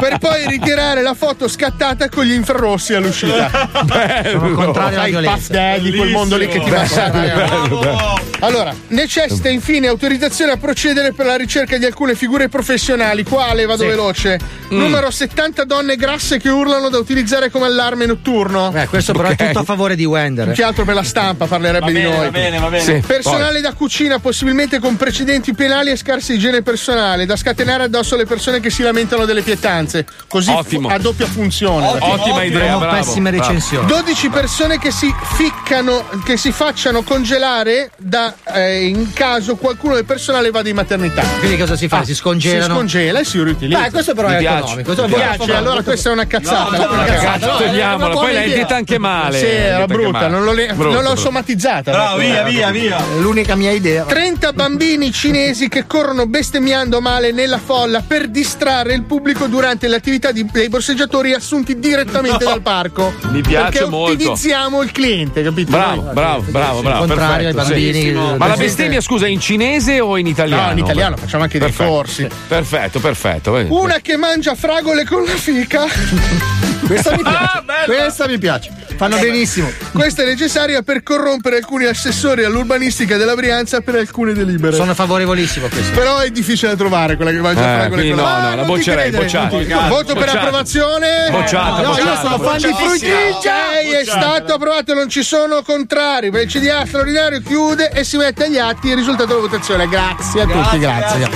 [0.00, 3.50] per poi ritirare la foto scattata con gli infrarossi all'uscita.
[4.30, 5.34] Sono contrario alla Sai, violenza.
[5.36, 8.22] Puff Daddy, quel mondo lì che ti massacra.
[8.40, 13.22] Allora, necessita infine autorizzazione a procedere per la ricerca di alcune figure professionali.
[13.24, 13.64] Quale?
[13.66, 14.38] Vado veloce.
[14.72, 14.78] Mm.
[14.78, 18.72] Numero 70 donne grasse che urlano da utilizzare come allarme notturno.
[18.74, 20.46] Eh, questo però è tutto a favore di Wender.
[20.46, 22.24] Più che altro per la stampa parlerebbe Va di bene, noi.
[22.24, 22.82] va bene, va bene.
[22.82, 28.14] Sì, Personale da cucina, possibilmente con precedenti penali e scarsa igiene personale, da scatenare addosso
[28.14, 30.06] alle persone che si lamentano delle pietanze.
[30.28, 30.88] Così Ottimo.
[30.88, 31.86] fu- a doppia funzione.
[32.12, 32.96] Ottima idea, Sono bravo.
[32.96, 33.46] pessime bravo.
[33.46, 33.86] recensioni.
[33.86, 40.04] 12 persone che si ficcano, che si facciano congelare da, eh, in caso qualcuno del
[40.04, 41.22] personale vada in maternità.
[41.38, 42.00] Quindi cosa si fa?
[42.00, 42.74] si Si scongelano?
[42.74, 43.80] scongela e si riutilizza.
[43.80, 44.58] Beh, questo però Mi è piace.
[44.58, 44.90] economico.
[44.90, 45.14] Mi buono.
[45.36, 46.76] piace, allora questa è una cazzata.
[46.76, 48.14] No, una Cazzo, no, è togliamola.
[48.14, 48.56] Poi l'hai idea.
[48.58, 49.38] detta anche male.
[49.38, 51.16] Sì, era brutta, non l'ho, le- Brutta, non l'ho brutta.
[51.20, 51.90] somatizzata.
[51.90, 53.02] Bravo, via, via, via.
[53.18, 54.04] L'unica mia idea.
[54.04, 59.96] 30 bambini cinesi che corrono bestemmiando male nella folla per distrarre il pubblico durante le
[59.96, 63.14] attività di- dei borseggiatori assunti direttamente dal parco.
[63.30, 64.12] Mi piace Perché molto.
[64.14, 65.70] ottimizziamo il cliente, capito?
[65.70, 67.06] Bravo, Noi- bravo, bravo, bravo.
[67.06, 68.00] contrario ai perfetto, bambini.
[68.00, 68.08] sì.
[68.08, 70.66] eh, Ma la bestemmia, scusa, in cinese o in italiano?
[70.66, 71.90] No, in italiano, facciamo anche dei Perfetto.
[71.90, 72.28] corsi.
[72.48, 73.52] Perfetto, perfetto.
[73.68, 75.84] Una che mangia fragole con la fica.
[76.84, 77.38] Questa mi piace.
[77.38, 77.84] Ah.
[77.86, 78.70] Questa mi piace.
[78.96, 79.70] Fanno benissimo.
[79.92, 84.76] Questa è necessaria per corrompere alcuni assessori all'urbanistica della Brianza per alcune delibere.
[84.76, 85.92] Sono favorevolissimo a questo.
[85.94, 88.40] Però è difficile da trovare quella che mangia Eh, fragole con la no, no, Ah,
[88.50, 89.56] la non ti boccerei, credere, bocciata.
[89.56, 90.38] non ti- Voto per Bocciata.
[90.38, 91.08] approvazione.
[91.30, 93.72] Bocciata, No, io sono fan di fruttiglia.
[93.82, 96.30] Lei è stato approvato, non ci sono contrari.
[96.30, 99.88] Per il CDA straordinario chiude e si mette agli atti il risultato della votazione.
[99.88, 101.28] Grazie a tutti, grazie.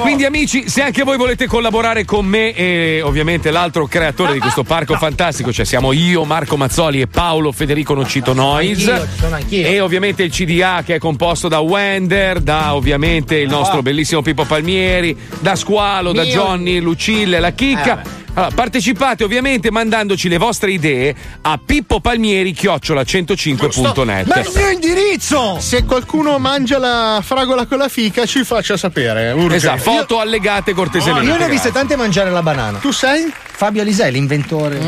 [0.00, 4.62] Quindi amici, se anche voi volete collaborare con me e ovviamente l'altro creatore di questo
[4.62, 8.86] parco fantastico, cioè siamo io, Marco Mazzoli e Paolo Federico Nocito Nois.
[8.88, 9.66] Anch'io, ci sono anch'io.
[9.66, 13.82] E ovviamente il CDA che è composto da Wender, da ovviamente il nostro Ah.
[13.82, 16.32] bellissimo Pippo Palmieri, da Squalo, da Mio.
[16.32, 18.02] Johnny, Lucille, la Chicca.
[18.02, 24.26] Eh, allora, partecipate ovviamente mandandoci le vostre idee a pippopalmieri-105.net.
[24.26, 25.60] Ma il mio indirizzo!
[25.60, 29.30] Se qualcuno mangia la fragola con la fica, ci faccia sapere.
[29.32, 29.56] urgente.
[29.56, 31.28] Esatto, foto allegate cortesemente.
[31.28, 32.78] Io ne ho viste tante mangiare la banana.
[32.78, 33.30] Tu sei?
[33.42, 34.78] Fabio Alisei, l'inventore.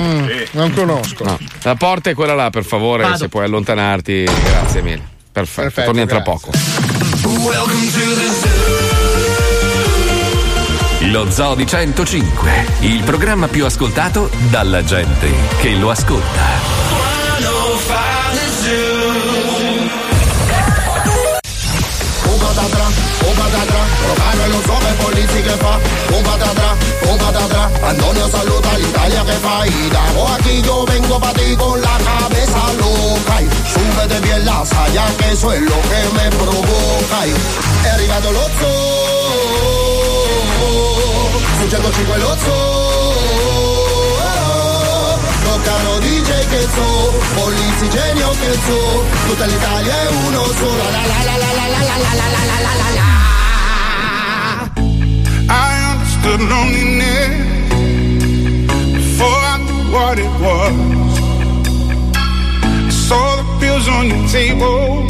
[0.53, 1.25] Non conosco.
[1.25, 3.17] No, la porta è quella là, per favore, Vado.
[3.17, 4.25] se puoi allontanarti.
[4.25, 5.13] Grazie mille.
[5.31, 6.51] Perfetto, Perfetto, torniamo tra poco.
[11.15, 16.43] Lo Zoo di 105, il programma più ascoltato dalla gente che lo ascolta.
[24.05, 25.79] Rocano lo so che politica fa.
[26.17, 26.77] Un patatra,
[27.09, 31.81] un patatra, Antonio saluta l'Italia che fa Y damos aquí yo vengo pa' ti con
[31.81, 37.27] la cabeza loca y Súbete bien la saya que eso es lo que me provoca
[37.29, 39.74] y arrivato lo zoo
[41.69, 42.53] 105 lo zoo
[45.45, 51.05] Toccano DJ che so Polizzi genio che so Tutta l'Italia è uno solo La la
[51.07, 53.07] la la la la la la la la la la la
[55.47, 55.51] I
[55.93, 57.35] understood loneliness
[58.93, 61.19] before I knew what it was.
[62.17, 65.07] I saw the pills on your table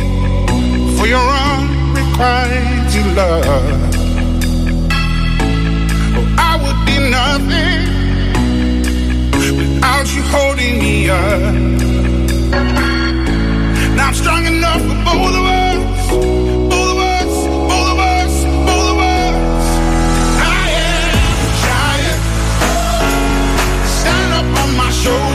[0.96, 4.03] for your unrequited love.
[6.94, 7.00] Be
[9.58, 11.54] without you holding me up.
[13.96, 15.14] Now I'm strong enough for.
[20.38, 22.20] I am a giant.
[23.98, 25.33] Stand up on my shoulders.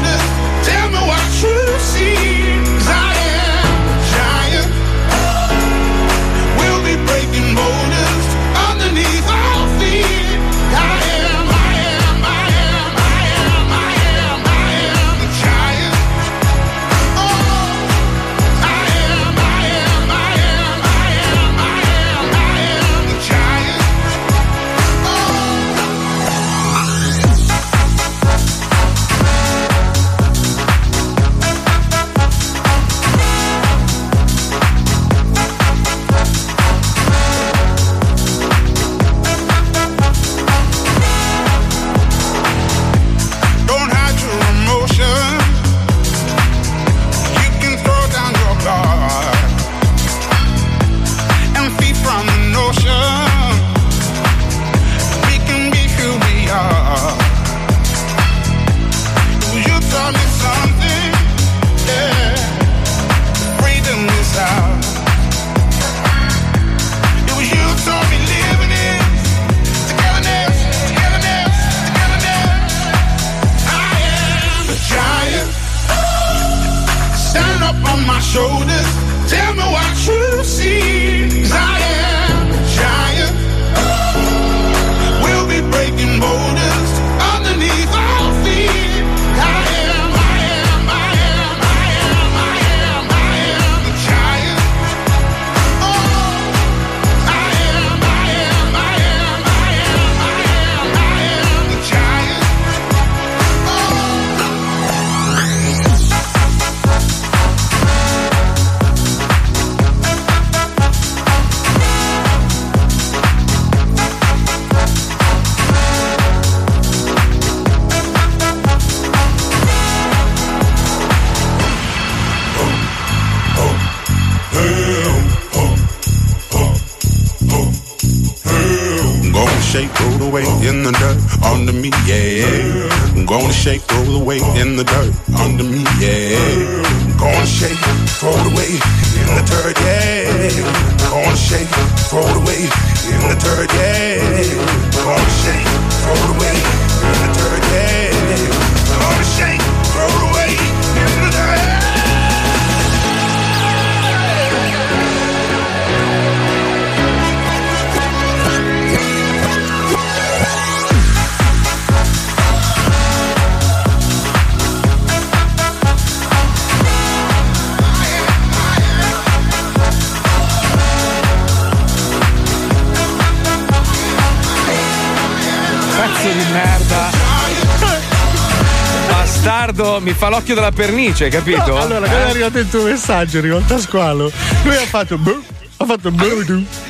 [179.80, 181.68] Bastardo, mi fa l'occhio della pernice, capito?
[181.68, 182.26] No, allora, quando Eh?
[182.26, 184.30] è arrivato il tuo messaggio, rivolto a squalo,
[184.64, 185.18] lui ha fatto.
[185.18, 185.41] "Boh",
[185.77, 186.11] Ha fatto.
[186.11, 186.43] "Boh,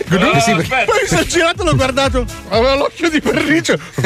[0.09, 0.37] du, du, du".
[0.37, 2.25] Eh, sì, perché- Poi si è girato, l'ho guardato.
[2.49, 3.79] Aveva l'occhio di pernice.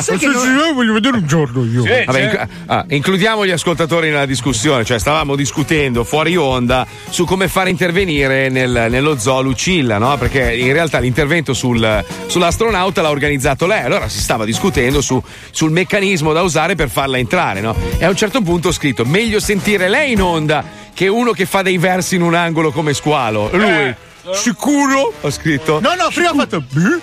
[0.00, 1.82] Sai che non- voglio vedere un giorno io.
[1.82, 7.48] Vabbè, inc- ah, includiamo gli ascoltatori nella discussione, cioè stavamo discutendo fuori onda su come
[7.48, 10.16] fare intervenire nel- nello zoo Lucilla, no?
[10.18, 15.70] Perché in realtà l'intervento sul- sull'astronauta l'ha organizzato lei, allora si stava discutendo su- sul
[15.70, 17.74] meccanismo da usare per farla entrare, no?
[17.98, 20.64] E a un certo punto ho scritto: meglio sentire lei in onda
[20.94, 23.48] che uno che fa dei versi in un angolo come squalo.
[23.52, 23.94] Lui,
[24.32, 25.12] sicuro?
[25.20, 25.80] Ho scritto.
[25.80, 26.62] No, no, prima ha fatto.
[26.70, 27.00] "Boh,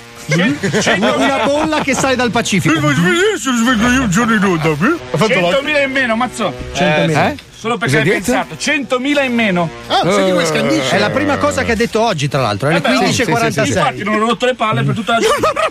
[1.18, 2.74] Una, bolla che sale dal Pacifico.
[2.76, 4.70] Se lo sveglo io un giorno in onda.
[4.70, 5.00] "Boh".
[5.12, 6.54] Ha fatto la- 100.000 in meno, mazzo.
[6.74, 7.30] 100.000.
[7.32, 7.36] Eh?
[7.62, 9.70] Solo perché hai pensato, 100.000 in meno.
[9.88, 10.96] Ah, senti come scandisce.
[10.96, 12.70] È la prima cosa che ha detto oggi, tra l'altro.
[12.70, 13.68] È le Eh beh, 15.46.
[13.68, 15.70] Infatti non ho rotto le palle per tutta la giornata.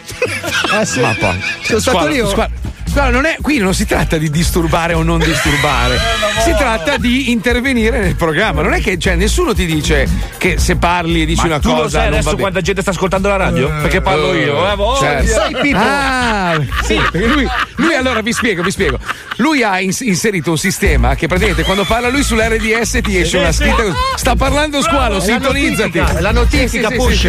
[0.79, 1.01] Ah, sì.
[1.01, 1.43] Ma poi.
[1.63, 2.29] Sono stato Squalo, io.
[2.29, 2.51] squalo-
[2.91, 5.99] squalo, non è- qui non si tratta di disturbare o non disturbare,
[6.45, 8.63] si tratta di intervenire nel programma.
[8.63, 10.07] Non è che cioè, nessuno ti dice
[10.37, 11.83] che se parli e dici Ma una tu cosa.
[11.83, 13.69] lo sai adesso quanta gente sta ascoltando la radio?
[13.81, 14.99] Perché parlo io, eh.
[14.99, 15.75] Certo.
[15.75, 17.47] Ah, sì, perché lui,
[17.77, 18.99] lui allora vi spiego, vi spiego.
[19.37, 23.53] Lui ha ins- inserito un sistema che praticamente quando parla lui sull'RDS ti esce una
[23.53, 23.83] scritta.
[24.17, 25.99] Sta parlando squalo, la sintonizzati.
[25.99, 27.29] notifica, la notifica, Sì, sì, sì,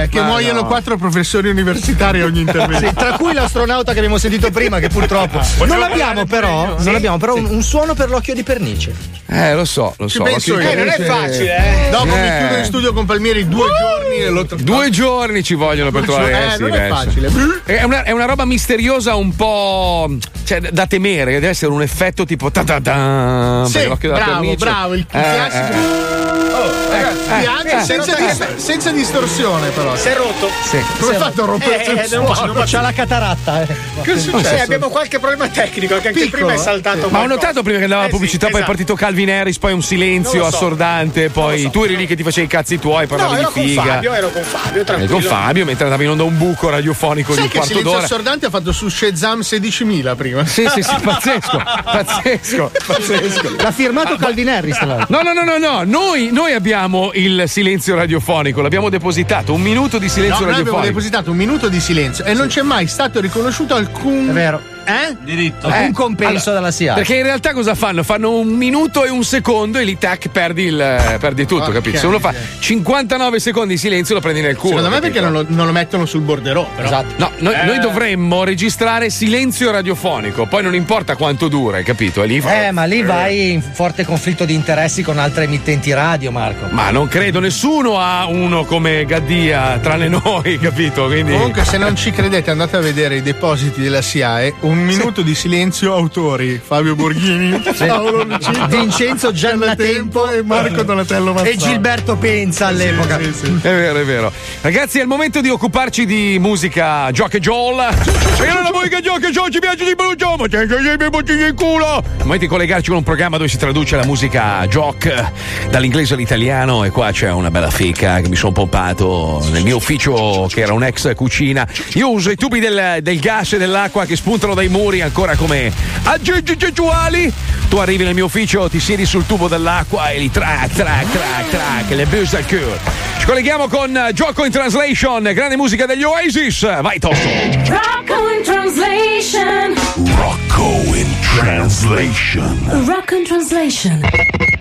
[0.00, 0.66] è che Ma muoiono no.
[0.66, 2.88] quattro professori universitari a ogni intervento.
[2.88, 5.64] Sì, tra cui l'astronauta che abbiamo sentito prima, che purtroppo.
[5.64, 8.94] Non abbiamo però, non abbiamo però un, un suono per l'occhio di pernice.
[9.28, 10.22] Eh, lo so, lo Ci so.
[10.24, 10.68] penso io.
[10.68, 11.56] Eh, non è facile,
[11.86, 11.90] eh.
[11.90, 12.36] Dopo mi Eh.
[12.38, 16.14] chiudo in studio con Palmieri due giorni e lo Due giorni ci vogliono per Due
[16.14, 17.30] trovare eh, eh, sì, non è facile.
[17.64, 20.10] È una, è una roba misteriosa un po'
[20.44, 25.00] cioè, da temere, deve essere un effetto tipo ta ta ta Sì, bravo, bravo, il
[25.00, 25.72] Eh, classico.
[25.72, 26.10] eh.
[26.52, 27.82] Oh, ragazzi, eh, eh.
[27.82, 29.96] senza, dis- senza distorsione, però.
[29.96, 30.48] Si è rotto.
[30.68, 30.78] Sì.
[31.00, 32.46] Come hai fatto a rompersi Eh, il eh, non suono?
[32.52, 33.66] non posso- C'ha la cataratta, eh.
[34.02, 34.62] Che è Sì, successo?
[34.62, 37.08] abbiamo qualche problema tecnico che anche Piccolo, prima è saltato.
[37.08, 38.70] Ma ho notato prima che andava la Eh sì, pubblicità, poi è esatto.
[38.72, 40.46] partito Calvin Harris, poi un silenzio so.
[40.46, 43.54] assordante, poi tu eri lì che ti facevi i cazzi tuoi, parlavi No, ero di
[43.54, 43.82] con figa.
[43.82, 45.12] Fabio, ero con Fabio, tranquillo.
[45.12, 47.92] con Fabio mentre andava in onda un buco radiofonico di Sai un che quarto silenzio
[47.92, 48.04] d'ora.
[48.04, 50.44] assordante ha fatto su Shazam 16.000 prima?
[50.46, 53.54] Sì, sì, sì, pazzesco, pazzesco, pazzesco.
[53.58, 55.06] L'ha firmato Calvin Harris, tra l'altro.
[55.16, 55.82] No, no, no, no, no.
[55.84, 60.78] Noi, noi abbiamo il silenzio radiofonico, l'abbiamo depositato, un minuto di No, silenzio noi abbiamo
[60.78, 60.86] radiofonico.
[60.88, 64.28] depositato un minuto di silenzio e non c'è mai stato riconosciuto alcun.
[64.28, 64.60] È vero.
[64.84, 65.16] Eh?
[65.20, 65.68] Diritto.
[65.68, 66.94] Eh, compenso allora, dalla SIA.
[66.94, 68.02] Perché in realtà cosa fanno?
[68.02, 71.98] Fanno un minuto e un secondo e lì tac perdi, il, perdi tutto, Porca capito?
[71.98, 74.76] Se uno fa 59 secondi di silenzio lo prendi nel culo.
[74.76, 75.12] Secondo me capito?
[75.20, 76.86] perché non lo, non lo mettono sul borderò, però.
[76.86, 77.14] Esatto.
[77.16, 77.64] No, noi, Eh.
[77.64, 82.22] noi dovremmo registrare silenzio radiofonico, poi non importa quanto dura, hai capito?
[82.22, 86.30] Lì fa- Eh, ma lì vai in forte conflitto di interessi con altre emittenti radio,
[86.30, 86.66] Marco.
[86.70, 91.06] Ma non credo, nessuno ha uno come Gaddia tranne noi, capito?
[91.06, 91.32] Quindi.
[91.32, 94.54] Comunque, se non ci credete, andate a vedere i depositi della SIAE.
[94.72, 101.50] Un minuto di silenzio, autori Fabio Borghini, Paolo Lucito, Vincenzo Giannatempo e Marco Donatello Mazzoni.
[101.50, 103.18] e Gilberto Penza all'epoca.
[103.18, 103.28] È
[103.60, 104.32] vero, è vero.
[104.62, 107.90] Ragazzi, è il momento di occuparci di musica Jock e Joel.
[108.42, 111.48] E non la musica Jock e Joel ci piace di Brucio, ma c'è sempre bottiglie
[111.48, 111.98] in culo.
[111.98, 115.30] È il momento di collegarci con un programma dove si traduce la musica Jock
[115.70, 116.82] dall'inglese all'italiano.
[116.82, 120.72] E qua c'è una bella fica che mi sono pompato nel mio ufficio, che era
[120.72, 121.68] un'ex cucina.
[121.92, 125.72] Io uso i tubi del, del gas e dell'acqua che spuntano dai muri ancora come
[126.04, 127.32] aggeggeggeguali.
[127.68, 131.50] Tu arrivi nel mio ufficio, ti siedi sul tubo dell'acqua e li track, track, track,
[131.50, 133.11] track, le buse al culo.
[133.22, 136.62] Ci colleghiamo con eh, Gioco in Translation, grande musica degli Oasis.
[136.82, 137.24] Vai, Tosto.
[137.68, 139.74] Rocco in translation.
[140.16, 142.84] Rocco in translation.
[142.84, 144.00] Rocco in translation.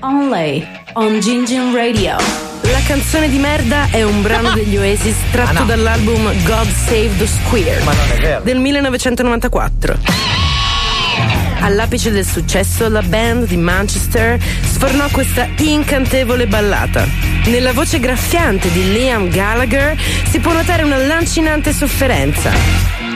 [0.02, 0.64] Only
[0.94, 2.18] on Gingin Radio.
[2.62, 8.42] La canzone di merda è un brano degli Oasis tratto dall'album God Save the Square
[8.44, 10.51] del 1994.
[11.64, 17.06] All'apice del successo, la band di Manchester sfornò questa incantevole ballata.
[17.46, 19.96] Nella voce graffiante di Liam Gallagher
[20.30, 22.52] si può notare una lancinante sofferenza.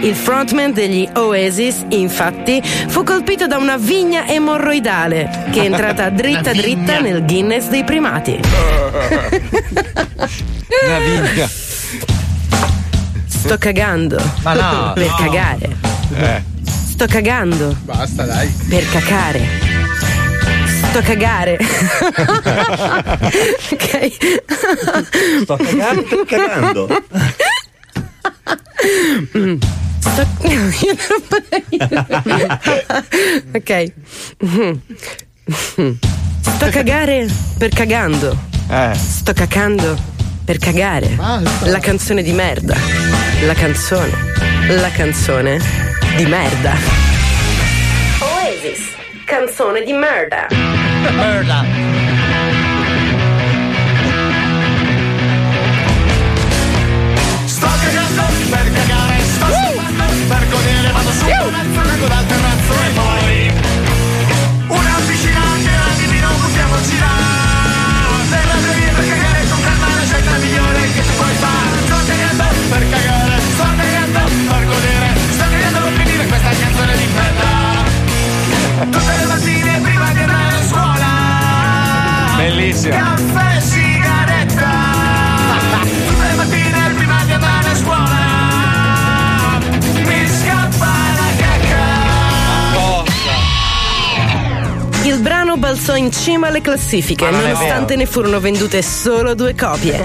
[0.01, 6.53] Il frontman degli Oasis, infatti, fu colpito da una vigna emorroidale che è entrata dritta
[6.53, 8.39] dritta nel Guinness dei primati.
[10.85, 11.49] Una vigna.
[13.27, 14.21] Sto cagando.
[14.43, 14.93] Ma no.
[14.93, 15.15] Per No.
[15.15, 15.75] cagare.
[16.15, 16.43] Eh.
[16.95, 17.75] Sto cagando.
[17.81, 18.47] Basta, dai.
[18.69, 19.45] Per cacare.
[20.65, 21.57] Sto cagare.
[23.69, 24.11] ok.
[25.41, 27.03] Sto cagando per cagando.
[29.35, 29.57] Mm.
[29.99, 30.25] Sto...
[33.51, 33.91] Ok.
[36.39, 37.27] Sto cagare
[37.57, 38.37] per cagando.
[38.69, 38.95] Eh.
[38.95, 39.97] Sto cacando
[40.45, 41.13] per cagare.
[41.63, 42.77] La canzone di merda.
[43.45, 44.54] La canzone.
[44.67, 45.59] La canzone
[46.17, 46.73] di merda.
[48.19, 48.95] Oasis.
[49.23, 50.47] Canzone di merda.
[50.49, 51.63] Merda.
[57.45, 62.73] Sto cagando per cagare, sto schifando per godere, vado su un mezzo, vengo dal terrazzo
[62.73, 63.24] e poi
[78.77, 81.07] Tutte le mattine prima di andare a scuola.
[82.35, 82.95] Bellissima.
[82.95, 84.71] Caffè, sigaretta.
[86.07, 88.17] Tutte le mattine prima di andare a scuola.
[90.03, 90.85] Mi scappa
[91.15, 91.83] la cacca.
[95.07, 100.01] Il brano balzò in cima alle classifiche, non nonostante ne furono vendute solo due copie.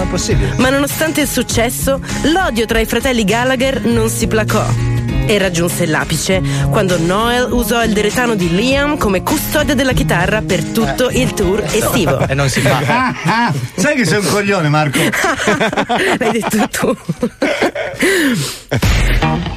[0.58, 4.89] Ma nonostante il successo, l'odio tra i fratelli Gallagher non si placò.
[5.26, 10.64] E raggiunse l'apice quando Noel usò il deretano di Liam come custode della chitarra per
[10.64, 12.18] tutto il tour estivo.
[12.30, 12.80] E non si fa.
[12.86, 13.14] Ah,
[13.46, 14.98] ah, sai che sei un coglione, Marco?
[16.18, 16.96] L'hai detto tu.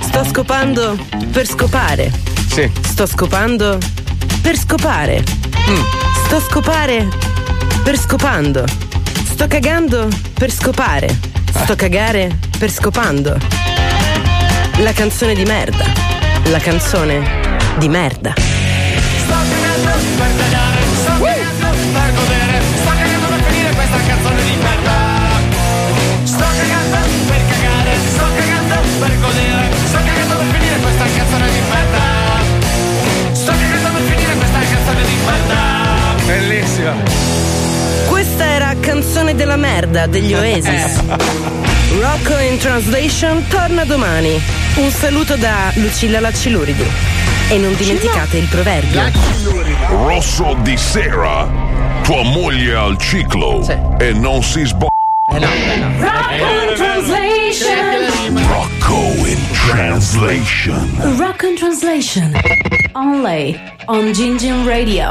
[0.01, 0.97] Sto scopando
[1.31, 2.11] per scopare.
[2.47, 2.69] Sì.
[2.83, 3.77] Sto scopando
[4.41, 5.23] per scopare.
[6.25, 7.07] Sto scopare
[7.83, 8.65] per scopando.
[9.31, 11.19] Sto cagando per scopare.
[11.63, 13.72] Sto cagare per scopando.
[14.77, 15.85] La canzone di merda.
[16.45, 17.21] La canzone
[17.77, 18.33] di merda.
[18.35, 24.55] Sto cagando per cagare, sto cagando per godere, sto cagando per finire questa canzone di
[24.57, 24.97] merda.
[26.23, 26.97] Sto cagando
[27.27, 32.01] per cagare, sto cagando per godere, sto cagando per finire questa canzone di merda.
[33.31, 35.59] Sto cagando per finire questa canzone di merda.
[36.25, 36.93] Bellissima.
[38.07, 40.99] Questa era Canzone della merda degli Oasis.
[41.99, 44.62] Rocco in Translation torna domani.
[44.75, 46.83] Un saluto da Lucilla Lacciluridi.
[47.49, 49.03] E non dimenticate il proverbio.
[49.89, 51.47] Rosso di sera,
[52.01, 53.63] tua moglie al ciclo
[53.99, 54.89] e non si sbaglia.
[55.99, 58.47] Rock on translation.
[58.47, 61.17] Rocco in translation.
[61.19, 62.33] Rock on translation.
[62.93, 65.09] Only on Gingin Radio.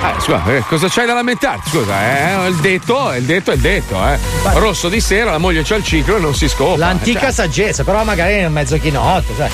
[0.00, 1.70] Ah, scusa, eh, cosa c'hai da lamentarti?
[1.70, 4.18] Scusa, eh, il detto, il detto è il detto, eh.
[4.54, 6.76] Rosso di sera, la moglie c'ha il ciclo e non si scopa.
[6.78, 9.50] L'antica Cioè, saggezza, però magari è mezzo chinotto, sai.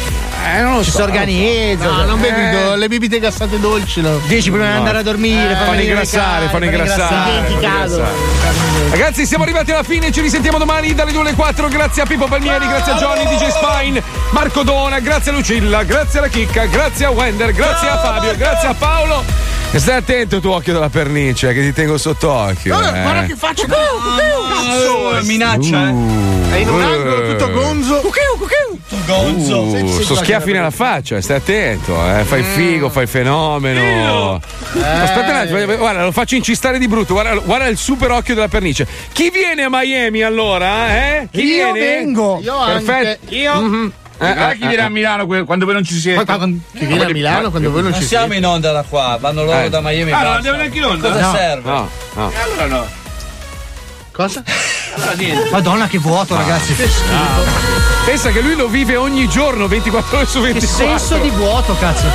[0.57, 1.85] Eh, non lo Ci so, si organizza.
[1.91, 2.77] No, non bevi Eh.
[2.77, 4.19] le bibite gassate dolci, no.
[4.27, 4.79] Dieci prima di No.
[4.79, 7.43] andare a dormire, Eh, fanno ingrassare, fanno ingrassare,
[8.91, 11.69] Ragazzi, siamo arrivati alla fine, ci risentiamo domani dalle 2 alle 4.
[11.69, 16.19] Grazie a Pippo Palmieri, grazie a Johnny, DJ Spine, Marco Dona, grazie a Lucilla, grazie
[16.19, 19.54] alla Chicca, grazie a Wender, grazie a Fabio, grazie a Paolo.
[19.75, 22.81] E stai attento tu, occhio della pernice, che ti tengo sott'occhio.
[22.81, 23.03] Eh, eh.
[23.03, 23.67] guarda che faccio.
[23.67, 26.85] Cazzo, minaccia, È in un Uh.
[26.85, 28.01] angolo tutto gonzo.
[29.07, 29.61] Gonzo.
[29.63, 32.23] Uh, sto schiaffi nella faccia, stai attento, eh.
[32.23, 32.53] fai Mm.
[32.55, 34.41] figo, fai fenomeno.
[34.81, 37.13] Aspetta un attimo, guarda, lo faccio incistare di brutto.
[37.15, 38.87] Guarda, guarda il super occhio della pernice.
[39.13, 40.95] Chi viene a Miami allora?
[40.97, 41.29] Eh?
[41.33, 41.79] Chi Io viene?
[41.97, 42.39] vengo.
[42.43, 42.85] Io anche.
[42.85, 43.35] Perfetto.
[43.35, 43.55] Io?
[43.61, 43.93] Mhm.
[44.17, 44.87] Eh, Guarda eh, chi viene eh.
[44.87, 46.25] a Milano que- quando voi non ci siete?
[46.25, 48.39] Chi viene a Milano quando voi non Non ci siamo siete?
[48.41, 49.69] in onda da qua, vanno loro Eh.
[49.69, 50.13] da Miami.
[50.13, 51.09] Ah, e non andiamo neanche in onda?
[51.11, 51.71] Cosa No, serve?
[51.71, 52.31] No, no.
[52.31, 52.87] E allora no.
[54.13, 54.43] Cosa?
[54.95, 55.51] Allora niente.
[55.51, 56.77] Madonna, che vuoto, ragazzi.
[58.05, 60.87] Pensa che lui lo vive ogni giorno, 24 ore su Che 24.
[60.87, 62.07] senso di vuoto, cazzo.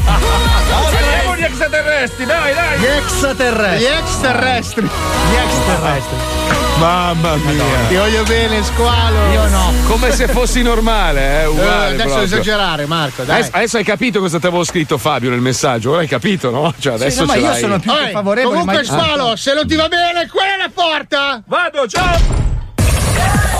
[0.00, 2.78] Andiamo gli extraterrestri, dai, dai.
[2.78, 3.78] Gli extraterrestri.
[3.84, 4.82] Gli extraterrestri.
[4.84, 6.59] Gli extraterrestri.
[6.80, 7.64] Mamma mia.
[7.88, 9.30] Ti voglio bene, squalo.
[9.32, 9.72] Io no.
[9.86, 11.84] Come se fossi normale, eh, Eh, uguale.
[11.86, 12.22] adesso proprio.
[12.24, 13.36] esagerare, Marco, dai.
[13.40, 16.72] Adesso, adesso hai capito cosa ti avevo scritto Fabio nel messaggio, ora hai capito, no?
[16.78, 17.60] Cioè adesso no, ma ce io l'hai.
[17.60, 18.56] sono più Oi, favorevole.
[18.56, 21.42] comunque, ma- squalo, se non ti va bene, quella è la porta.
[21.46, 23.58] Vado, ciao.